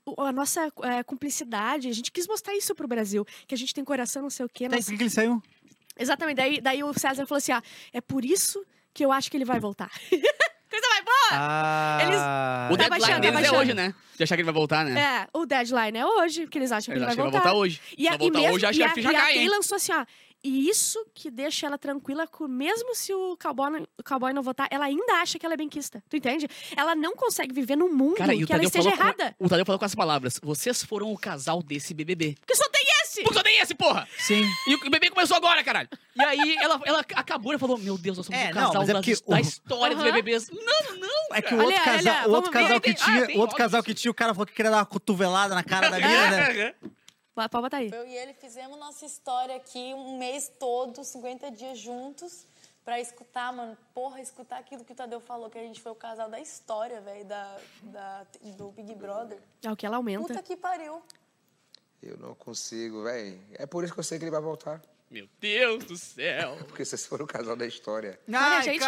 o- 0.05 0.21
a 0.21 0.33
nossa 0.33 0.69
é, 0.83 1.01
cumplicidade. 1.03 1.87
A 1.87 1.93
gente 1.93 2.11
quis 2.11 2.27
mostrar 2.27 2.53
isso 2.57 2.75
pro 2.75 2.89
Brasil, 2.89 3.23
que 3.47 3.55
a 3.55 3.57
gente 3.57 3.73
tem 3.73 3.85
coração, 3.85 4.21
não 4.23 4.29
sei 4.29 4.45
o 4.45 4.49
quê. 4.49 4.67
Tá, 4.67 4.75
e 4.75 4.79
nós- 4.79 4.85
por 4.85 4.91
que 4.91 4.97
que 4.97 5.03
ele 5.03 5.09
saiu? 5.09 5.41
Exatamente. 5.97 6.37
Daí, 6.37 6.61
daí 6.61 6.83
o 6.83 6.93
César 6.93 7.25
falou 7.25 7.37
assim, 7.37 7.51
ah, 7.51 7.61
é 7.93 8.01
por 8.01 8.23
isso 8.25 8.63
que 8.93 9.03
eu 9.05 9.11
acho 9.11 9.29
que 9.29 9.37
ele 9.37 9.45
vai 9.45 9.59
voltar. 9.59 9.89
Coisa 10.71 10.87
mais 10.87 11.03
boa! 11.03 11.29
Ah... 11.33 12.69
O 12.71 12.77
Tá 12.77 12.83
deadline 12.87 12.89
baixando, 12.89 13.13
tá 13.15 13.19
deles 13.19 13.29
é 13.29 13.41
baixando. 13.41 13.59
hoje, 13.61 13.73
né? 13.73 13.93
De 14.15 14.23
achar 14.23 14.35
que 14.35 14.41
ele 14.41 14.45
vai 14.45 14.53
voltar, 14.53 14.85
né? 14.85 14.99
É, 15.01 15.27
o 15.37 15.45
deadline 15.45 15.97
é 15.97 16.05
hoje, 16.05 16.41
porque 16.43 16.57
eles 16.57 16.71
acham 16.71 16.93
que 16.93 16.99
Eles 16.99 17.01
ele 17.01 17.05
vai 17.05 17.13
acham 17.13 17.23
que 17.23 17.27
ele 17.27 17.31
voltar. 17.31 17.43
vai 17.43 17.53
voltar 17.53 17.59
hoje. 17.59 17.81
E 17.97 18.07
a, 18.07 18.11
não 18.11 18.15
e 18.17 18.19
voltar 18.19 18.39
mesmo, 18.39 18.55
hoje, 18.55 18.65
acho 18.65 18.77
que 18.79 18.83
a, 18.85 18.93
ficha 18.93 19.09
e 19.11 19.13
cai, 19.13 19.47
lançou 19.49 19.75
assim, 19.75 19.91
ó. 19.91 20.05
E 20.43 20.67
isso 20.69 21.05
que 21.13 21.29
deixa 21.29 21.67
ela 21.67 21.77
tranquila, 21.77 22.25
com, 22.25 22.47
mesmo 22.47 22.95
se 22.95 23.13
o 23.13 23.37
cowboy, 23.37 23.69
não- 23.69 23.87
o 23.99 24.03
cowboy 24.03 24.33
não 24.33 24.41
votar, 24.41 24.67
ela 24.71 24.85
ainda 24.85 25.13
acha 25.21 25.37
que 25.37 25.45
ela 25.45 25.53
é 25.53 25.57
benquista. 25.57 26.01
Tu 26.09 26.17
entende? 26.17 26.47
Ela 26.75 26.95
não 26.95 27.15
consegue 27.15 27.53
viver 27.53 27.75
num 27.75 27.93
mundo 27.93 28.15
Cara, 28.15 28.33
que 28.35 28.51
ela 28.51 28.63
esteja 28.63 28.89
errada. 28.89 29.35
com, 29.37 29.45
o 29.45 29.49
Tadeu 29.49 29.65
falou 29.65 29.77
com 29.77 29.85
essas 29.85 29.93
palavras. 29.93 30.39
Vocês 30.41 30.83
foram 30.83 31.11
o 31.13 31.17
casal 31.17 31.61
desse 31.61 31.93
BBB. 31.93 32.35
Porque 32.39 32.55
só 32.55 32.67
tem 32.69 32.80
esse! 33.11 33.21
Porque 33.23 33.37
só 33.37 33.43
tem 33.43 33.59
esse, 33.59 33.75
porra! 33.75 34.07
Sim. 34.17 34.43
E 34.67 34.75
o 34.75 34.79
BBB 34.81 35.09
começou 35.11 35.35
agora, 35.37 35.63
caralho. 35.63 35.89
E 36.15 36.21
aí 36.21 36.55
ela, 36.61 36.79
ela 36.85 36.99
acabou 37.15 37.53
e 37.53 37.57
falou: 37.57 37.77
Meu 37.77 37.97
Deus, 37.97 38.17
nós 38.17 38.25
somos 38.25 38.39
É, 38.41 38.45
o 38.45 38.47
não, 38.47 38.53
casal 38.67 38.73
mas 38.81 38.89
é 38.89 38.93
da 38.93 38.99
o- 38.99 39.39
história 39.39 39.95
dos 39.95 40.03
Aham. 40.05 40.11
BBBs. 40.13 40.49
Não, 40.49 40.95
não. 40.97 41.35
É 41.35 41.41
que 41.41 41.53
o 41.53 41.57
Olha, 41.57 41.65
outro 41.67 41.81
olha, 41.81 41.97
casal, 41.97 42.13
o 42.13 42.21
vamos 42.31 42.35
outro 42.35 42.51
ver. 42.51 42.59
casal 42.63 42.77
Ah, 42.77 42.81
que 42.81 42.93
tem- 42.93 43.05
tinha, 43.05 43.23
ah, 43.23 43.27
tem, 43.27 43.37
outro 43.37 43.41
óbvio. 43.43 43.57
casal 43.57 43.83
que 43.83 43.93
tinha, 43.93 44.11
o 44.11 44.15
cara 44.15 44.33
falou 44.33 44.45
que 44.47 44.53
queria 44.53 44.71
dar 44.71 44.77
uma 44.77 44.85
cotovelada 44.85 45.53
na 45.55 45.63
cara 45.63 45.89
da 45.89 45.97
mina, 45.99 46.29
né? 46.53 46.75
Pode 47.33 47.49
botar 47.63 47.77
aí. 47.77 47.89
Eu 47.91 48.05
e 48.05 48.15
ele 48.15 48.33
fizemos 48.33 48.77
nossa 48.77 49.05
história 49.05 49.55
aqui 49.55 49.93
um 49.93 50.17
mês 50.17 50.51
todo, 50.59 51.03
50 51.03 51.49
dias 51.49 51.79
juntos, 51.79 52.45
pra 52.83 52.99
escutar, 52.99 53.53
mano. 53.53 53.77
Porra, 53.95 54.19
escutar 54.21 54.57
aquilo 54.57 54.83
que 54.83 54.91
o 54.91 54.95
Tadeu 54.95 55.19
falou, 55.21 55.49
que 55.49 55.57
a 55.57 55.61
gente 55.63 55.79
foi 55.81 55.91
o 55.91 55.95
casal 55.95 56.29
da 56.29 56.39
história, 56.39 56.99
velho, 56.99 57.23
da, 57.25 57.57
da, 57.83 58.23
do 58.57 58.71
Big 58.71 58.93
Brother. 58.95 59.37
É 59.63 59.71
o 59.71 59.75
que 59.77 59.85
ela 59.85 59.95
aumenta. 59.97 60.27
Puta 60.27 60.43
que 60.43 60.57
pariu. 60.57 61.01
Eu 62.01 62.17
não 62.17 62.33
consigo, 62.33 63.03
velho. 63.03 63.39
É 63.53 63.65
por 63.65 63.83
isso 63.83 63.93
que 63.93 63.99
eu 63.99 64.03
sei 64.03 64.17
que 64.17 64.23
ele 64.23 64.31
vai 64.31 64.41
voltar. 64.41 64.81
Meu 65.11 65.27
Deus 65.41 65.83
do 65.83 65.97
céu. 65.97 66.57
Porque 66.67 66.85
vocês 66.85 67.05
foram 67.05 67.25
o 67.25 67.27
casal 67.27 67.53
da 67.55 67.65
história. 67.67 68.17
Olha, 68.33 68.61
gente, 68.61 68.81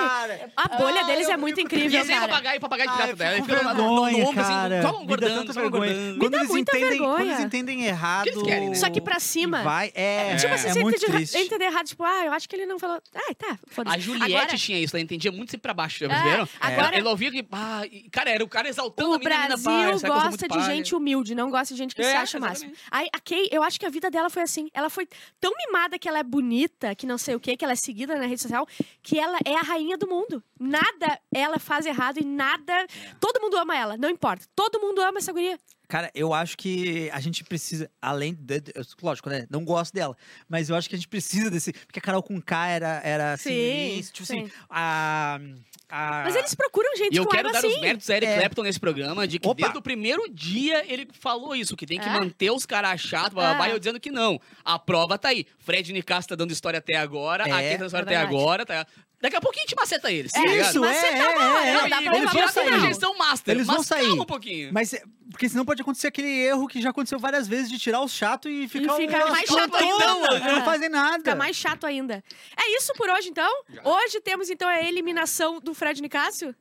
a 0.55 0.67
bolha 0.77 1.03
deles 1.03 1.27
é 1.27 1.35
muito 1.35 1.59
E 1.59 1.63
incrível, 1.63 1.99
aí 2.01 2.07
cara. 2.07 2.27
papagaio, 2.29 2.59
papagaio 2.61 2.91
de 2.91 2.97
gato 2.97 3.15
dela. 3.17 3.31
Ele 3.33 3.41
Com 3.41 3.47
fica 3.47 3.63
no- 3.63 3.69
no, 3.73 3.75
vergonha, 3.75 4.11
no 4.23 4.29
ombro, 4.29 4.41
assim, 4.41 4.51
cara. 4.53 4.81
só 4.81 4.87
Me 4.91 4.97
dá 4.97 5.03
engordando, 5.03 5.35
tanta 5.41 5.53
só 5.53 5.59
vergonha. 5.61 5.91
engordando. 5.91 6.19
Quando 6.19 6.33
eles, 6.35 6.49
entendem, 6.51 6.97
quando 6.97 7.19
eles 7.21 7.39
entendem 7.41 7.83
errado... 7.85 8.27
eles 8.27 8.41
querem, 8.41 8.69
né? 8.69 8.75
Só 8.75 8.89
que 8.89 9.01
pra 9.01 9.19
cima. 9.19 9.63
Vai, 9.63 9.91
é, 9.93 10.37
Tipo 10.37 10.53
assim, 10.53 10.67
é 10.69 10.73
você 10.73 10.79
muito 10.81 10.95
entende, 10.97 11.11
triste. 11.17 11.37
entender 11.37 11.65
errado, 11.65 11.87
tipo, 11.87 12.03
ah, 12.05 12.25
eu 12.25 12.31
acho 12.31 12.47
que 12.47 12.55
ele 12.55 12.65
não 12.65 12.79
falou. 12.79 13.01
Ah, 13.13 13.33
tá, 13.37 13.59
foda-se. 13.67 13.95
A 13.95 13.99
Juliette 13.99 14.33
Agora, 14.33 14.57
tinha 14.57 14.79
isso, 14.79 14.95
ela 14.95 15.03
entendia 15.03 15.31
muito 15.31 15.51
sempre 15.51 15.63
pra 15.63 15.73
baixo, 15.73 15.99
já 15.99 16.05
É, 16.07 16.47
agora- 16.61 16.97
Ela, 16.97 17.09
ouvia 17.09 17.31
que, 17.31 17.45
ah, 17.51 17.81
e, 17.91 18.09
cara, 18.09 18.29
era 18.29 18.43
o 18.43 18.47
cara 18.47 18.69
exaltando 18.69 19.09
O 19.09 19.13
a 19.15 19.17
menina, 19.19 19.35
a 19.35 19.57
menina, 19.57 19.87
Brasil 19.97 20.07
gosta 20.09 20.47
de 20.47 20.63
gente 20.67 20.95
humilde, 20.95 21.35
não 21.35 21.49
gosta 21.51 21.73
de 21.73 21.77
gente 21.77 21.93
que 21.93 22.01
É, 22.01 22.11
se 22.11 22.15
acha 22.15 22.37
o 22.37 22.41
máximo. 22.41 22.71
Aí, 22.89 23.09
a 23.13 23.19
Kay, 23.19 23.49
eu 23.51 23.61
acho 23.61 23.77
que 23.77 23.85
a 23.85 23.89
vida 23.89 24.09
dela 24.09 24.29
foi 24.29 24.41
assim. 24.43 24.69
Ela 24.73 24.89
foi 24.89 25.05
tão 25.41 25.51
mimada 25.57 25.99
que 25.99 26.07
ela 26.13 26.19
é 26.19 26.23
bonita, 26.23 26.95
que 26.95 27.05
não 27.05 27.17
sei 27.17 27.35
o 27.35 27.39
quê, 27.39 27.57
que 27.57 27.65
ela 27.65 27.73
é 27.73 27.75
seguida 27.75 28.15
na 28.15 28.25
rede 28.25 28.41
social, 28.41 28.67
que 29.01 29.19
ela 29.19 29.37
é 29.43 29.55
a 29.55 29.61
rainha 29.61 29.97
do 29.97 30.07
mundo. 30.07 30.43
Nada 30.59 31.19
ela 31.33 31.59
faz 31.59 31.85
errado 31.85 32.19
e 32.19 32.25
nada. 32.25 32.85
Todo 33.19 33.41
mundo 33.41 33.57
ama 33.57 33.75
ela, 33.75 33.97
não 33.97 34.09
importa. 34.09 34.45
Todo 34.55 34.79
mundo 34.79 35.01
ama 35.01 35.17
essa 35.17 35.33
guria. 35.33 35.59
Cara, 35.93 36.09
eu 36.15 36.33
acho 36.33 36.57
que 36.57 37.07
a 37.13 37.19
gente 37.19 37.43
precisa, 37.43 37.87
além 38.01 38.33
de, 38.33 38.63
lógico, 38.99 39.29
né? 39.29 39.45
Não 39.47 39.63
gosto 39.63 39.93
dela, 39.93 40.17
mas 40.49 40.67
eu 40.67 40.75
acho 40.75 40.89
que 40.89 40.95
a 40.95 40.97
gente 40.97 41.07
precisa 41.07 41.51
desse, 41.51 41.71
porque 41.71 41.99
a 41.99 42.01
Carol 42.01 42.23
com 42.23 42.41
K 42.41 42.67
era, 42.67 42.99
era 43.03 43.33
assim, 43.33 44.01
Sim, 44.01 44.09
tipo 44.11 44.25
sim. 44.25 44.39
assim, 44.41 44.51
a, 44.67 45.39
a 45.87 46.23
Mas 46.23 46.35
eles 46.35 46.55
procuram 46.55 46.95
gente 46.97 47.13
E 47.13 47.17
eu 47.17 47.25
com 47.25 47.29
quero 47.29 47.51
dar 47.51 47.59
assim. 47.59 47.67
os 47.67 47.79
méritos 47.79 48.09
a 48.09 48.15
Eric 48.15 48.31
É. 48.31 48.39
Clapton 48.39 48.63
nesse 48.63 48.79
programa, 48.79 49.27
de 49.27 49.37
que 49.37 49.47
Opa. 49.47 49.61
desde 49.61 49.77
o 49.77 49.83
primeiro 49.83 50.27
dia 50.33 50.83
ele 50.91 51.07
falou 51.13 51.55
isso, 51.55 51.77
que 51.77 51.85
tem 51.85 51.99
que 51.99 52.09
É. 52.09 52.11
manter 52.11 52.49
os 52.49 52.65
caras 52.65 52.99
chatos, 52.99 53.37
É. 53.37 53.67
e 53.67 53.69
eu 53.69 53.77
dizendo 53.77 53.99
que 53.99 54.09
não. 54.09 54.41
A 54.65 54.79
prova 54.79 55.19
tá 55.19 55.27
aí. 55.29 55.45
Fred 55.59 55.93
Nicasso 55.93 56.27
tá 56.27 56.33
dando 56.33 56.49
história 56.49 56.79
até 56.79 56.95
agora, 56.97 57.43
É, 57.43 57.51
a 57.51 57.55
Kay 57.57 57.71
tá 57.73 57.77
dando 57.77 57.85
história 57.85 58.09
é 58.11 58.15
até 58.15 58.17
agora, 58.17 58.65
tá? 58.65 58.87
Daqui 59.23 59.37
a 59.37 59.41
pouquinho 59.41 59.63
a 59.63 59.67
gente 59.69 59.75
maceta 59.79 60.11
eles, 60.11 60.33
tá 60.33 60.41
É? 60.41 60.57
Isso, 60.59 60.83
é, 60.83 60.97
é, 60.97 61.33
bom, 61.33 61.57
é, 61.59 61.73
não 61.81 61.89
dá 61.89 62.01
E 62.01 62.03
pra 62.03 62.49
final. 62.49 62.79
projeção 62.79 63.17
master, 63.17 63.55
Eles 63.55 63.65
mas 63.67 63.75
vão 63.77 63.83
sair. 63.85 64.07
calma 64.07 64.23
um 64.23 64.25
pouquinho. 64.25 64.69
Mas 64.73 64.91
é- 64.93 65.01
porque 65.31 65.47
senão 65.47 65.63
pode 65.63 65.81
acontecer 65.81 66.07
aquele 66.07 66.27
erro 66.27 66.67
que 66.67 66.81
já 66.81 66.89
aconteceu 66.89 67.17
várias 67.17 67.47
vezes 67.47 67.71
de 67.71 67.79
tirar 67.79 68.01
o 68.01 68.07
chato 68.09 68.49
e 68.49 68.67
ficar 68.67 68.93
ficar 68.95 69.25
o 69.25 69.29
mais 69.31 69.47
chato 69.49 69.75
ainda. 69.77 70.07
Não 70.39 70.57
É. 70.59 70.65
fazem 70.65 70.89
nada. 70.89 71.17
Fica 71.19 71.35
mais 71.35 71.55
chato 71.55 71.85
ainda. 71.87 72.21
É 72.57 72.75
isso 72.77 72.91
por 72.95 73.09
hoje, 73.09 73.29
então? 73.29 73.49
Hoje 73.83 74.19
temos, 74.19 74.49
então, 74.49 74.67
a 74.67 74.81
eliminação 74.81 75.59
do 75.61 75.73
Fred 75.73 76.01
Nicásio? 76.01 76.53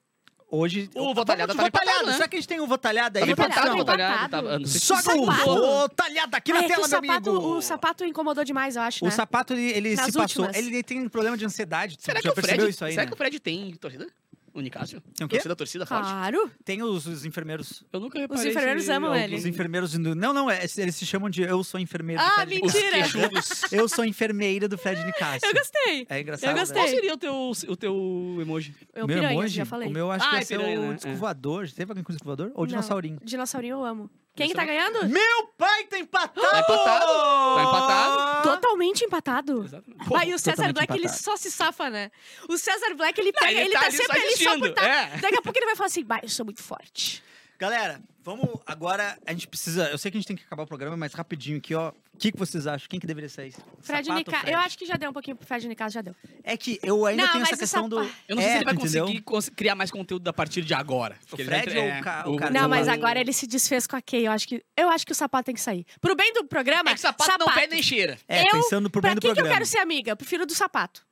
Hoje. 0.54 0.90
O 0.94 1.14
Vamos 1.14 1.24
de 1.24 1.24
tava 1.24 1.42
empatado, 1.42 1.54
votalhado. 1.72 2.06
né? 2.08 2.12
Será 2.12 2.28
que 2.28 2.36
a 2.36 2.38
gente 2.38 2.48
tem 2.48 2.60
um 2.60 2.66
votalhado 2.66 3.18
aí? 3.18 3.30
Empatado. 3.30 3.74
votalhado, 3.74 4.28
tava- 4.30 4.58
não 4.58 4.66
sei 4.66 4.80
se- 4.80 4.86
Joga 4.86 5.00
o 5.00 5.24
Sapato. 5.26 5.54
votalhado 5.54 6.36
aqui 6.36 6.52
na 6.52 6.58
é 6.58 6.62
tela, 6.68 6.74
o 6.74 6.80
meu 6.80 6.88
sapato, 6.90 7.30
amigo. 7.30 7.46
o 7.56 7.62
sapato 7.62 8.04
incomodou 8.04 8.44
demais, 8.44 8.76
eu 8.76 8.82
acho, 8.82 9.02
O 9.02 9.08
né? 9.08 9.14
sapato, 9.14 9.54
ele, 9.54 9.70
ele 9.72 9.96
se 9.96 10.02
passou. 10.12 10.20
últimas. 10.20 10.54
Ele 10.54 10.82
tem 10.82 11.00
um 11.00 11.08
problema 11.08 11.38
de 11.38 11.46
ansiedade. 11.46 11.96
Será 11.98 12.20
já 12.20 12.30
que 12.32 12.38
o 12.38 12.42
Fred, 12.42 12.68
isso 12.68 12.84
aí, 12.84 12.92
será 12.92 13.02
né? 13.04 13.08
que 13.08 13.14
o 13.14 13.16
Fred 13.16 13.40
tem 13.40 13.72
torcida? 13.76 14.06
O 14.54 14.60
Nicásio? 14.60 15.00
Tem 15.16 15.24
o 15.24 15.28
quê? 15.28 15.36
Torcida, 15.36 15.56
torcida 15.56 15.86
forte? 15.86 16.04
Claro. 16.10 16.50
Tem 16.62 16.82
os, 16.82 17.06
os 17.06 17.24
enfermeiros. 17.24 17.84
Eu 17.90 18.00
nunca 18.00 18.18
reparei. 18.18 18.42
Os 18.44 18.50
enfermeiros 18.50 18.84
se- 18.84 18.92
amam 18.92 19.14
ele. 19.14 19.34
Os 19.36 19.46
enfermeiros. 19.46 19.92
do- 19.94 20.14
Não, 20.14 20.32
não, 20.34 20.50
é- 20.50 20.60
eles 20.76 20.94
se 20.94 21.06
chamam 21.06 21.30
de 21.30 21.42
Eu 21.42 21.64
Sou 21.64 21.80
Enfermeiro 21.80 22.20
do 22.22 22.26
Ah, 22.28 22.34
Fred 22.42 22.60
Os 22.62 22.74
mentira. 22.74 22.96
Nicásio. 22.96 23.28
queixudos. 23.30 23.72
Eu 23.72 23.88
sou 23.88 24.04
enfermeira 24.04 24.68
do 24.68 24.76
Fred 24.76 25.02
Nicásio. 25.04 25.48
Eu 25.48 25.54
gostei. 25.54 26.06
É 26.08 26.20
engraçado. 26.20 26.50
Eu 26.50 26.54
né? 26.54 26.60
gostei. 26.60 26.82
Qual 26.82 26.88
seria 26.88 27.14
o 27.14 27.16
teu, 27.16 27.50
o 27.68 27.76
teu 27.76 28.38
emoji? 28.42 28.74
Eu 28.94 29.06
meu 29.06 29.16
piranha, 29.16 29.32
emoji, 29.38 29.56
já 29.56 29.64
falei. 29.64 29.88
o 29.88 29.90
meu 29.90 30.10
acho 30.10 30.24
Ah, 30.26 30.28
que 30.28 30.34
é 30.34 30.38
vai 30.38 30.44
ser 30.44 30.58
piranha, 30.58 30.80
o 30.80 30.82
né? 30.88 30.94
disco 30.96 31.08
É. 31.08 31.14
voador. 31.14 31.70
Teve 31.70 31.90
alguém 31.90 32.04
com 32.04 32.12
disco 32.12 32.24
voador? 32.26 32.50
Ou 32.54 32.60
Não. 32.64 32.66
dinossaurinho? 32.66 33.18
Dinossaurinho 33.24 33.76
eu 33.76 33.84
amo. 33.86 34.10
Quem 34.34 34.46
Esse 34.46 34.54
tá 34.54 34.64
ganhando? 34.64 35.06
Meu 35.08 35.46
pai 35.58 35.84
tá 35.84 35.98
empatado! 35.98 36.40
Tá 36.40 36.60
empatado. 36.60 37.12
Tá 37.54 37.62
empatado. 37.62 38.42
Totalmente 38.42 39.04
empatado. 39.04 39.64
Exatamente. 39.64 40.28
E 40.28 40.34
o 40.34 40.38
César 40.38 40.54
totalmente 40.54 40.74
Black, 40.74 40.92
ele 40.92 41.00
empatado. 41.04 41.22
só 41.22 41.36
se 41.36 41.50
safa, 41.50 41.90
né? 41.90 42.10
O 42.48 42.56
César 42.56 42.94
Black, 42.94 43.20
ele 43.20 43.32
pega, 43.32 43.50
ele 43.50 43.60
ele, 43.60 43.72
tá 43.74 43.80
tá, 43.80 43.86
ali 43.86 43.96
só 43.96 44.02
sempre 44.04 44.20
ali 44.20 44.36
só 44.36 44.58
por 44.58 44.72
tá. 44.72 44.84
é. 44.86 45.18
Daqui 45.18 45.36
a 45.36 45.42
pouco 45.42 45.58
ele 45.58 45.66
vai 45.66 45.76
falar 45.76 45.88
assim, 45.88 46.04
bah, 46.04 46.20
eu 46.22 46.28
sou 46.30 46.46
muito 46.46 46.62
forte. 46.62 47.22
Galera, 47.58 48.00
vamos 48.24 48.48
agora. 48.66 49.16
A 49.24 49.32
gente 49.32 49.46
precisa. 49.46 49.88
Eu 49.90 49.98
sei 49.98 50.10
que 50.10 50.16
a 50.16 50.20
gente 50.20 50.26
tem 50.26 50.36
que 50.36 50.42
acabar 50.44 50.64
o 50.64 50.66
programa, 50.66 50.96
mas 50.96 51.12
rapidinho 51.12 51.58
aqui, 51.58 51.74
ó. 51.74 51.90
O 52.12 52.18
que, 52.18 52.30
que 52.32 52.38
vocês 52.38 52.66
acham? 52.66 52.88
Quem 52.88 52.98
que 53.00 53.06
deveria 53.06 53.28
sair? 53.28 53.52
Fred 53.80 54.06
Sapato 54.06 54.10
ou 54.10 54.16
Nica... 54.16 54.30
Fred? 54.38 54.52
Eu 54.52 54.58
acho 54.58 54.78
que 54.78 54.84
já 54.86 54.96
deu 54.96 55.10
um 55.10 55.12
pouquinho 55.12 55.36
pro 55.36 55.46
Fred 55.46 55.66
Nicasso, 55.66 55.94
já 55.94 56.02
deu. 56.02 56.14
É 56.44 56.56
que 56.56 56.78
eu 56.82 57.06
ainda 57.06 57.22
Não, 57.24 57.32
tenho 57.32 57.42
essa 57.44 57.54
o 57.54 57.58
questão 57.58 57.88
do. 57.88 57.96
sapato- 58.02 58.16
Eu 58.28 58.36
não 58.36 58.42
sei 58.42 58.50
É, 58.50 58.52
se 58.52 58.58
ele 58.58 58.64
vai 58.64 58.74
conseguir 58.74 59.20
cons- 59.22 59.48
criar 59.48 59.74
mais 59.74 59.90
conteúdo 59.90 60.28
a 60.28 60.32
partir 60.32 60.62
de 60.62 60.74
agora. 60.74 61.16
O 61.32 61.36
vai 61.36 61.44
Fred 61.62 61.78
ou 61.78 61.86
o 61.88 62.02
Ca- 62.02 62.22
é, 62.26 62.28
o 62.28 62.36
Cara- 62.36 62.50
Não, 62.50 62.68
mas 62.68 62.86
o- 62.86 62.90
agora 62.90 63.20
ele 63.20 63.32
se 63.32 63.46
desfez 63.46 63.86
com 63.86 63.96
a 63.96 64.02
Kay. 64.02 64.26
Eu 64.26 64.32
acho 64.32 64.46
que, 64.48 64.62
eu 64.76 64.88
acho 64.90 65.06
que 65.06 65.12
o 65.12 65.14
sapato 65.14 65.46
tem 65.46 65.54
que 65.54 65.60
sair. 65.60 65.86
Pro 66.00 66.14
bem 66.16 66.32
do 66.32 66.44
programa, 66.44 66.90
É 66.90 66.94
que 66.94 67.00
sapato, 67.00 67.32
não 67.38 67.48
fede 67.52 67.68
nem 67.74 67.82
cheira. 67.82 68.18
É, 68.28 68.42
eu, 68.42 68.50
pensando 68.50 68.90
por 68.90 69.00
pra 69.00 69.10
bem 69.10 69.14
do 69.16 69.20
quem 69.20 69.28
que 69.28 69.32
eu 69.32 69.34
programa. 69.44 69.54
quero 69.54 69.66
ser 69.66 69.78
amiga? 69.78 70.10
Eu 70.12 70.16
prefiro 70.16 70.44
do 70.46 70.54
sapato. 70.54 71.04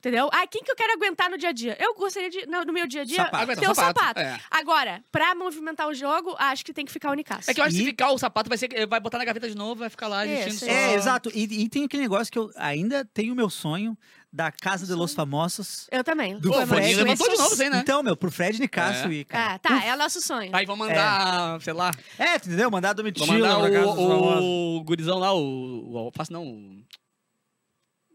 Entendeu? 0.00 0.30
Ah, 0.32 0.46
quem 0.46 0.62
que 0.62 0.70
eu 0.70 0.76
quero 0.76 0.92
aguentar 0.92 1.28
no 1.28 1.36
dia 1.36 1.48
a 1.48 1.52
dia? 1.52 1.76
Eu 1.80 1.92
gostaria 1.96 2.30
de, 2.30 2.46
no, 2.46 2.72
meu 2.72 2.86
dia 2.86 3.02
a 3.02 3.04
dia, 3.04 3.16
Sapato. 3.16 3.46
ter 3.60 3.68
o 3.68 3.74
Sapato, 3.74 3.98
sapato. 3.98 4.20
é. 4.20 4.40
Agora, 4.48 5.02
pra 5.10 5.34
movimentar 5.34 5.88
o 5.88 5.94
jogo, 5.94 6.36
acho 6.38 6.64
que 6.64 6.72
tem 6.72 6.84
que 6.86 6.92
ficar 6.92 7.10
o 7.10 7.14
Nicasso. 7.14 7.50
É 7.50 7.54
que 7.54 7.60
eu 7.60 7.64
acho 7.64 7.74
que 7.74 7.80
E- 7.82 7.84
se 7.84 7.90
ficar 7.90 8.12
o 8.12 8.16
sapato, 8.18 8.48
vai, 8.48 8.56
ser, 8.56 8.86
vai 8.86 9.00
botar 9.00 9.18
na 9.18 9.24
gaveta 9.24 9.48
de 9.48 9.56
novo, 9.56 9.80
vai 9.80 9.90
ficar 9.90 10.06
lá 10.06 10.24
Isso, 10.24 10.60
só. 10.60 10.66
É, 10.66 10.94
exato. 10.94 11.32
E, 11.34 11.64
e 11.64 11.68
tem 11.68 11.84
aquele 11.84 12.02
negócio 12.04 12.32
que 12.32 12.38
eu 12.38 12.48
ainda 12.54 13.04
tenho 13.12 13.32
o 13.32 13.36
meu 13.36 13.50
sonho 13.50 13.98
da 14.32 14.52
Casa 14.52 14.86
de 14.86 14.94
los 14.94 15.14
Famosos. 15.14 15.88
Eu 15.90 16.04
também. 16.04 16.38
Do 16.38 16.52
Pô, 16.52 16.62
o 16.62 16.66
Fred. 16.68 16.94
Levantou 16.94 17.28
de 17.30 17.36
novo, 17.36 17.60
aí, 17.62 17.70
né? 17.70 17.78
Então, 17.80 18.00
meu, 18.00 18.16
pro 18.16 18.30
Fred 18.30 18.60
Nicásio 18.60 19.10
É. 19.10 19.14
e, 19.14 19.24
cara. 19.24 19.54
Ah, 19.54 19.58
tá, 19.58 19.84
é 19.84 19.92
o 19.94 19.98
nosso 19.98 20.20
sonho. 20.22 20.54
Aí 20.54 20.64
vão 20.64 20.76
mandar, 20.76 21.60
sei 21.60 21.72
lá, 21.72 21.90
É, 22.16 22.36
entendeu? 22.36 22.70
Mandar 22.70 22.90
a 22.90 22.92
vão 22.92 22.96
Domitila 23.02 23.26
mandar 23.26 23.60
pra 23.62 23.70
Casa 23.72 23.86
dos 23.86 23.94
Famosos. 23.96 24.44
o, 24.44 24.76
o 24.76 24.84
gurizão 24.84 25.18
lá, 25.18 25.32
o, 25.34 25.92
o 25.92 25.98
alface 25.98 26.30
não, 26.32 26.46
o, 26.46 26.84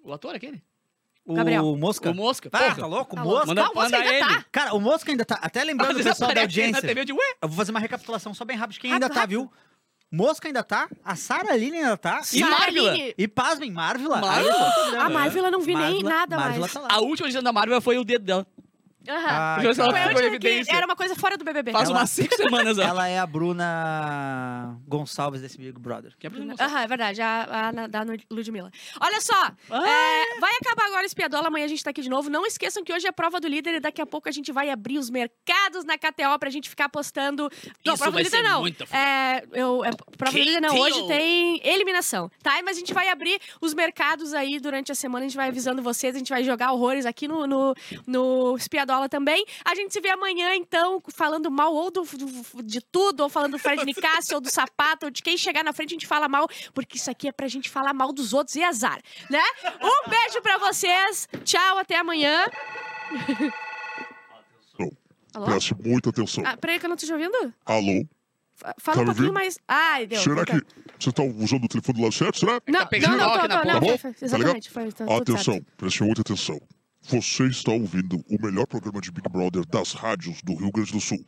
o 0.05 0.13
ator 0.13 0.33
aquele? 0.33 0.63
O 1.25 1.33
Gabriel. 1.35 1.77
Mosca. 1.77 2.11
O 2.11 2.13
Mosca, 2.13 2.49
Ah, 2.51 2.57
porra. 2.59 2.75
tá 2.75 2.85
louco? 2.85 3.13
O 3.13 3.15
Tá 3.17 3.23
Mosca. 3.23 3.45
louco. 3.45 3.47
Manda, 3.47 3.61
Não, 3.63 3.71
o 3.71 3.75
Mosca 3.75 3.97
ainda 3.97 4.09
ele. 4.13 4.25
tá. 4.25 4.45
Cara, 4.51 4.73
o 4.73 4.79
Mosca 4.81 5.11
ainda 5.11 5.23
tá. 5.25 5.39
Até 5.41 5.63
lembrando 5.65 5.91
Às 5.97 6.05
o 6.05 6.09
pessoal 6.09 6.33
da 6.33 6.41
audiência. 6.41 6.81
TV 6.81 7.05
de, 7.05 7.13
ué, 7.13 7.33
Eu 7.41 7.47
vou 7.47 7.57
fazer 7.57 7.71
uma 7.71 7.79
recapitulação 7.79 8.33
só 8.33 8.43
bem 8.43 8.57
rápido 8.57 8.73
de 8.73 8.79
quem 8.81 8.91
Rápido, 8.91 9.03
ainda 9.03 9.13
tá, 9.13 9.21
rápido. 9.21 9.39
viu? 9.39 9.51
Mosca 10.11 10.47
ainda 10.47 10.61
tá, 10.63 10.87
a 11.03 11.15
Sara 11.15 11.53
Aline 11.53 11.77
ainda 11.77 11.97
tá. 11.97 12.19
E 12.21 12.39
Sarah 12.39 12.59
Marvila? 12.59 12.91
Aline. 12.91 13.15
E 13.17 13.27
pasmem, 13.27 13.71
Marvila. 13.71 14.21
Marvila? 14.21 14.53
Aí 14.53 14.59
eu 14.67 14.71
tô 14.73 14.81
entendendo. 14.81 15.01
A 15.01 15.09
Marvel 15.09 15.45
eu 15.45 15.51
não 15.51 15.59
vi 15.61 15.73
nem 15.75 15.83
Marvila- 16.03 16.09
nada 16.09 16.35
Marvila 16.37 16.59
mais. 16.59 16.73
tá 16.73 16.79
lá. 16.81 16.87
a 16.91 16.99
última 16.99 17.27
edição 17.27 17.41
da 17.41 17.51
Marvel 17.51 17.81
foi 17.81 17.97
o 17.97 18.03
dedo 18.03 18.23
dela. 18.25 18.45
Ah, 19.07 19.57
ficou 19.59 19.71
em 19.71 20.13
que 20.13 20.25
evidência. 20.25 20.73
era 20.73 20.85
uma 20.85 20.95
coisa 20.95 21.15
fora 21.15 21.37
do 21.37 21.43
BBB. 21.43 21.71
Faz 21.71 21.89
Ela- 21.89 21.99
umas 21.99 22.09
cinco 22.09 22.35
semanas, 22.37 22.77
ó. 22.77 22.81
Ela 22.83 23.07
é 23.07 23.19
a 23.19 23.25
Bruna 23.25 24.77
Gonçalves 24.87 25.41
desse 25.41 25.57
Big 25.57 25.77
Brother. 25.79 26.13
Que 26.17 26.27
é 26.27 26.29
Bruno 26.29 26.51
Gonçalves. 26.51 26.73
Aham, 26.73 26.83
é 26.83 26.87
verdade, 26.87 27.21
a, 27.21 27.43
a, 27.43 27.67
a 27.69 27.87
da 27.87 28.03
Ludmilla. 28.31 28.71
Olha 28.99 29.19
só, 29.21 29.33
Ah. 29.69 29.87
é, 29.87 30.39
vai 30.39 30.51
acabar 30.61 30.85
agora 30.87 31.03
o 31.03 31.05
Espiadola, 31.05 31.47
amanhã 31.47 31.65
a 31.65 31.67
gente 31.67 31.83
tá 31.83 31.89
aqui 31.89 32.01
de 32.01 32.09
novo. 32.09 32.29
Não 32.29 32.45
esqueçam 32.45 32.83
que 32.83 32.93
hoje 32.93 33.07
é 33.07 33.11
prova 33.11 33.39
do 33.39 33.47
líder 33.47 33.75
e 33.75 33.79
daqui 33.79 34.01
a 34.01 34.05
pouco 34.05 34.29
a 34.29 34.31
gente 34.31 34.51
vai 34.51 34.69
abrir 34.69 34.97
os 34.97 35.09
mercados 35.09 35.83
na 35.85 35.97
KTO 35.97 36.37
pra 36.39 36.49
gente 36.49 36.69
ficar 36.69 36.89
postando. 36.89 37.43
Não, 37.85 37.93
Isso 37.93 38.03
prova 38.03 38.11
vai 38.11 38.23
do 38.23 38.25
líder 38.25 38.29
ser 38.37 38.43
não. 38.43 38.61
muito 38.61 38.85
foda. 38.85 38.97
É, 38.97 39.43
eu, 39.53 39.83
é, 39.85 39.91
prova 40.17 40.37
do 40.37 40.43
líder 40.43 40.61
não, 40.61 40.69
KTO. 40.69 40.81
hoje 40.81 41.07
tem 41.07 41.61
eliminação, 41.67 42.29
tá? 42.41 42.53
Mas 42.63 42.77
a 42.77 42.79
gente 42.79 42.93
vai 42.93 43.09
abrir 43.09 43.39
os 43.61 43.73
mercados 43.73 44.33
aí 44.33 44.59
durante 44.59 44.91
a 44.91 44.95
semana, 44.95 45.25
a 45.25 45.27
gente 45.27 45.37
vai 45.37 45.49
avisando 45.49 45.81
vocês, 45.81 46.15
a 46.15 46.17
gente 46.17 46.29
vai 46.29 46.43
jogar 46.43 46.71
horrores 46.71 47.05
aqui 47.05 47.27
no, 47.27 47.45
no, 47.47 47.75
no 48.07 48.55
Também. 49.09 49.45
A 49.65 49.75
gente 49.75 49.91
se 49.93 49.99
vê 49.99 50.09
amanhã, 50.09 50.55
então, 50.55 51.01
falando 51.13 51.49
mal 51.51 51.73
ou 51.73 51.89
do, 51.91 52.03
do- 52.03 52.63
de 52.63 52.79
tudo, 52.81 53.21
ou 53.23 53.29
falando 53.29 53.51
do 53.53 53.59
Fred 53.59 53.83
Nicásio, 53.85 54.35
ou 54.35 54.41
do 54.41 54.49
sapato, 54.49 55.07
ou 55.07 55.11
de 55.11 55.21
quem 55.21 55.35
chegar 55.37 55.63
na 55.63 55.73
frente 55.73 55.89
a 55.91 55.95
gente 55.95 56.07
fala 56.07 56.27
mal, 56.29 56.47
porque 56.73 56.97
isso 56.97 57.09
aqui 57.11 57.27
é 57.27 57.31
pra 57.31 57.47
gente 57.47 57.69
falar 57.69 57.93
mal 57.93 58.13
dos 58.13 58.33
outros 58.33 58.55
e 58.55 58.63
azar, 58.63 59.01
né? 59.29 59.41
Um 59.81 60.09
beijo 60.09 60.41
pra 60.41 60.57
vocês, 60.59 61.27
tchau, 61.43 61.77
até 61.79 61.97
amanhã. 61.97 62.45
Alô? 65.33 65.45
Preste 65.47 65.73
muita 65.83 66.09
atenção. 66.09 66.43
Ah, 66.45 66.55
peraí 66.55 66.79
que 66.79 66.85
eu 66.85 66.89
não 66.89 66.95
tô 66.95 67.05
te 67.07 67.11
ouvindo? 67.11 67.53
Alô? 67.65 68.05
Fa- 68.55 68.75
Fala 68.77 68.97
Tá 68.97 69.01
um 69.01 69.05
pouquinho 69.07 69.33
mais. 69.33 69.57
Ai, 69.67 70.05
deu. 70.05 70.21
Será 70.21 70.45
que 70.45 70.61
você 70.99 71.11
tá 71.11 71.23
usando 71.23 71.63
o 71.63 71.67
telefone 71.67 71.97
do 71.97 72.03
lado 72.03 72.13
certo, 72.13 72.37
será? 72.39 72.61
Não, 72.67 72.79
tá 72.81 72.85
pegando 72.85 73.17
não, 73.17 73.25
não, 73.25 73.31
tô, 73.33 73.47
na 73.47 73.47
tô, 73.47 73.47
porra. 73.49 73.65
não, 73.65 73.73
Tá 73.73 73.79
bom? 73.79 73.97
Tá 73.97 74.13
exatamente, 74.25 74.69
foi, 74.69 74.91
tá 74.91 75.05
Atenção, 75.17 75.65
preste 75.75 76.03
muita 76.03 76.21
atenção. 76.21 76.61
Você 77.07 77.45
está 77.47 77.71
ouvindo 77.71 78.23
o 78.29 78.41
melhor 78.45 78.65
programa 78.65 79.01
de 79.01 79.11
Big 79.11 79.27
Brother 79.29 79.65
das 79.65 79.93
rádios 79.93 80.41
do 80.41 80.55
Rio 80.55 80.71
Grande 80.71 80.91
do 80.91 81.01
Sul. 81.01 81.23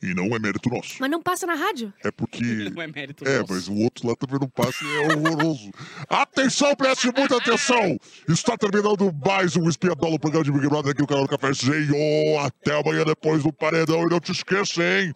E 0.00 0.14
não 0.14 0.26
é 0.26 0.38
mérito 0.38 0.70
nosso. 0.70 0.94
Mas 1.00 1.10
não 1.10 1.20
passa 1.20 1.44
na 1.44 1.54
rádio? 1.56 1.92
É 2.04 2.10
porque. 2.12 2.38
Não 2.72 2.80
é 2.80 2.86
mérito 2.86 3.26
É, 3.26 3.40
nosso. 3.40 3.52
mas 3.52 3.66
o 3.68 3.74
outro 3.74 4.06
lá 4.06 4.14
também 4.14 4.38
não 4.40 4.48
passa 4.48 4.84
e 4.84 4.86
é 4.86 5.16
horroroso. 5.16 5.70
atenção, 6.08 6.72
preste 6.76 7.10
muita 7.12 7.36
atenção! 7.36 7.98
Está 8.28 8.56
terminando 8.56 9.12
mais 9.26 9.56
um 9.56 9.68
Espiadola, 9.68 10.14
o 10.14 10.18
programa 10.20 10.44
de 10.44 10.52
Big 10.52 10.68
Brother 10.68 10.92
aqui 10.92 11.00
no 11.00 11.06
canal 11.08 11.24
do 11.24 11.30
Cafézinho. 11.36 11.96
Até 12.38 12.78
amanhã 12.78 13.04
depois 13.04 13.42
do 13.42 13.52
paredão. 13.52 14.02
E 14.06 14.08
não 14.08 14.20
te 14.20 14.30
esqueça, 14.30 14.80
hein? 14.84 15.12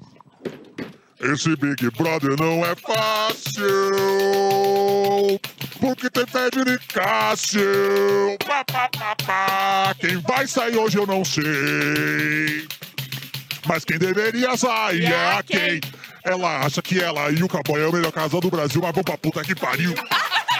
Esse 1.22 1.54
Big 1.56 1.88
Brother 1.92 2.36
não 2.36 2.64
é 2.64 2.74
fácil. 2.74 3.64
Porque 5.80 6.10
tem 6.10 6.26
pé 6.26 6.50
de 6.50 6.78
Cássio. 6.92 7.62
Pá, 8.44 8.64
pá, 8.64 8.88
pá, 8.98 9.16
pá. 9.24 9.94
Quem 10.00 10.16
vai 10.18 10.46
sair 10.48 10.76
hoje 10.76 10.98
eu 10.98 11.06
não 11.06 11.24
sei. 11.24 12.66
Mas 13.66 13.84
quem 13.84 13.98
deveria 13.98 14.56
sair 14.56 15.04
é 15.04 15.32
a 15.38 15.42
quem? 15.42 15.80
Ela 16.24 16.64
acha 16.64 16.82
que 16.82 17.00
ela 17.00 17.30
e 17.30 17.42
o 17.42 17.48
Cowboy 17.48 17.80
é 17.80 17.86
o 17.86 17.92
melhor 17.92 18.12
casal 18.12 18.40
do 18.40 18.50
Brasil, 18.50 18.80
mas 18.82 18.92
vão 18.92 19.04
pra 19.04 19.16
puta 19.16 19.42
que 19.44 19.54
pariu. 19.54 19.94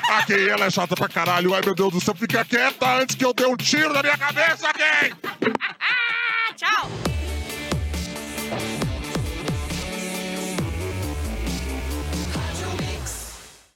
A 0.09 0.23
Kay, 0.27 0.49
ela 0.49 0.67
é 0.67 0.71
chata 0.71 0.95
pra 0.95 1.09
caralho. 1.09 1.55
Ai, 1.55 1.63
meu 1.65 1.75
Deus 1.75 1.93
do 1.93 2.01
céu, 2.01 2.15
fica 2.15 2.45
quieta 2.45 2.97
antes 2.97 3.17
que 3.17 3.25
eu 3.25 3.33
dê 3.33 3.47
um 3.47 3.57
tiro 3.57 3.93
na 3.93 4.03
minha 4.03 4.19
cabeça, 4.19 4.73
Kay! 4.75 5.13
Tchau! 6.57 7.22